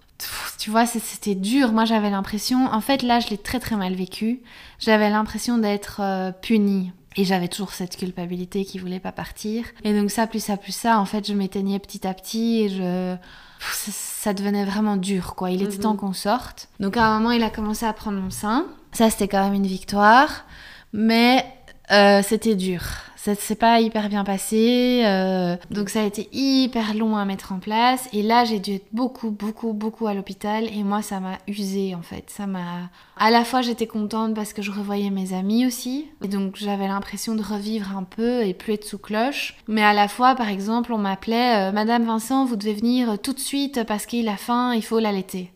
Tu 0.58 0.70
vois, 0.70 0.86
c'était 0.86 1.36
dur. 1.36 1.72
Moi, 1.72 1.86
j'avais 1.86 2.10
l'impression, 2.10 2.66
en 2.66 2.82
fait, 2.82 3.04
là, 3.04 3.20
je 3.20 3.30
l'ai 3.30 3.38
très 3.38 3.60
très 3.60 3.78
mal 3.78 3.96
vécu. 3.96 4.42
J'avais 4.80 5.10
l'impression 5.10 5.58
d'être 5.58 6.02
euh, 6.02 6.32
punie. 6.32 6.92
Et 7.20 7.26
j'avais 7.26 7.50
toujours 7.50 7.72
cette 7.72 7.98
culpabilité 7.98 8.64
qui 8.64 8.80
voulait 8.80 9.02
pas 9.02 9.12
partir. 9.12 9.66
Et 9.84 9.94
donc 9.94 10.10
ça, 10.10 10.26
plus 10.26 10.42
ça, 10.42 10.56
plus 10.56 10.72
ça, 10.72 11.00
en 11.00 11.04
fait, 11.06 11.28
je 11.28 11.34
m'éteignais 11.34 11.78
petit 11.78 12.08
à 12.08 12.14
petit 12.14 12.62
et 12.62 12.70
je... 12.70 13.16
Ça, 13.90 14.34
devenait 14.34 14.64
vraiment 14.64 14.96
dur, 14.96 15.36
quoi. 15.36 15.52
Il 15.52 15.62
était 15.62 15.76
mhm. 15.76 15.82
temps 15.82 15.96
qu'on 15.98 16.14
sorte. 16.14 16.70
Donc 16.80 16.96
à 16.96 17.06
un 17.06 17.20
moment, 17.20 17.32
il 17.32 17.44
a 17.44 17.50
commencé 17.50 17.86
à 17.86 17.92
prendre 17.92 18.18
mon 18.18 18.30
sein. 18.30 18.66
Ça, 18.94 19.10
c'était 19.10 19.28
quand 19.28 19.44
même 19.44 19.54
une 19.54 19.68
victoire. 19.68 20.46
Mais 20.94 21.46
euh, 21.92 22.22
c'était 22.24 22.56
dur 22.56 22.82
ça 23.22 23.36
s'est 23.36 23.56
pas 23.56 23.82
hyper 23.82 24.08
bien 24.08 24.24
passé. 24.24 25.04
Euh, 25.04 25.58
donc 25.72 25.90
ça 25.90 26.02
a 26.02 26.06
été 26.06 26.30
hyper 26.32 26.94
long 26.94 27.18
à 27.18 27.26
mettre 27.26 27.52
en 27.52 27.60
place. 27.60 28.08
Et 28.14 28.24
là, 28.24 28.46
j'ai 28.46 28.60
dû 28.60 28.76
être 28.76 28.88
beaucoup, 28.94 29.30
beaucoup, 29.30 29.74
beaucoup 29.74 30.08
à 30.08 30.14
l'hôpital. 30.14 30.66
Et 30.74 30.84
moi, 30.84 31.02
ça 31.02 31.20
m'a 31.20 31.38
usé 31.46 31.96
en 31.96 32.02
fait. 32.02 32.30
Ça 32.30 32.48
m'a. 32.48 32.90
À 33.18 33.30
la 33.30 33.44
fois, 33.44 33.62
j'étais 33.62 33.88
contente 33.88 34.34
parce 34.34 34.54
que 34.54 34.62
je 34.62 34.72
revoyais 34.72 35.10
mes 35.10 35.34
amis 35.34 35.66
aussi. 35.66 36.08
Et 36.24 36.30
donc, 36.30 36.56
j'avais 36.56 36.88
l'impression 36.88 37.36
de 37.36 37.44
revivre 37.44 37.98
un 37.98 38.04
peu 38.04 38.46
et 38.46 38.54
plus 38.54 38.74
être 38.74 38.86
sous 38.86 39.00
cloche. 39.00 39.58
Mais 39.68 39.84
à 39.84 39.92
la 39.92 40.08
fois, 40.08 40.36
par 40.36 40.48
exemple, 40.48 40.94
on 40.94 40.98
m'appelait 40.98 41.70
euh, 41.70 41.72
Madame 41.74 42.06
Vincent, 42.06 42.46
vous 42.46 42.56
devez 42.56 42.74
venir 42.74 43.20
tout 43.20 43.34
de 43.34 43.40
suite 43.40 43.84
parce 43.84 44.06
qu'il 44.06 44.30
a 44.30 44.38
faim, 44.38 44.74
il 44.74 44.84
faut 44.84 45.00
l'allaiter 45.00 45.52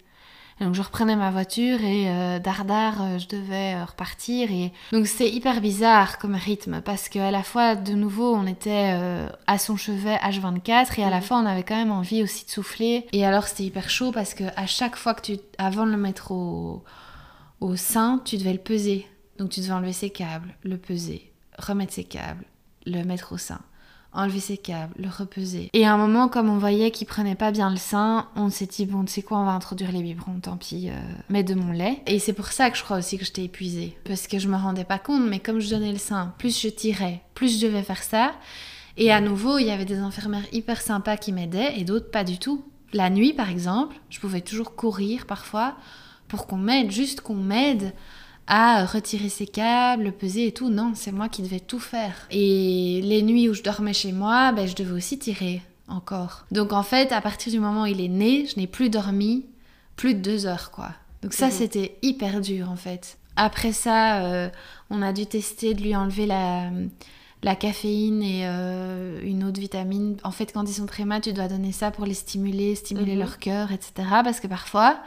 donc 0.59 0.75
je 0.75 0.81
reprenais 0.81 1.15
ma 1.15 1.31
voiture 1.31 1.81
et 1.83 2.09
euh, 2.09 2.39
dardard, 2.39 3.01
euh, 3.01 3.17
je 3.17 3.27
devais 3.27 3.75
euh, 3.75 3.85
repartir. 3.85 4.51
Et 4.51 4.71
donc 4.91 5.07
c'était 5.07 5.29
hyper 5.29 5.61
bizarre 5.61 6.19
comme 6.19 6.35
rythme 6.35 6.81
parce 6.81 7.09
qu'à 7.09 7.31
la 7.31 7.43
fois, 7.43 7.75
de 7.75 7.93
nouveau, 7.93 8.33
on 8.33 8.45
était 8.45 8.95
à 9.47 9.57
son 9.57 9.77
chevet 9.77 10.15
H24 10.15 10.99
et 10.99 11.03
à 11.03 11.09
la 11.09 11.17
mhm. 11.17 11.23
fois, 11.23 11.37
on 11.37 11.45
avait 11.45 11.63
quand 11.63 11.75
même 11.75 11.91
envie 11.91 12.23
aussi 12.23 12.45
de 12.45 12.51
souffler. 12.51 13.07
Et 13.11 13.25
alors 13.25 13.45
c'était 13.45 13.63
hyper 13.63 13.89
chaud 13.89 14.11
parce 14.11 14.33
que 14.33 14.43
à 14.55 14.65
chaque 14.65 14.95
fois 14.95 15.13
que 15.13 15.21
tu, 15.21 15.37
avant 15.57 15.85
de 15.85 15.91
le 15.91 15.97
mettre 15.97 16.31
au, 16.31 16.83
au 17.59 17.75
sein, 17.75 18.21
tu 18.23 18.37
devais 18.37 18.53
le 18.53 18.59
peser. 18.59 19.07
Donc 19.39 19.49
tu 19.49 19.61
devais 19.61 19.73
enlever 19.73 19.93
ses 19.93 20.11
câbles, 20.11 20.55
le 20.63 20.77
peser, 20.77 21.33
remettre 21.57 21.93
ses 21.93 22.03
câbles, 22.03 22.45
le 22.85 23.03
mettre 23.03 23.33
au 23.33 23.37
sein 23.37 23.59
enlever 24.13 24.39
ses 24.39 24.57
câbles, 24.57 24.93
le 24.97 25.09
repeser. 25.09 25.69
Et 25.73 25.85
à 25.85 25.93
un 25.93 25.97
moment, 25.97 26.27
comme 26.27 26.49
on 26.49 26.57
voyait 26.57 26.91
qu'il 26.91 27.07
prenait 27.07 27.35
pas 27.35 27.51
bien 27.51 27.69
le 27.69 27.77
sein, 27.77 28.27
on 28.35 28.49
s'est 28.49 28.65
dit, 28.65 28.85
bon, 28.85 29.03
tu 29.03 29.11
sais 29.11 29.21
quoi, 29.21 29.39
on 29.39 29.45
va 29.45 29.51
introduire 29.51 29.91
les 29.91 30.01
biberons, 30.01 30.39
tant 30.41 30.57
pis, 30.57 30.89
euh, 30.89 30.93
mets 31.29 31.43
de 31.43 31.55
mon 31.55 31.71
lait. 31.71 32.01
Et 32.07 32.19
c'est 32.19 32.33
pour 32.33 32.47
ça 32.47 32.69
que 32.69 32.77
je 32.77 32.83
crois 32.83 32.97
aussi 32.97 33.17
que 33.17 33.25
j'étais 33.25 33.43
épuisée. 33.43 33.97
Parce 34.05 34.27
que 34.27 34.39
je 34.39 34.47
me 34.47 34.55
rendais 34.55 34.83
pas 34.83 34.99
compte, 34.99 35.23
mais 35.27 35.39
comme 35.39 35.59
je 35.59 35.69
donnais 35.69 35.91
le 35.91 35.97
sein, 35.97 36.33
plus 36.37 36.61
je 36.61 36.69
tirais, 36.69 37.21
plus 37.33 37.59
je 37.59 37.65
devais 37.65 37.83
faire 37.83 38.03
ça. 38.03 38.33
Et 38.97 39.11
à 39.11 39.21
nouveau, 39.21 39.57
il 39.57 39.65
y 39.65 39.71
avait 39.71 39.85
des 39.85 39.97
infirmières 39.97 40.45
hyper 40.51 40.81
sympas 40.81 41.17
qui 41.17 41.31
m'aidaient 41.31 41.79
et 41.79 41.83
d'autres 41.83 42.11
pas 42.11 42.23
du 42.23 42.37
tout. 42.37 42.63
La 42.93 43.09
nuit, 43.09 43.33
par 43.33 43.49
exemple, 43.49 43.95
je 44.09 44.19
pouvais 44.19 44.41
toujours 44.41 44.75
courir 44.75 45.25
parfois 45.25 45.75
pour 46.27 46.45
qu'on 46.45 46.57
m'aide, 46.57 46.91
juste 46.91 47.21
qu'on 47.21 47.35
m'aide 47.35 47.93
à 48.47 48.85
retirer 48.85 49.29
ses 49.29 49.47
câbles, 49.47 50.11
peser 50.11 50.47
et 50.47 50.51
tout. 50.51 50.69
Non, 50.69 50.93
c'est 50.95 51.11
moi 51.11 51.29
qui 51.29 51.41
devais 51.41 51.59
tout 51.59 51.79
faire. 51.79 52.27
Et 52.31 53.01
les 53.03 53.21
nuits 53.21 53.49
où 53.49 53.53
je 53.53 53.63
dormais 53.63 53.93
chez 53.93 54.11
moi, 54.11 54.51
ben, 54.51 54.67
je 54.67 54.75
devais 54.75 54.93
aussi 54.93 55.17
tirer 55.17 55.61
encore. 55.87 56.45
Donc 56.51 56.73
en 56.73 56.83
fait, 56.83 57.11
à 57.11 57.21
partir 57.21 57.51
du 57.51 57.59
moment 57.59 57.83
où 57.83 57.85
il 57.85 58.01
est 58.01 58.09
né, 58.09 58.45
je 58.45 58.59
n'ai 58.59 58.67
plus 58.67 58.89
dormi 58.89 59.45
plus 59.95 60.15
de 60.15 60.19
deux 60.19 60.45
heures, 60.45 60.71
quoi. 60.71 60.89
Donc 61.21 61.33
ça, 61.33 61.47
mhm. 61.47 61.51
c'était 61.51 61.97
hyper 62.01 62.41
dur, 62.41 62.69
en 62.69 62.75
fait. 62.75 63.17
Après 63.35 63.71
ça, 63.71 64.23
euh, 64.23 64.49
on 64.89 65.01
a 65.01 65.13
dû 65.13 65.25
tester 65.25 65.73
de 65.73 65.81
lui 65.81 65.95
enlever 65.95 66.25
la, 66.25 66.69
la 67.41 67.55
caféine 67.55 68.21
et 68.21 68.41
euh, 68.45 69.21
une 69.23 69.43
autre 69.43 69.59
vitamine. 69.59 70.17
En 70.23 70.31
fait, 70.31 70.51
quand 70.53 70.63
ils 70.69 70.73
sont 70.73 70.85
prémat, 70.85 71.21
tu 71.21 71.33
dois 71.33 71.47
donner 71.47 71.71
ça 71.71 71.91
pour 71.91 72.05
les 72.05 72.13
stimuler, 72.13 72.75
stimuler 72.75 73.13
mhm. 73.13 73.19
leur 73.19 73.39
cœur, 73.39 73.71
etc. 73.71 73.91
Parce 74.23 74.39
que 74.39 74.47
parfois, 74.47 74.97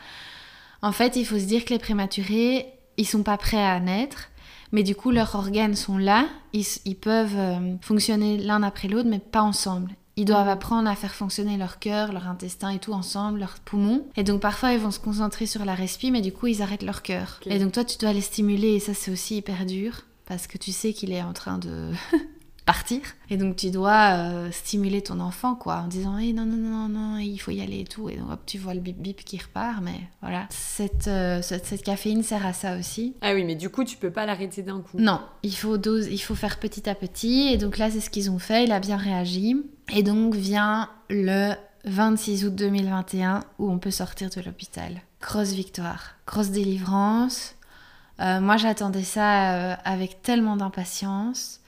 en 0.82 0.92
fait, 0.92 1.16
il 1.16 1.26
faut 1.26 1.38
se 1.38 1.44
dire 1.44 1.64
que 1.64 1.70
les 1.70 1.78
prématurés, 1.78 2.66
ils 2.96 3.06
sont 3.06 3.22
pas 3.22 3.36
prêts 3.36 3.64
à 3.64 3.78
naître, 3.80 4.28
mais 4.72 4.82
du 4.82 4.94
coup 4.94 5.10
leurs 5.10 5.34
organes 5.34 5.74
sont 5.74 5.98
là, 5.98 6.26
ils, 6.52 6.96
peuvent 6.96 7.36
euh, 7.36 7.76
fonctionner 7.80 8.38
l'un 8.38 8.62
après 8.62 8.88
l'autre, 8.88 9.08
mais 9.08 9.18
pas 9.18 9.42
ensemble. 9.42 9.92
Ils 10.18 10.24
doivent 10.24 10.48
apprendre 10.48 10.88
à 10.88 10.94
faire 10.94 11.14
fonctionner 11.14 11.58
leur 11.58 11.78
cœur, 11.78 12.12
leur 12.12 12.26
intestin 12.26 12.70
et 12.70 12.78
tout 12.78 12.94
ensemble, 12.94 13.40
leurs 13.40 13.58
poumons. 13.58 14.06
Et 14.16 14.24
donc 14.24 14.40
parfois 14.40 14.72
ils 14.72 14.80
vont 14.80 14.90
se 14.90 14.98
concentrer 14.98 15.44
sur 15.44 15.64
la 15.64 15.74
respi, 15.74 16.10
mais 16.10 16.22
du 16.22 16.32
coup 16.32 16.46
ils 16.46 16.62
arrêtent 16.62 16.82
leur 16.82 17.02
cœur. 17.02 17.40
Et 17.44 17.58
donc 17.58 17.72
toi 17.72 17.84
tu 17.84 17.98
dois 17.98 18.14
les 18.14 18.22
stimuler 18.22 18.74
et 18.74 18.80
ça 18.80 18.94
c'est 18.94 19.10
aussi 19.10 19.36
hyper 19.36 19.66
dur 19.66 20.02
parce 20.26 20.46
que 20.46 20.58
tu 20.58 20.72
sais 20.72 20.92
qu'il 20.92 21.12
est 21.12 21.22
en 21.22 21.34
train 21.34 21.58
de 21.58 21.92
partir. 22.66 23.00
Et 23.30 23.36
donc 23.36 23.56
tu 23.56 23.70
dois 23.70 24.16
euh, 24.16 24.50
stimuler 24.50 25.00
ton 25.00 25.20
enfant, 25.20 25.54
quoi, 25.54 25.76
en 25.76 25.86
disant 25.86 26.18
hey, 26.18 26.34
non, 26.34 26.44
non, 26.44 26.56
non, 26.56 26.88
non, 26.88 27.18
il 27.18 27.38
faut 27.38 27.52
y 27.52 27.62
aller 27.62 27.80
et 27.80 27.84
tout. 27.84 28.10
Et 28.10 28.16
donc 28.16 28.30
hop, 28.30 28.40
tu 28.44 28.58
vois 28.58 28.74
le 28.74 28.80
bip 28.80 28.98
bip 28.98 29.24
qui 29.24 29.38
repart, 29.38 29.80
mais 29.80 30.00
voilà. 30.20 30.46
Cette, 30.50 31.08
euh, 31.08 31.40
cette, 31.40 31.82
caféine 31.82 32.22
sert 32.22 32.44
à 32.44 32.52
ça 32.52 32.76
aussi. 32.76 33.14
Ah 33.22 33.32
oui, 33.32 33.44
mais 33.44 33.54
du 33.54 33.70
coup, 33.70 33.84
tu 33.84 33.96
peux 33.96 34.10
pas 34.10 34.26
l'arrêter 34.26 34.62
d'un 34.62 34.80
coup. 34.80 34.98
Non, 34.98 35.20
il 35.42 35.54
faut, 35.54 35.78
dose, 35.78 36.08
il 36.08 36.18
faut 36.18 36.34
faire 36.34 36.58
petit 36.58 36.90
à 36.90 36.94
petit. 36.94 37.48
Et 37.52 37.56
donc 37.56 37.78
là, 37.78 37.90
c'est 37.90 38.00
ce 38.00 38.10
qu'ils 38.10 38.30
ont 38.30 38.40
fait, 38.40 38.64
il 38.64 38.72
a 38.72 38.80
bien 38.80 38.96
réagi. 38.96 39.56
Et 39.94 40.02
donc 40.02 40.34
vient 40.34 40.90
le 41.08 41.52
26 41.84 42.46
août 42.46 42.54
2021 42.56 43.44
où 43.60 43.70
on 43.70 43.78
peut 43.78 43.92
sortir 43.92 44.28
de 44.28 44.40
l'hôpital. 44.40 45.00
Grosse 45.22 45.52
victoire, 45.52 46.16
grosse 46.26 46.50
délivrance. 46.50 47.54
Euh, 48.18 48.40
moi, 48.40 48.56
j'attendais 48.56 49.04
ça 49.04 49.74
avec 49.74 50.22
tellement 50.22 50.56
d'impatience. 50.56 51.60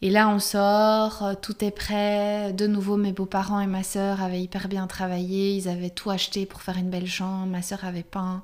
Et 0.00 0.10
là, 0.10 0.28
on 0.28 0.38
sort, 0.38 1.24
euh, 1.24 1.34
tout 1.40 1.64
est 1.64 1.72
prêt. 1.72 2.52
De 2.52 2.68
nouveau, 2.68 2.96
mes 2.96 3.12
beaux-parents 3.12 3.60
et 3.60 3.66
ma 3.66 3.82
sœur 3.82 4.22
avaient 4.22 4.40
hyper 4.40 4.68
bien 4.68 4.86
travaillé. 4.86 5.56
Ils 5.56 5.68
avaient 5.68 5.90
tout 5.90 6.10
acheté 6.10 6.46
pour 6.46 6.62
faire 6.62 6.76
une 6.76 6.90
belle 6.90 7.08
chambre. 7.08 7.46
Ma 7.46 7.62
sœur 7.62 7.84
avait 7.84 8.04
peint. 8.04 8.42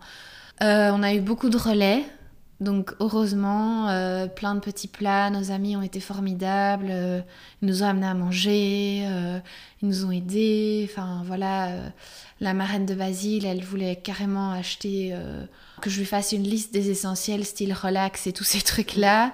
Euh, 0.63 0.91
on 0.93 1.03
a 1.03 1.15
eu 1.15 1.21
beaucoup 1.21 1.51
de 1.51 1.57
relais. 1.57 2.05
Donc, 2.61 2.93
heureusement, 2.99 3.89
euh, 3.89 4.27
plein 4.27 4.57
de 4.57 4.61
petits 4.61 4.89
plats. 4.89 5.31
Nos 5.31 5.53
amis 5.53 5.77
ont 5.77 5.83
été 5.83 6.01
formidables. 6.01 6.93
ils 7.63 7.69
nous 7.69 7.85
ont 7.85 7.87
amenés 7.87 8.07
à 8.07 8.15
manger. 8.15 9.07
ils 9.81 9.89
nous 9.89 10.05
ont 10.05 10.11
aidés. 10.11 10.89
Enfin, 10.91 11.23
voilà. 11.25 11.69
la 12.41 12.55
marraine 12.55 12.87
de 12.87 12.95
Basile, 12.95 13.47
elle 13.47 13.63
voulait 13.63 13.97
carrément 13.97 14.51
acheter. 14.51 15.17
que 15.81 15.91
je 15.91 15.99
lui 16.01 16.07
fasse 16.07 16.33
une 16.33 16.45
liste 16.45 16.73
des 16.73 16.91
essentiels, 16.91 17.45
style 17.45 17.75
relax 17.75 18.27
et 18.27 18.33
tous 18.33 18.45
ces 18.45 18.61
trucs-là. 18.61 19.33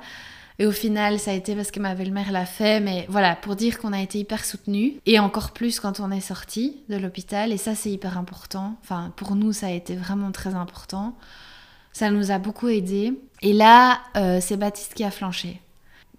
Et 0.61 0.66
au 0.66 0.73
final, 0.73 1.18
ça 1.18 1.31
a 1.31 1.35
été 1.35 1.57
parce 1.57 1.70
que 1.70 1.81
ma 1.81 1.94
belle-mère 1.94 2.31
l'a 2.33 2.44
fait. 2.44 2.81
Mais 2.81 3.07
voilà, 3.09 3.35
pour 3.35 3.57
dire 3.57 3.79
qu'on 3.79 3.94
a 3.94 4.01
été 4.03 4.18
hyper 4.18 4.44
soutenus. 4.44 4.92
Et 5.07 5.18
encore 5.18 5.53
plus 5.53 5.81
quand 5.81 6.01
on 6.01 6.11
est 6.11 6.20
sorti 6.20 6.83
de 6.90 6.99
l'hôpital. 6.99 7.51
Et 7.51 7.57
ça, 7.57 7.75
c'est 7.75 7.90
hyper 7.90 8.18
important. 8.18 8.77
Enfin, 8.83 9.11
pour 9.16 9.37
nous, 9.37 9.55
ça 9.55 9.68
a 9.68 9.70
été 9.70 9.96
vraiment 9.96 10.33
très 10.33 10.55
important. 10.55 11.16
Ça 11.94 12.11
nous 12.11 12.31
a 12.31 12.38
beaucoup 12.38 12.68
aidés. 12.68 13.14
Et 13.40 13.55
là, 13.55 14.01
euh, 14.18 14.38
c'est 14.42 14.59
Baptiste 14.59 14.92
qui 14.92 15.03
a 15.03 15.11
flanché. 15.11 15.62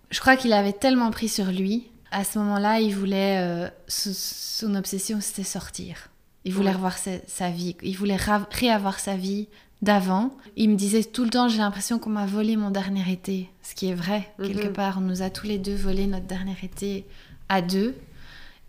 Je 0.09 0.19
crois 0.19 0.35
qu'il 0.35 0.53
avait 0.53 0.73
tellement 0.73 1.11
pris 1.11 1.29
sur 1.29 1.45
lui. 1.45 1.87
À 2.09 2.23
ce 2.23 2.39
moment-là, 2.39 2.79
il 2.79 2.95
voulait. 2.95 3.37
Euh, 3.37 3.69
son 3.87 4.73
obsession, 4.73 5.21
c'était 5.21 5.43
sortir. 5.43 6.09
Il 6.45 6.53
voulait 6.53 6.71
revoir 6.71 6.97
sa, 6.97 7.49
vie. 7.51 7.75
Il 7.83 7.95
voulait 7.95 8.17
réavoir 8.49 8.99
sa 8.99 9.15
vie 9.15 9.49
d'avant. 9.81 10.31
Il 10.55 10.69
me 10.69 10.75
disait 10.75 11.03
tout 11.03 11.23
le 11.23 11.29
temps, 11.29 11.47
j'ai 11.47 11.59
l'impression 11.59 11.99
qu'on 11.99 12.09
m'a 12.09 12.25
volé 12.25 12.55
mon 12.55 12.71
dernier 12.71 13.11
été. 13.11 13.49
Ce 13.61 13.75
qui 13.75 13.89
est 13.89 13.93
vrai, 13.93 14.31
mhm. 14.39 14.47
quelque 14.47 14.67
part. 14.67 14.97
On 14.97 15.01
nous 15.01 15.21
a 15.21 15.29
tous 15.29 15.47
les 15.47 15.57
deux 15.57 15.75
volé 15.75 16.07
notre 16.07 16.27
dernier 16.27 16.55
été 16.63 17.05
à 17.49 17.61
deux 17.61 17.95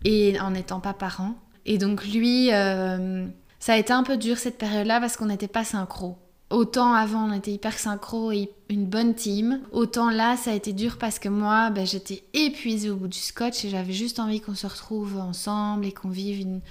et 0.03 0.39
en 0.39 0.51
n'étant 0.51 0.79
pas 0.79 0.93
parents. 0.93 1.35
Et 1.65 1.77
donc 1.77 2.05
lui, 2.05 2.51
euh, 2.51 3.25
ça 3.59 3.73
a 3.73 3.77
été 3.77 3.93
un 3.93 4.03
peu 4.03 4.17
dur 4.17 4.37
cette 4.37 4.57
période-là 4.57 4.99
parce 4.99 5.15
qu'on 5.15 5.27
n'était 5.27 5.47
pas 5.47 5.63
synchro. 5.63 6.17
Autant 6.49 6.93
avant 6.93 7.29
on 7.29 7.33
était 7.33 7.51
hyper 7.51 7.79
synchro 7.79 8.31
et 8.31 8.51
une 8.69 8.85
bonne 8.85 9.15
team, 9.15 9.61
autant 9.71 10.11
là 10.11 10.37
ça 10.37 10.51
a 10.51 10.53
été 10.53 10.71
dur 10.71 10.97
parce 10.99 11.17
que 11.17 11.29
moi 11.29 11.71
ben, 11.71 11.83
j'étais 11.83 12.23
épuisée 12.33 12.91
au 12.91 12.95
bout 12.95 13.07
du 13.07 13.17
scotch 13.17 13.65
et 13.65 13.69
j'avais 13.69 13.93
juste 13.93 14.19
envie 14.19 14.39
qu'on 14.39 14.53
se 14.53 14.67
retrouve 14.67 15.17
ensemble 15.17 15.85
et 15.85 15.91
qu'on 15.93 16.09
vive 16.09 16.41
une, 16.41 16.61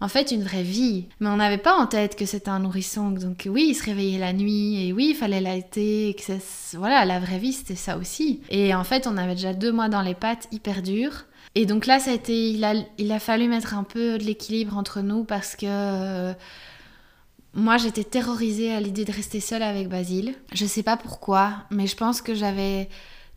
en 0.00 0.08
fait 0.08 0.30
une 0.30 0.42
vraie 0.42 0.62
vie. 0.62 1.06
Mais 1.20 1.28
on 1.28 1.36
n'avait 1.36 1.58
pas 1.58 1.76
en 1.76 1.86
tête 1.86 2.16
que 2.16 2.26
c'était 2.26 2.50
un 2.50 2.60
nourrisson. 2.60 3.10
Donc 3.10 3.48
oui, 3.50 3.66
il 3.70 3.74
se 3.74 3.84
réveillait 3.84 4.18
la 4.18 4.32
nuit 4.32 4.86
et 4.86 4.92
oui, 4.92 5.08
il 5.10 5.16
fallait 5.16 5.40
l'allaiter. 5.40 6.16
Voilà, 6.74 7.04
la 7.04 7.18
vraie 7.20 7.38
vie, 7.38 7.52
c'était 7.52 7.74
ça 7.74 7.98
aussi. 7.98 8.40
Et 8.50 8.74
en 8.74 8.84
fait, 8.84 9.06
on 9.06 9.16
avait 9.16 9.34
déjà 9.34 9.54
deux 9.54 9.72
mois 9.72 9.88
dans 9.88 10.02
les 10.02 10.14
pattes, 10.14 10.48
hyper 10.52 10.82
dur. 10.82 11.24
Et 11.54 11.66
donc 11.66 11.86
là, 11.86 11.98
ça 11.98 12.10
a 12.10 12.14
été, 12.14 12.50
il, 12.50 12.62
a, 12.64 12.74
il 12.98 13.10
a 13.10 13.18
fallu 13.18 13.48
mettre 13.48 13.74
un 13.74 13.84
peu 13.84 14.18
de 14.18 14.24
l'équilibre 14.24 14.76
entre 14.76 15.00
nous 15.00 15.24
parce 15.24 15.56
que 15.56 15.66
euh, 15.66 16.32
moi, 17.54 17.78
j'étais 17.78 18.04
terrorisée 18.04 18.72
à 18.72 18.80
l'idée 18.80 19.04
de 19.04 19.12
rester 19.12 19.40
seule 19.40 19.62
avec 19.62 19.88
Basile. 19.88 20.34
Je 20.52 20.66
sais 20.66 20.82
pas 20.82 20.96
pourquoi, 20.96 21.54
mais 21.70 21.86
je 21.86 21.96
pense 21.96 22.22
que 22.22 22.34
j'avais 22.34 22.88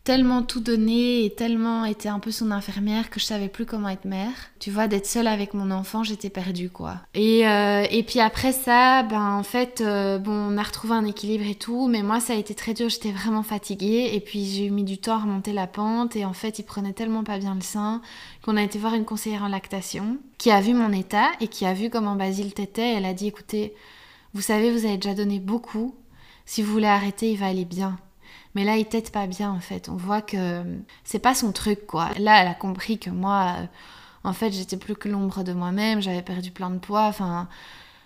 tellement 0.04 0.42
tout 0.42 0.60
donné 0.60 1.24
et 1.24 1.30
tellement 1.30 1.84
été 1.84 2.08
un 2.08 2.18
peu 2.18 2.30
son 2.30 2.50
infirmière 2.50 3.08
que 3.08 3.20
je 3.20 3.24
savais 3.24 3.48
plus 3.48 3.66
comment 3.66 3.88
être 3.88 4.04
mère. 4.04 4.32
Tu 4.58 4.70
vois, 4.70 4.88
d'être 4.88 5.06
seule 5.06 5.28
avec 5.28 5.54
mon 5.54 5.70
enfant, 5.70 6.02
j'étais 6.02 6.30
perdue 6.30 6.70
quoi. 6.70 6.96
Et, 7.14 7.46
euh, 7.46 7.84
et 7.90 8.02
puis 8.02 8.20
après 8.20 8.52
ça, 8.52 9.04
ben 9.04 9.36
en 9.36 9.42
fait, 9.42 9.80
euh, 9.80 10.18
bon, 10.18 10.32
on 10.32 10.58
a 10.58 10.62
retrouvé 10.62 10.94
un 10.94 11.04
équilibre 11.04 11.46
et 11.46 11.54
tout, 11.54 11.86
mais 11.86 12.02
moi 12.02 12.18
ça 12.20 12.32
a 12.32 12.36
été 12.36 12.54
très 12.54 12.74
dur, 12.74 12.88
j'étais 12.88 13.12
vraiment 13.12 13.42
fatiguée 13.42 14.10
et 14.14 14.20
puis 14.20 14.44
j'ai 14.44 14.70
mis 14.70 14.84
du 14.84 14.98
temps 14.98 15.14
à 15.14 15.22
remonter 15.22 15.52
la 15.52 15.66
pente 15.66 16.16
et 16.16 16.24
en 16.24 16.32
fait 16.32 16.58
il 16.58 16.64
prenait 16.64 16.92
tellement 16.92 17.22
pas 17.22 17.38
bien 17.38 17.54
le 17.54 17.60
sein 17.60 18.00
qu'on 18.42 18.56
a 18.56 18.62
été 18.62 18.78
voir 18.78 18.94
une 18.94 19.04
conseillère 19.04 19.44
en 19.44 19.48
lactation 19.48 20.18
qui 20.38 20.50
a 20.50 20.60
vu 20.60 20.74
mon 20.74 20.92
état 20.92 21.28
et 21.40 21.46
qui 21.46 21.64
a 21.64 21.74
vu 21.74 21.90
comment 21.90 22.16
Basile 22.16 22.54
t'était. 22.54 22.94
Elle 22.94 23.04
a 23.04 23.14
dit 23.14 23.28
écoutez, 23.28 23.74
vous 24.34 24.40
savez, 24.42 24.72
vous 24.72 24.84
avez 24.84 24.96
déjà 24.96 25.14
donné 25.14 25.38
beaucoup. 25.38 25.94
Si 26.46 26.62
vous 26.62 26.72
voulez 26.72 26.86
arrêter, 26.86 27.30
il 27.30 27.38
va 27.38 27.46
aller 27.46 27.64
bien. 27.64 27.96
Mais 28.54 28.64
là, 28.64 28.76
il 28.76 28.86
tête 28.86 29.12
pas 29.12 29.26
bien 29.26 29.50
en 29.50 29.60
fait. 29.60 29.88
On 29.88 29.96
voit 29.96 30.22
que 30.22 30.62
c'est 31.04 31.18
pas 31.18 31.34
son 31.34 31.52
truc 31.52 31.86
quoi. 31.86 32.10
Là, 32.18 32.42
elle 32.42 32.48
a 32.48 32.54
compris 32.54 32.98
que 32.98 33.10
moi, 33.10 33.56
euh, 33.58 33.66
en 34.24 34.32
fait, 34.32 34.52
j'étais 34.52 34.76
plus 34.76 34.94
que 34.94 35.08
l'ombre 35.08 35.42
de 35.42 35.52
moi-même. 35.52 36.02
J'avais 36.02 36.22
perdu 36.22 36.50
plein 36.50 36.70
de 36.70 36.78
poids. 36.78 37.06
Enfin, 37.06 37.48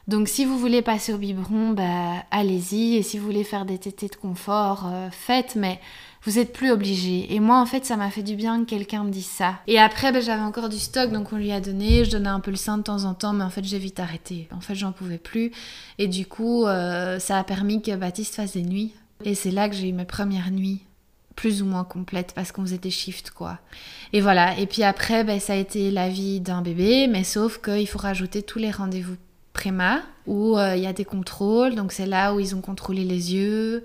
donc 0.07 0.29
si 0.29 0.45
vous 0.45 0.57
voulez 0.57 0.83
passer 0.83 1.13
au 1.13 1.19
biberon, 1.19 1.71
bah 1.71 2.25
allez-y. 2.31 2.97
Et 2.97 3.03
si 3.03 3.19
vous 3.19 3.27
voulez 3.27 3.45
faire 3.45 3.65
des 3.65 3.79
tétés 3.79 4.09
de 4.09 4.15
confort, 4.15 4.87
euh, 4.87 5.09
faites. 5.11 5.57
Mais 5.57 5.81
vous 6.23 6.39
êtes 6.39 6.53
plus 6.53 6.71
obligé. 6.71 7.35
Et 7.35 7.41
moi, 7.41 7.61
en 7.61 7.67
fait, 7.67 7.85
ça 7.85 7.97
m'a 7.97 8.11
fait 8.11 8.23
du 8.23 8.37
bien 8.37 8.61
que 8.61 8.71
quelqu'un 8.71 9.03
me 9.03 9.11
dise 9.11 9.27
ça. 9.27 9.55
Et 9.67 9.81
après, 9.81 10.13
bah, 10.13 10.21
j'avais 10.21 10.43
encore 10.43 10.69
du 10.69 10.79
stock, 10.79 11.11
donc 11.11 11.33
on 11.33 11.37
lui 11.37 11.51
a 11.51 11.61
donné. 11.61 12.05
Je 12.05 12.11
donnais 12.13 12.29
un 12.29 12.41
peu 12.41 12.53
le 12.53 12.57
sein 12.57 12.79
de 12.79 12.85
temps 12.85 13.05
en 13.05 13.15
temps, 13.15 13.33
mais 13.33 13.45
en 13.45 13.51
fait, 13.51 13.65
j'ai 13.65 13.79
vite 13.79 13.99
arrêté. 13.99 14.49
En 14.53 14.61
fait, 14.61 14.77
j'en 14.77 14.93
pouvais 14.93 15.19
plus. 15.19 15.51
Et 15.99 16.07
du 16.07 16.27
coup, 16.27 16.67
euh, 16.67 17.19
ça 17.19 17.39
a 17.39 17.45
permis 17.45 17.83
que 17.83 17.95
Baptiste 17.97 18.37
fasse 18.37 18.53
des 18.53 18.63
nuits 18.63 18.93
et 19.25 19.35
c'est 19.35 19.51
là 19.51 19.69
que 19.69 19.75
j'ai 19.75 19.89
eu 19.89 19.93
mes 19.93 20.05
premières 20.05 20.51
nuits, 20.51 20.83
plus 21.35 21.62
ou 21.62 21.67
moins 21.67 21.85
complètes, 21.85 22.33
parce 22.35 22.53
qu'on 22.53 22.62
faisait 22.62 22.79
des 22.79 22.91
shifts, 22.91 23.31
quoi. 23.31 23.59
Et 24.12 24.21
voilà. 24.21 24.59
Et 24.59 24.67
puis 24.67 24.83
après, 24.83 25.25
ben, 25.25 25.41
ça 25.41 25.55
a 25.55 25.57
été 25.57 25.91
la 25.91 26.09
vie 26.09 26.41
d'un 26.41 26.62
bébé, 26.62 27.07
mais 27.09 27.25
sauf 27.25 27.59
qu'il 27.59 27.89
faut 27.89 27.99
rajouter 27.99 28.43
tous 28.43 28.59
les 28.59 28.71
rendez-vous 28.71 29.17
préma, 29.53 30.03
où 30.27 30.59
euh, 30.59 30.77
il 30.77 30.83
y 30.83 30.87
a 30.87 30.93
des 30.93 31.05
contrôles. 31.05 31.75
Donc 31.75 31.93
c'est 31.93 32.07
là 32.07 32.35
où 32.35 32.41
ils 32.41 32.55
ont 32.55 32.61
contrôlé 32.61 33.05
les 33.05 33.35
yeux, 33.35 33.85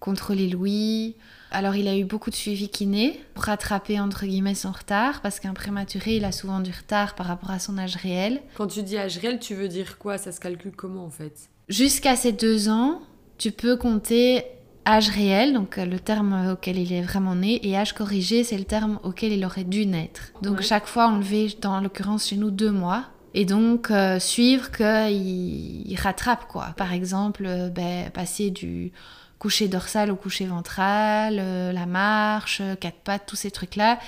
contrôlé 0.00 0.48
l'ouïe. 0.48 1.14
Alors 1.52 1.76
il 1.76 1.86
a 1.86 1.96
eu 1.96 2.04
beaucoup 2.04 2.30
de 2.30 2.34
suivi 2.34 2.68
kiné 2.68 3.20
pour 3.34 3.44
rattraper 3.44 4.00
entre 4.00 4.24
guillemets 4.24 4.54
son 4.54 4.72
retard 4.72 5.20
parce 5.20 5.38
qu'un 5.38 5.52
prématuré 5.52 6.16
il 6.16 6.24
a 6.24 6.32
souvent 6.32 6.60
du 6.60 6.70
retard 6.70 7.14
par 7.14 7.26
rapport 7.26 7.50
à 7.50 7.58
son 7.58 7.76
âge 7.78 7.96
réel. 7.96 8.40
Quand 8.54 8.66
tu 8.66 8.82
dis 8.82 8.96
âge 8.96 9.18
réel, 9.18 9.38
tu 9.38 9.54
veux 9.54 9.68
dire 9.68 9.98
quoi? 9.98 10.16
Ça 10.16 10.32
se 10.32 10.40
calcule 10.40 10.72
comment 10.74 11.04
en 11.04 11.10
fait? 11.10 11.50
Jusqu'à 11.68 12.16
ses 12.16 12.32
deux 12.32 12.70
ans, 12.70 13.02
tu 13.38 13.52
peux 13.52 13.76
compter 13.76 14.44
âge 14.86 15.08
réel, 15.10 15.52
donc 15.52 15.78
euh, 15.78 15.84
le 15.84 15.98
terme 15.98 16.52
auquel 16.52 16.78
il 16.78 16.92
est 16.92 17.02
vraiment 17.02 17.34
né, 17.34 17.66
et 17.66 17.76
âge 17.76 17.92
corrigé, 17.92 18.44
c'est 18.44 18.58
le 18.58 18.64
terme 18.64 18.98
auquel 19.02 19.32
il 19.32 19.44
aurait 19.44 19.64
dû 19.64 19.86
naître. 19.86 20.32
Donc 20.42 20.62
chaque 20.62 20.86
fois, 20.86 21.08
on 21.08 21.18
levait, 21.18 21.48
dans 21.60 21.80
l'occurrence 21.80 22.28
chez 22.28 22.36
nous, 22.36 22.50
deux 22.50 22.70
mois. 22.70 23.04
Et 23.34 23.46
donc 23.46 23.90
euh, 23.90 24.18
suivre 24.18 24.70
qu'il 24.70 25.90
il 25.90 25.96
rattrape, 25.96 26.46
quoi. 26.48 26.74
Par 26.76 26.92
exemple, 26.92 27.44
euh, 27.46 27.70
ben, 27.70 28.10
passer 28.10 28.50
du 28.50 28.92
coucher 29.38 29.68
dorsal 29.68 30.10
au 30.10 30.16
coucher 30.16 30.44
ventral, 30.44 31.36
la 31.72 31.86
marche, 31.86 32.62
quatre 32.78 32.98
pattes, 32.98 33.24
tous 33.26 33.34
ces 33.34 33.50
trucs-là. 33.50 33.98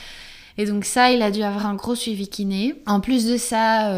Et 0.59 0.65
donc 0.65 0.85
ça, 0.85 1.11
il 1.11 1.23
a 1.23 1.33
dû 1.33 1.43
avoir 1.43 1.67
un 1.67 1.75
gros 1.75 1.97
suivi 1.97 2.29
kiné. 2.29 2.77
En 2.87 3.01
plus 3.01 3.27
de 3.27 3.37
ça, 3.37 3.91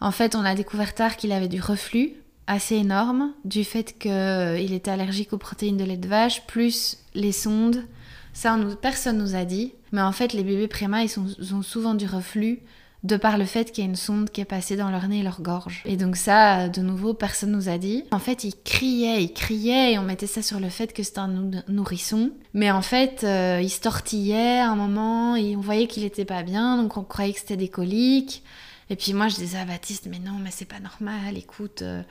en 0.00 0.10
fait, 0.10 0.34
on 0.34 0.44
a 0.44 0.56
découvert 0.56 0.96
tard 0.96 1.16
qu'il 1.16 1.30
avait 1.30 1.46
du 1.46 1.60
reflux 1.60 2.14
assez 2.46 2.76
énorme 2.76 3.32
du 3.44 3.64
fait 3.64 3.98
qu'il 3.98 4.10
euh, 4.10 4.56
était 4.56 4.90
allergique 4.90 5.32
aux 5.32 5.38
protéines 5.38 5.76
de 5.76 5.84
lait 5.84 5.96
de 5.96 6.08
vache, 6.08 6.46
plus 6.46 6.98
les 7.14 7.32
sondes. 7.32 7.84
Ça, 8.32 8.54
on 8.54 8.74
personne 8.74 9.18
nous 9.18 9.34
a 9.34 9.44
dit. 9.44 9.74
Mais 9.92 10.02
en 10.02 10.12
fait, 10.12 10.32
les 10.32 10.42
bébés 10.42 10.68
préma, 10.68 11.04
ils, 11.04 11.18
ont 11.54 11.62
souvent 11.62 11.94
du 11.94 12.06
reflux 12.06 12.60
de 13.02 13.16
par 13.16 13.36
le 13.36 13.44
fait 13.44 13.72
qu'il 13.72 13.82
y 13.82 13.86
a 13.86 13.90
une 13.90 13.96
sonde 13.96 14.30
qui 14.30 14.40
est 14.40 14.46
passée 14.46 14.76
dans 14.76 14.90
leur 14.90 15.08
nez 15.08 15.20
et 15.20 15.22
leur 15.22 15.42
gorge. 15.42 15.82
Et 15.84 15.96
donc 15.96 16.16
ça, 16.16 16.68
de 16.68 16.80
nouveau, 16.82 17.14
personne 17.14 17.50
nous 17.50 17.68
a 17.68 17.76
dit. 17.76 18.04
En 18.12 18.20
fait, 18.20 18.44
ils 18.44 18.54
criaient, 18.64 19.22
ils 19.22 19.32
criaient, 19.32 19.92
et 19.92 19.98
on 19.98 20.02
mettait 20.02 20.28
ça 20.28 20.40
sur 20.40 20.60
le 20.60 20.68
fait 20.68 20.92
que 20.92 21.02
c'était 21.02 21.18
un 21.18 21.50
nourrisson. 21.68 22.30
Mais 22.54 22.70
en 22.70 22.82
fait, 22.82 23.24
euh, 23.24 23.60
il 23.60 23.70
se 23.70 23.80
tortillait 23.80 24.60
à 24.60 24.70
un 24.70 24.76
moment, 24.76 25.34
et 25.34 25.56
on 25.56 25.60
voyait 25.60 25.88
qu'il 25.88 26.04
était 26.04 26.24
pas 26.24 26.44
bien, 26.44 26.80
donc 26.80 26.96
on 26.96 27.02
croyait 27.02 27.32
que 27.32 27.40
c'était 27.40 27.56
des 27.56 27.68
coliques. 27.68 28.44
Et 28.92 28.96
puis 28.96 29.14
moi, 29.14 29.28
je 29.28 29.36
disais 29.36 29.56
à 29.56 29.64
Baptiste, 29.64 30.06
mais 30.10 30.18
non, 30.18 30.38
mais 30.38 30.50
c'est 30.52 30.66
pas 30.66 30.80
normal, 30.80 31.38
écoute... 31.38 31.80
Euh, 31.80 32.02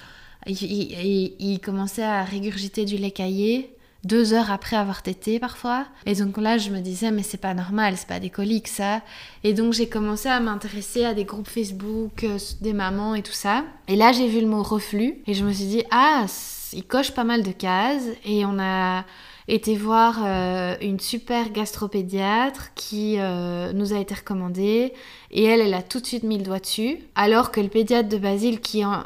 il, 0.47 1.59
commençait 1.63 2.03
à 2.03 2.23
régurgiter 2.23 2.83
du 2.83 2.97
lait 2.97 3.11
caillé 3.11 3.75
deux 4.03 4.33
heures 4.33 4.49
après 4.49 4.75
avoir 4.75 5.03
tété 5.03 5.39
parfois. 5.39 5.85
Et 6.07 6.15
donc 6.15 6.37
là, 6.37 6.57
je 6.57 6.71
me 6.71 6.79
disais, 6.79 7.11
mais 7.11 7.21
c'est 7.21 7.37
pas 7.37 7.53
normal, 7.53 7.93
c'est 7.95 8.07
pas 8.07 8.19
des 8.19 8.31
coliques 8.31 8.67
ça. 8.67 9.01
Et 9.43 9.53
donc 9.53 9.73
j'ai 9.73 9.87
commencé 9.87 10.27
à 10.29 10.39
m'intéresser 10.39 11.05
à 11.05 11.13
des 11.13 11.25
groupes 11.25 11.47
Facebook, 11.47 12.23
euh, 12.23 12.39
des 12.61 12.73
mamans 12.73 13.13
et 13.13 13.21
tout 13.21 13.31
ça. 13.31 13.63
Et 13.87 13.95
là, 13.95 14.11
j'ai 14.11 14.27
vu 14.27 14.41
le 14.41 14.47
mot 14.47 14.63
reflux 14.63 15.21
et 15.27 15.35
je 15.35 15.45
me 15.45 15.53
suis 15.53 15.65
dit, 15.65 15.83
ah, 15.91 16.25
il 16.73 16.83
coche 16.83 17.11
pas 17.11 17.23
mal 17.23 17.43
de 17.43 17.51
cases. 17.51 18.07
Et 18.25 18.43
on 18.43 18.57
a 18.57 19.05
été 19.51 19.75
voir 19.75 20.21
euh, 20.23 20.75
une 20.81 20.99
super 20.99 21.51
gastropédiatre 21.51 22.73
qui 22.73 23.15
euh, 23.19 23.73
nous 23.73 23.93
a 23.93 23.99
été 23.99 24.15
recommandée. 24.15 24.93
Et 25.29 25.43
elle, 25.43 25.59
elle 25.59 25.73
a 25.73 25.81
tout 25.81 25.99
de 25.99 26.05
suite 26.05 26.23
mis 26.23 26.37
le 26.37 26.43
doigt 26.43 26.59
dessus. 26.59 26.99
Alors 27.15 27.51
que 27.51 27.59
le 27.59 27.67
pédiatre 27.67 28.09
de 28.09 28.17
Basile, 28.17 28.61
qui 28.61 28.85
en 28.85 29.03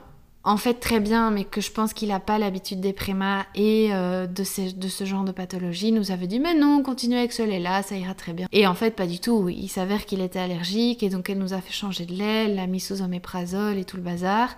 en 0.47 0.57
fait 0.57 0.75
très 0.75 0.99
bien, 0.99 1.31
mais 1.31 1.43
que 1.43 1.59
je 1.59 1.71
pense 1.71 1.93
qu'il 1.93 2.09
n'a 2.09 2.19
pas 2.19 2.37
l'habitude 2.37 2.79
des 2.79 2.93
prémas 2.93 3.45
et 3.55 3.89
euh, 3.91 4.27
de, 4.27 4.43
ce 4.43 5.03
genre 5.03 5.23
de 5.23 5.31
pathologie, 5.31 5.91
nous 5.91 6.11
avait 6.11 6.27
dit 6.27 6.39
mais 6.39 6.53
non, 6.53 6.83
continuez 6.83 7.17
avec 7.17 7.33
ce 7.33 7.41
lait-là, 7.41 7.81
ça 7.81 7.95
ira 7.95 8.13
très 8.13 8.31
bien. 8.31 8.47
Et 8.51 8.67
en 8.67 8.75
fait, 8.75 8.91
pas 8.91 9.07
du 9.07 9.19
tout. 9.19 9.49
Il 9.49 9.69
s'avère 9.69 10.05
qu'il 10.05 10.21
était 10.21 10.37
allergique 10.37 11.01
et 11.01 11.09
donc 11.09 11.31
elle 11.31 11.39
nous 11.39 11.53
a 11.53 11.61
fait 11.61 11.73
changer 11.73 12.05
de 12.05 12.13
lait, 12.13 12.47
l'a 12.47 12.67
mis 12.67 12.79
sous 12.79 13.01
oméprazole 13.01 13.79
et 13.79 13.85
tout 13.85 13.97
le 13.97 14.03
bazar. 14.03 14.55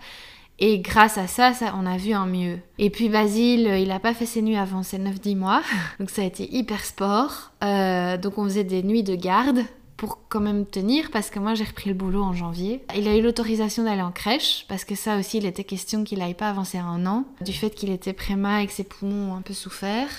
Et 0.59 0.79
grâce 0.79 1.17
à 1.17 1.27
ça, 1.27 1.51
on 1.75 1.85
a 1.85 1.97
vu 1.97 2.13
un 2.13 2.25
mieux. 2.25 2.59
Et 2.79 2.89
puis 2.89 3.09
Basile, 3.09 3.75
il 3.79 3.89
n'a 3.89 3.99
pas 3.99 4.13
fait 4.13 4.25
ses 4.25 4.41
nuits 4.41 4.57
avant 4.57 4.81
ses 4.81 4.97
9-10 4.97 5.35
mois. 5.35 5.61
Donc 5.99 6.09
ça 6.09 6.23
a 6.23 6.25
été 6.25 6.51
hyper 6.53 6.83
sport. 6.83 7.51
Euh, 7.63 8.17
donc 8.17 8.37
on 8.37 8.45
faisait 8.45 8.63
des 8.63 8.83
nuits 8.83 9.03
de 9.03 9.15
garde 9.15 9.59
pour 9.97 10.19
quand 10.29 10.39
même 10.39 10.65
tenir 10.65 11.09
parce 11.11 11.31
que 11.31 11.39
moi 11.39 11.55
j'ai 11.55 11.63
repris 11.63 11.89
le 11.89 11.95
boulot 11.95 12.21
en 12.21 12.33
janvier. 12.33 12.83
Il 12.95 13.07
a 13.07 13.15
eu 13.15 13.21
l'autorisation 13.21 13.83
d'aller 13.83 14.03
en 14.03 14.11
crèche 14.11 14.65
parce 14.67 14.85
que 14.85 14.95
ça 14.95 15.17
aussi 15.17 15.39
il 15.39 15.45
était 15.45 15.63
question 15.63 16.03
qu'il 16.03 16.19
n'aille 16.19 16.35
pas 16.35 16.49
avancer 16.49 16.77
un 16.77 17.05
an 17.07 17.25
du 17.41 17.51
fait 17.51 17.71
qu'il 17.71 17.89
était 17.89 18.13
préma 18.13 18.61
et 18.61 18.67
que 18.67 18.73
ses 18.73 18.83
poumons 18.83 19.31
ont 19.31 19.35
un 19.35 19.41
peu 19.41 19.53
souffert. 19.53 20.09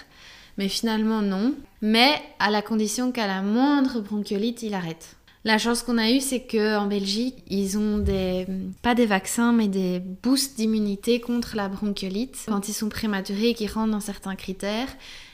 Mais 0.56 0.68
finalement 0.68 1.22
non. 1.22 1.54
Mais 1.80 2.10
à 2.40 2.50
la 2.50 2.60
condition 2.60 3.12
qu'à 3.12 3.28
la 3.28 3.40
moindre 3.40 4.00
bronchiolite 4.00 4.62
il 4.62 4.74
arrête. 4.74 5.17
La 5.44 5.56
chance 5.56 5.82
qu'on 5.82 5.98
a 5.98 6.10
eue, 6.10 6.20
c'est 6.20 6.40
qu'en 6.40 6.86
Belgique, 6.86 7.36
ils 7.48 7.78
ont 7.78 7.98
des, 7.98 8.46
pas 8.82 8.94
des 8.94 9.06
vaccins, 9.06 9.52
mais 9.52 9.68
des 9.68 10.00
boosts 10.00 10.56
d'immunité 10.56 11.20
contre 11.20 11.56
la 11.56 11.68
bronchiolite 11.68 12.44
quand 12.48 12.68
ils 12.68 12.74
sont 12.74 12.88
prématurés 12.88 13.50
et 13.50 13.54
qu'ils 13.54 13.70
rentrent 13.70 13.92
dans 13.92 14.00
certains 14.00 14.34
critères. 14.34 14.88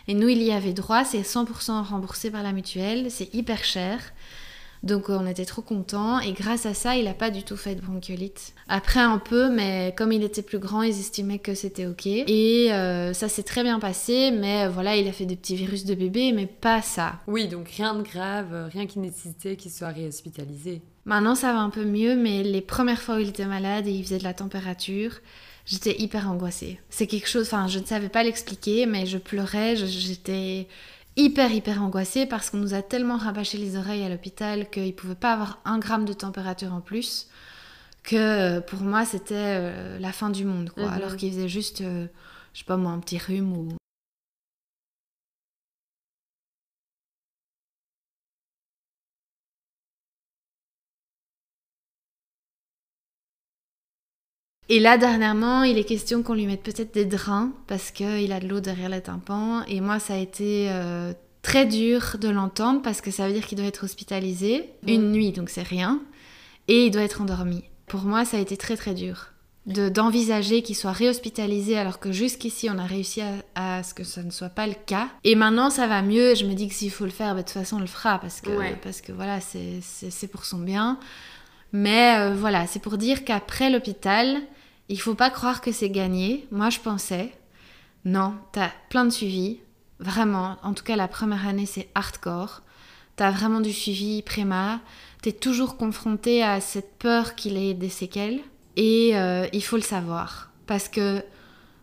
Et 0.07 0.14
nous, 0.14 0.28
il 0.28 0.42
y 0.42 0.52
avait 0.52 0.74
droit, 0.74 1.05
c'est 1.05 1.22
100% 1.22 1.82
remboursé 1.82 2.30
par 2.30 2.42
la 2.42 2.52
mutuelle, 2.52 3.11
c'est 3.11 3.32
hyper 3.34 3.64
cher. 3.64 4.00
Donc 4.85 5.09
on 5.09 5.26
était 5.26 5.47
trop 5.47 5.62
contents 5.62 6.20
et 6.20 6.32
grâce 6.32 6.66
à 6.66 6.74
ça, 6.74 6.95
il 6.95 7.07
n'a 7.07 7.14
pas 7.14 7.30
du 7.30 7.43
tout 7.43 7.57
fait 7.57 7.74
de 7.74 7.80
bronchiolite. 7.80 8.53
Après 8.68 9.01
un 9.01 9.16
peu, 9.16 9.49
mais 9.49 9.95
comme 9.97 10.12
il 10.12 10.22
était 10.22 10.43
plus 10.43 10.59
grand, 10.59 10.82
ils 10.82 11.01
estimaient 11.01 11.39
que 11.39 11.55
c'était 11.55 11.87
ok. 11.87 12.07
Et 12.07 12.70
euh, 12.70 13.14
ça 13.14 13.30
s'est 13.30 13.45
très 13.45 13.62
bien 13.62 13.80
passé, 13.80 14.30
mais 14.30 14.68
voilà, 14.68 14.95
il 14.97 15.09
a 15.09 15.12
fait 15.12 15.24
des 15.24 15.37
petits 15.37 15.57
virus 15.57 15.87
de 15.87 15.95
bébé, 15.95 16.32
mais 16.32 16.45
pas 16.45 16.82
ça. 16.82 17.14
Oui, 17.26 17.49
donc 17.49 17.68
rien 17.70 17.95
de 17.95 18.03
grave, 18.03 18.68
rien 18.70 18.87
qui 18.87 18.99
nécessitait 18.99 19.57
qu'il 19.57 19.70
soit 19.70 19.89
réhospitalisé. 19.89 20.82
Maintenant 21.07 21.35
ça 21.35 21.55
va 21.55 21.61
un 21.61 21.70
peu 21.70 21.87
mieux, 21.87 22.14
mais 22.14 22.43
les 22.43 22.61
premières 22.61 23.01
fois 23.01 23.16
où 23.16 23.20
il 23.20 23.30
était 23.30 23.47
malade 23.47 23.87
et 23.87 23.91
il 23.91 24.05
faisait 24.05 24.18
de 24.18 24.24
la 24.24 24.35
température, 24.35 25.12
j'étais 25.64 25.99
hyper 25.99 26.30
angoissée. 26.30 26.78
C'est 26.91 27.07
quelque 27.07 27.28
chose, 27.28 27.47
enfin 27.47 27.68
je 27.68 27.78
ne 27.78 27.87
savais 27.87 28.11
pas 28.11 28.22
l'expliquer, 28.22 28.85
mais 28.85 29.07
je 29.07 29.16
pleurais, 29.16 29.76
j'étais 29.76 30.66
hyper 31.16 31.52
hyper 31.52 31.82
angoissée 31.82 32.26
parce 32.26 32.50
qu'on 32.50 32.58
nous 32.58 32.74
a 32.74 32.82
tellement 32.82 33.16
rabâché 33.16 33.58
les 33.58 33.76
oreilles 33.76 34.02
à 34.02 34.08
l'hôpital 34.08 34.68
qu'il 34.70 34.86
ne 34.86 34.92
pouvait 34.92 35.14
pas 35.14 35.32
avoir 35.32 35.60
un 35.64 35.78
gramme 35.78 36.04
de 36.04 36.12
température 36.12 36.72
en 36.72 36.80
plus 36.80 37.28
que 38.02 38.16
euh, 38.16 38.60
pour 38.60 38.80
moi 38.82 39.04
c'était 39.04 39.34
euh, 39.34 39.98
la 39.98 40.12
fin 40.12 40.30
du 40.30 40.44
monde 40.44 40.70
quoi. 40.70 40.84
Mhm. 40.84 40.92
Alors 40.92 41.16
qu'il 41.16 41.32
faisait 41.32 41.48
juste, 41.48 41.80
euh, 41.80 42.06
je 42.52 42.60
sais 42.60 42.64
pas 42.64 42.76
moi, 42.76 42.92
un 42.92 43.00
petit 43.00 43.18
rhume 43.18 43.56
ou... 43.56 43.68
Et 54.68 54.80
là, 54.80 54.96
dernièrement, 54.96 55.62
il 55.62 55.76
est 55.78 55.84
question 55.84 56.22
qu'on 56.22 56.34
lui 56.34 56.46
mette 56.46 56.62
peut-être 56.62 56.94
des 56.94 57.04
drains 57.04 57.52
parce 57.66 57.90
qu'il 57.90 58.32
a 58.32 58.40
de 58.40 58.48
l'eau 58.48 58.60
derrière 58.60 58.88
les 58.88 59.02
tympans. 59.02 59.62
Et 59.68 59.80
moi, 59.80 59.98
ça 59.98 60.14
a 60.14 60.16
été 60.16 60.68
euh, 60.70 61.12
très 61.42 61.66
dur 61.66 62.16
de 62.18 62.28
l'entendre 62.30 62.80
parce 62.82 63.00
que 63.00 63.10
ça 63.10 63.26
veut 63.26 63.34
dire 63.34 63.46
qu'il 63.46 63.58
doit 63.58 63.66
être 63.66 63.84
hospitalisé 63.84 64.70
une 64.86 65.12
nuit, 65.12 65.32
donc 65.32 65.50
c'est 65.50 65.62
rien. 65.62 66.00
Et 66.68 66.86
il 66.86 66.90
doit 66.90 67.02
être 67.02 67.20
endormi. 67.20 67.62
Pour 67.86 68.02
moi, 68.02 68.24
ça 68.24 68.38
a 68.38 68.40
été 68.40 68.56
très 68.56 68.76
très 68.76 68.94
dur. 68.94 69.32
d'envisager 69.66 70.62
qu'il 70.62 70.76
soit 70.76 70.92
réhospitalisé 70.92 71.76
alors 71.76 71.98
que 71.98 72.12
jusqu'ici 72.12 72.68
on 72.70 72.78
a 72.78 72.84
réussi 72.84 73.20
à, 73.54 73.82
ce 73.82 73.92
que 73.92 74.04
ça 74.04 74.22
ne 74.22 74.30
soit 74.30 74.48
pas 74.48 74.66
le 74.66 74.74
cas. 74.86 75.08
Et 75.24 75.34
maintenant 75.34 75.70
ça 75.70 75.86
va 75.86 76.00
mieux, 76.02 76.34
je 76.34 76.44
me 76.46 76.54
dis 76.54 76.68
que 76.68 76.74
s'il 76.74 76.90
faut 76.90 77.04
le 77.04 77.10
faire, 77.10 77.34
bah, 77.34 77.42
de 77.42 77.46
toute 77.46 77.54
façon 77.54 77.76
on 77.76 77.80
le 77.80 77.86
fera 77.86 78.18
parce 78.18 78.40
que, 78.40 78.74
parce 78.82 79.00
que 79.02 79.12
voilà, 79.12 79.40
c'est 79.40 80.28
pour 80.28 80.44
son 80.44 80.58
bien. 80.58 80.98
Mais 81.72 82.16
euh, 82.18 82.34
voilà, 82.34 82.66
c'est 82.66 82.78
pour 82.78 82.96
dire 82.98 83.24
qu'après 83.24 83.68
l'hôpital, 83.68 84.40
il 84.89 85.01
faut 85.01 85.14
pas 85.14 85.30
croire 85.30 85.61
que 85.61 85.72
c'est 85.72 85.91
gagné. 85.91 86.47
Moi 86.51 86.70
je 86.70 86.80
pensais, 86.80 87.32
non, 88.05 88.35
t'as 88.53 88.70
plein 88.91 89.05
de 89.05 89.11
suivi, 89.11 89.61
vraiment. 89.99 90.57
En 90.62 90.74
tout 90.74 90.85
cas 90.85 90.97
la 90.97 91.09
première 91.09 91.47
année 91.47 91.66
c'est 91.66 91.89
hardcore. 91.95 92.62
T'as 93.16 93.30
vraiment 93.30 93.61
du 93.61 93.72
suivi 93.72 94.22
préma, 94.22 94.80
t'es 95.22 95.32
toujours 95.32 95.76
confronté 95.76 96.43
à 96.43 96.61
cette 96.61 96.99
peur 96.99 97.37
qu'il 97.37 97.57
ait 97.57 97.74
des 97.74 97.89
séquelles 97.89 98.41
et 98.76 99.12
euh, 99.14 99.47
il 99.53 99.62
faut 99.62 99.76
le 99.76 99.82
savoir. 99.82 100.51
Parce 100.66 100.89
que 100.89 101.22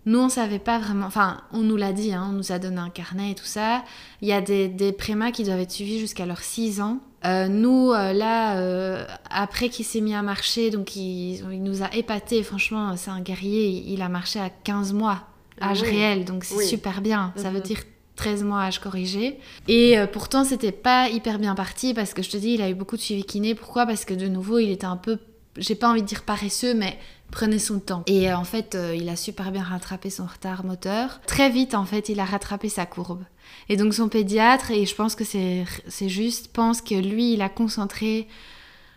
nous, 0.05 0.19
on 0.19 0.29
savait 0.29 0.59
pas 0.59 0.79
vraiment. 0.79 1.05
Enfin, 1.05 1.41
on 1.51 1.59
nous 1.59 1.77
l'a 1.77 1.93
dit, 1.93 2.13
hein, 2.13 2.27
on 2.29 2.33
nous 2.33 2.51
a 2.51 2.59
donné 2.59 2.79
un 2.79 2.89
carnet 2.89 3.31
et 3.31 3.35
tout 3.35 3.45
ça. 3.45 3.83
Il 4.21 4.27
y 4.27 4.33
a 4.33 4.41
des, 4.41 4.67
des 4.67 4.91
prémas 4.91 5.31
qui 5.31 5.43
doivent 5.43 5.59
être 5.59 5.71
suivis 5.71 5.99
jusqu'à 5.99 6.25
leurs 6.25 6.41
6 6.41 6.81
ans. 6.81 6.99
Euh, 7.23 7.47
nous, 7.47 7.91
euh, 7.91 8.13
là, 8.13 9.05
après 9.29 9.69
qu'il 9.69 9.85
s'est 9.85 10.01
mis 10.01 10.15
à 10.15 10.23
marcher, 10.23 10.71
donc 10.71 10.95
il, 10.95 11.43
il 11.51 11.61
nous 11.61 11.83
a 11.83 11.93
épatés. 11.93 12.41
Franchement, 12.41 12.95
c'est 12.97 13.11
un 13.11 13.21
guerrier. 13.21 13.67
Il, 13.87 14.01
a 14.01 14.09
marché 14.09 14.39
à 14.39 14.49
15 14.49 14.93
mois, 14.93 15.27
ah 15.59 15.69
âge 15.69 15.83
réel. 15.83 16.25
Donc 16.25 16.45
c'est 16.45 16.65
super 16.65 17.01
bien. 17.01 17.31
Ça 17.35 17.51
veut 17.51 17.59
mhm. 17.59 17.63
dire 17.63 17.79
13 18.15 18.43
mois 18.43 18.61
âge 18.61 18.79
corrigé. 18.79 19.37
Et 19.67 19.97
pourtant, 20.11 20.43
c'était 20.43 20.71
pas 20.71 21.09
hyper 21.09 21.37
bien 21.37 21.53
parti 21.53 21.93
parce 21.93 22.15
que 22.15 22.23
je 22.23 22.31
te 22.31 22.37
dis, 22.37 22.53
il 22.53 22.61
a 22.63 22.69
eu 22.69 22.73
beaucoup 22.73 22.97
de 22.97 23.01
suivi 23.01 23.23
kiné. 23.23 23.53
Pourquoi? 23.53 23.85
Parce 23.85 24.03
que 24.03 24.15
de 24.15 24.27
nouveau, 24.27 24.57
il 24.57 24.71
était 24.71 24.85
un 24.85 24.97
peu 24.97 25.19
j'ai 25.57 25.75
pas 25.75 25.89
envie 25.89 26.01
de 26.01 26.07
dire 26.07 26.23
paresseux, 26.23 26.73
mais 26.73 26.97
prenez 27.31 27.59
son 27.59 27.79
temps. 27.79 28.03
Et 28.05 28.29
euh, 28.29 28.37
en 28.37 28.43
fait, 28.43 28.75
euh, 28.75 28.95
il 28.95 29.09
a 29.09 29.15
super 29.15 29.51
bien 29.51 29.63
rattrapé 29.63 30.09
son 30.09 30.25
retard 30.25 30.63
moteur. 30.63 31.21
Très 31.25 31.49
vite, 31.49 31.73
en 31.73 31.85
fait, 31.85 32.09
il 32.09 32.19
a 32.19 32.25
rattrapé 32.25 32.69
sa 32.69 32.85
courbe. 32.85 33.23
Et 33.69 33.77
donc 33.77 33.93
son 33.93 34.09
pédiatre, 34.09 34.71
et 34.71 34.85
je 34.85 34.93
pense 34.93 35.15
que 35.15 35.23
c'est 35.23 35.65
juste, 36.09 36.51
pense 36.53 36.81
que 36.81 36.95
lui, 36.95 37.33
il 37.33 37.41
a 37.41 37.49
concentré 37.49 38.27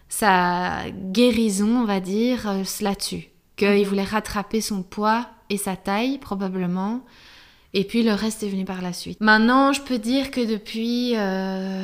sa 0.09 0.91
guérison, 0.91 1.83
on 1.83 1.85
va 1.85 2.01
dire, 2.01 2.49
euh, 2.49 2.65
là-dessus. 2.81 3.29
Qu'il 3.57 3.69
mhm. 3.69 3.85
voulait 3.85 4.05
rattraper 4.05 4.61
son 4.61 4.83
poids 4.83 5.27
et 5.49 5.57
sa 5.57 5.77
taille, 5.77 6.19
probablement. 6.19 7.01
Et 7.73 7.85
puis 7.85 8.03
le 8.03 8.13
reste 8.13 8.43
est 8.43 8.49
venu 8.49 8.65
par 8.65 8.83
la 8.83 8.93
suite. 8.93 9.21
Maintenant, 9.21 9.73
je 9.73 9.81
peux 9.81 9.99
dire 9.99 10.31
que 10.31 10.41
depuis, 10.41 11.15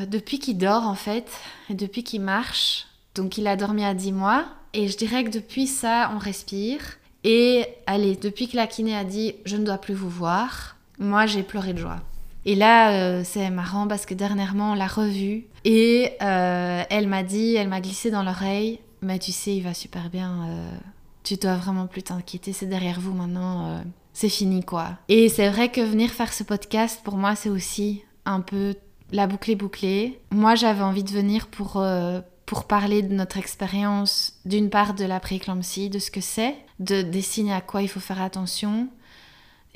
depuis 0.06 0.38
qu'il 0.38 0.56
dort, 0.56 0.84
en 0.86 0.94
fait, 0.94 1.28
et 1.68 1.74
depuis 1.74 2.04
qu'il 2.04 2.20
marche, 2.20 2.86
donc 3.16 3.38
il 3.38 3.48
a 3.48 3.56
dormi 3.56 3.84
à 3.84 3.92
10 3.92 4.12
mois, 4.12 4.44
et 4.72 4.88
je 4.88 4.96
dirais 4.96 5.24
que 5.24 5.30
depuis 5.30 5.66
ça, 5.66 6.10
on 6.14 6.18
respire. 6.18 6.80
Et 7.24 7.66
allez, 7.86 8.16
depuis 8.16 8.48
que 8.48 8.56
la 8.56 8.66
kiné 8.66 8.96
a 8.96 9.04
dit 9.04 9.34
je 9.44 9.56
ne 9.56 9.64
dois 9.64 9.78
plus 9.78 9.94
vous 9.94 10.08
voir, 10.08 10.76
moi 10.98 11.26
j'ai 11.26 11.42
pleuré 11.42 11.72
de 11.72 11.78
joie. 11.78 12.00
Et 12.46 12.54
là, 12.54 12.92
euh, 12.92 13.22
c'est 13.24 13.50
marrant 13.50 13.86
parce 13.86 14.06
que 14.06 14.14
dernièrement, 14.14 14.72
on 14.72 14.74
l'a 14.74 14.86
revue 14.86 15.44
et 15.64 16.12
euh, 16.22 16.82
elle 16.88 17.06
m'a 17.06 17.22
dit, 17.22 17.54
elle 17.54 17.68
m'a 17.68 17.82
glissé 17.82 18.10
dans 18.10 18.22
l'oreille, 18.22 18.80
mais 19.02 19.18
tu 19.18 19.32
sais, 19.32 19.54
il 19.54 19.62
va 19.62 19.74
super 19.74 20.08
bien. 20.08 20.46
Euh, 20.48 20.70
tu 21.22 21.36
dois 21.36 21.56
vraiment 21.56 21.86
plus 21.86 22.02
t'inquiéter, 22.02 22.54
c'est 22.54 22.66
derrière 22.66 22.98
vous 22.98 23.12
maintenant. 23.12 23.82
c'est 24.14 24.30
fini 24.30 24.64
quoi. 24.64 24.96
Et 25.08 25.28
c'est 25.28 25.50
vrai 25.50 25.70
que 25.70 25.82
venir 25.82 26.10
faire 26.10 26.32
ce 26.32 26.42
podcast, 26.42 27.00
pour 27.04 27.18
moi, 27.18 27.34
c'est 27.34 27.50
aussi 27.50 28.02
un 28.24 28.40
peu 28.40 28.74
la 29.12 29.26
boucle 29.26 29.54
bouclée. 29.54 30.18
Moi, 30.30 30.54
j'avais 30.54 30.82
envie 30.82 31.04
de 31.04 31.10
venir 31.10 31.48
pour 31.48 31.84
pour 32.50 32.64
parler 32.64 33.02
de 33.02 33.14
notre 33.14 33.36
expérience, 33.36 34.32
d'une 34.44 34.70
part 34.70 34.94
de 34.94 35.04
la 35.04 35.20
prééclampsie, 35.20 35.88
de 35.88 36.00
ce 36.00 36.10
que 36.10 36.20
c'est, 36.20 36.56
de, 36.80 37.00
des 37.00 37.22
signes 37.22 37.52
à 37.52 37.60
quoi 37.60 37.80
il 37.80 37.86
faut 37.86 38.00
faire 38.00 38.20
attention, 38.20 38.88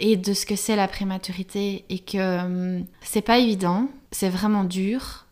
et 0.00 0.16
de 0.16 0.34
ce 0.34 0.44
que 0.44 0.56
c'est 0.56 0.74
la 0.74 0.88
prématurité, 0.88 1.84
et 1.88 2.00
que 2.00 2.40
hum, 2.40 2.84
c'est 3.00 3.22
pas 3.22 3.38
évident, 3.38 3.86
c'est 4.10 4.28
vraiment 4.28 4.64
dur, 4.64 5.26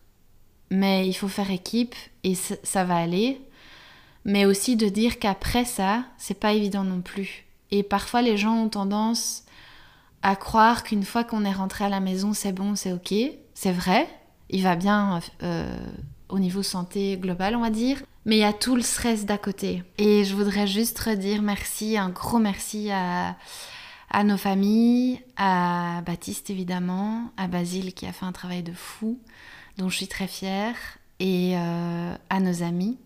mais 0.71 1.09
il 1.09 1.15
faut 1.15 1.27
faire 1.27 1.51
équipe, 1.51 1.97
et 2.23 2.37
ça 2.37 2.85
va 2.85 2.95
aller. 2.95 3.41
Mais 4.25 4.45
aussi 4.45 4.77
de 4.77 4.89
dire 4.89 5.19
qu'après 5.19 5.65
ça, 5.65 6.05
c'est 6.19 6.39
pas 6.39 6.53
évident 6.53 6.85
non 6.85 7.01
plus. 7.01 7.45
Et 7.73 7.83
parfois, 7.83 8.23
les 8.23 8.37
gens 8.37 8.55
ont 8.55 8.69
tendance 8.69 9.43
à 10.23 10.37
croire 10.37 10.85
qu'une 10.85 11.03
fois 11.03 11.25
qu'on 11.25 11.45
est 11.45 11.51
rentré 11.51 11.87
à 11.87 11.89
la 11.89 11.99
maison, 11.99 12.35
c'est 12.35 12.53
bon, 12.53 12.77
c'est 12.77 12.93
ok. 12.93 13.13
C'est 13.55 13.73
vrai, 13.73 14.07
il 14.49 14.63
va 14.63 14.77
bien 14.77 15.19
euh, 15.43 15.77
au 16.33 16.39
niveau 16.39 16.63
santé 16.63 17.19
global, 17.19 17.55
on 17.55 17.61
va 17.61 17.71
dire. 17.71 18.03
Mais 18.25 18.37
il 18.37 18.41
y 18.41 18.45
a 18.45 18.55
tout 18.55 18.75
le 18.75 18.83
stress 18.83 19.27
d'à 19.27 19.37
côté. 19.37 19.85
Et 19.99 20.25
je 20.25 20.35
voudrais 20.35 20.67
juste 20.67 20.99
redire 20.99 21.43
merci, 21.43 21.99
un 21.99 22.09
gros 22.09 22.39
merci 22.39 22.91
à, 22.91 23.37
à 24.11 24.25
nos 24.25 24.39
familles, 24.39 25.21
à 25.37 26.01
Baptiste 26.07 26.49
évidemment, 26.49 27.31
à 27.37 27.49
Basile 27.49 27.93
qui 27.93 28.07
a 28.07 28.13
fait 28.13 28.25
un 28.25 28.33
travail 28.33 28.63
de 28.63 28.73
fou, 28.73 29.21
dont 29.77 29.91
je 29.91 29.97
suis 29.97 30.09
très 30.09 30.27
fière, 30.27 30.75
et 31.21 31.53
euh, 31.55 32.15
à 32.31 32.41
nos 32.41 32.63
amis, 32.63 32.99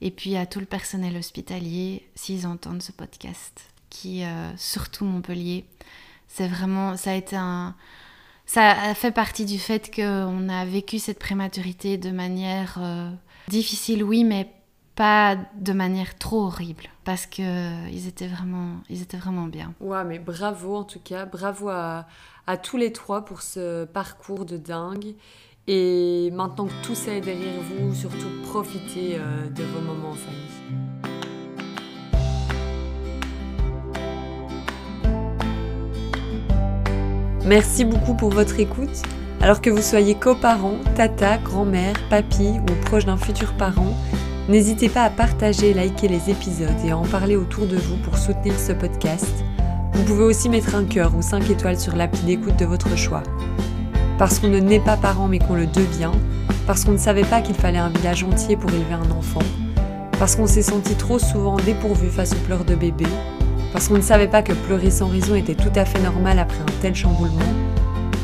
et 0.00 0.10
puis 0.10 0.36
à 0.36 0.46
tout 0.46 0.58
le 0.58 0.66
personnel 0.66 1.16
hospitalier, 1.18 2.08
s'ils 2.14 2.46
entendent 2.46 2.82
ce 2.82 2.92
podcast, 2.92 3.60
qui, 3.90 4.24
euh, 4.24 4.56
surtout 4.56 5.04
Montpellier, 5.04 5.66
c'est 6.28 6.48
vraiment, 6.48 6.96
ça 6.96 7.10
a 7.10 7.14
été 7.14 7.36
un, 7.36 7.74
ça 8.52 8.94
fait 8.96 9.12
partie 9.12 9.44
du 9.44 9.60
fait 9.60 9.94
qu'on 9.94 10.48
a 10.48 10.64
vécu 10.64 10.98
cette 10.98 11.20
prématurité 11.20 11.98
de 11.98 12.10
manière 12.10 12.78
euh, 12.80 13.08
difficile, 13.46 14.02
oui, 14.02 14.24
mais 14.24 14.50
pas 14.96 15.36
de 15.54 15.72
manière 15.72 16.18
trop 16.18 16.46
horrible 16.46 16.84
parce 17.04 17.26
que 17.26 17.42
euh, 17.42 17.88
ils 17.92 18.08
étaient 18.08 18.26
vraiment 18.26 18.78
ils 18.88 19.02
étaient 19.02 19.18
vraiment 19.18 19.46
bien. 19.46 19.72
Ouais, 19.78 20.02
mais 20.02 20.18
bravo 20.18 20.74
en 20.74 20.84
tout 20.84 20.98
cas, 20.98 21.26
bravo 21.26 21.68
à, 21.68 22.08
à 22.48 22.56
tous 22.56 22.76
les 22.76 22.92
trois 22.92 23.24
pour 23.24 23.42
ce 23.42 23.84
parcours 23.84 24.44
de 24.44 24.56
dingue. 24.56 25.14
Et 25.68 26.32
maintenant 26.32 26.66
que 26.66 26.82
tout 26.82 26.96
ça 26.96 27.12
est 27.12 27.20
derrière 27.20 27.60
vous, 27.62 27.94
surtout 27.94 28.42
profitez 28.46 29.14
euh, 29.14 29.48
de 29.48 29.62
vos 29.62 29.80
moments 29.80 30.10
en 30.10 30.14
famille. 30.14 30.89
Merci 37.44 37.84
beaucoup 37.84 38.14
pour 38.14 38.30
votre 38.30 38.60
écoute. 38.60 39.02
Alors 39.40 39.62
que 39.62 39.70
vous 39.70 39.80
soyez 39.80 40.14
coparents, 40.14 40.76
tata, 40.94 41.38
grand-mère, 41.38 41.94
papy 42.10 42.60
ou 42.60 42.84
proche 42.84 43.06
d'un 43.06 43.16
futur 43.16 43.54
parent, 43.54 43.96
n'hésitez 44.50 44.90
pas 44.90 45.04
à 45.04 45.10
partager 45.10 45.72
liker 45.72 46.08
les 46.08 46.28
épisodes 46.28 46.68
et 46.84 46.90
à 46.90 46.98
en 46.98 47.06
parler 47.06 47.36
autour 47.36 47.66
de 47.66 47.76
vous 47.76 47.96
pour 47.96 48.18
soutenir 48.18 48.58
ce 48.58 48.72
podcast. 48.72 49.32
Vous 49.94 50.02
pouvez 50.04 50.24
aussi 50.24 50.50
mettre 50.50 50.74
un 50.74 50.84
cœur 50.84 51.14
ou 51.16 51.22
5 51.22 51.48
étoiles 51.48 51.80
sur 51.80 51.96
l'appli 51.96 52.20
d'écoute 52.22 52.58
de 52.58 52.66
votre 52.66 52.94
choix. 52.96 53.22
Parce 54.18 54.38
qu'on 54.38 54.48
ne 54.48 54.60
naît 54.60 54.80
pas 54.80 54.98
parent 54.98 55.26
mais 55.26 55.38
qu'on 55.38 55.54
le 55.54 55.66
devient, 55.66 56.12
parce 56.66 56.84
qu'on 56.84 56.92
ne 56.92 56.98
savait 56.98 57.24
pas 57.24 57.40
qu'il 57.40 57.54
fallait 57.54 57.78
un 57.78 57.88
village 57.88 58.22
entier 58.22 58.58
pour 58.58 58.70
élever 58.70 58.94
un 58.94 59.10
enfant, 59.12 59.42
parce 60.18 60.36
qu'on 60.36 60.46
s'est 60.46 60.60
senti 60.60 60.94
trop 60.94 61.18
souvent 61.18 61.56
dépourvu 61.56 62.08
face 62.08 62.32
aux 62.32 62.46
pleurs 62.46 62.66
de 62.66 62.74
bébé, 62.74 63.06
parce 63.72 63.88
qu'on 63.88 63.96
ne 63.96 64.02
savait 64.02 64.28
pas 64.28 64.42
que 64.42 64.52
pleurer 64.52 64.90
sans 64.90 65.08
raison 65.08 65.34
était 65.34 65.54
tout 65.54 65.72
à 65.74 65.84
fait 65.84 66.00
normal 66.00 66.38
après 66.38 66.60
un 66.60 66.80
tel 66.80 66.94
chamboulement, 66.94 67.38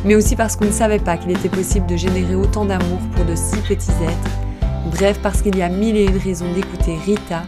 mais 0.05 0.15
aussi 0.15 0.37
parce 0.37 0.57
qu'on 0.57 0.67
ne 0.67 0.73
savait 0.73 0.99
pas 0.99 1.17
qu'il 1.17 1.31
était 1.31 1.49
possible 1.49 1.87
de 1.87 1.97
générer 1.97 2.35
autant 2.35 2.65
d'amour 2.65 2.99
pour 3.15 3.25
de 3.25 3.35
si 3.35 3.57
petits 3.59 3.91
êtres, 3.91 4.91
bref 4.91 5.19
parce 5.23 5.43
qu'il 5.43 5.57
y 5.57 5.63
a 5.63 5.69
mille 5.69 5.97
et 5.97 6.05
une 6.07 6.19
raisons 6.19 6.53
d'écouter 6.53 6.97
Rita, 7.05 7.43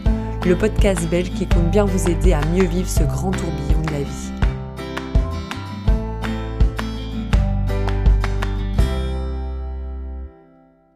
le 0.45 0.55
podcast 0.55 1.07
belge 1.09 1.31
qui 1.31 1.47
compte 1.47 1.69
bien 1.71 1.85
vous 1.85 2.09
aider 2.09 2.33
à 2.33 2.41
mieux 2.53 2.65
vivre 2.65 2.89
ce 2.89 3.03
grand 3.03 3.31
tourbillon 3.31 3.81
de 3.85 3.91
la 3.91 3.99
vie. 3.99 4.38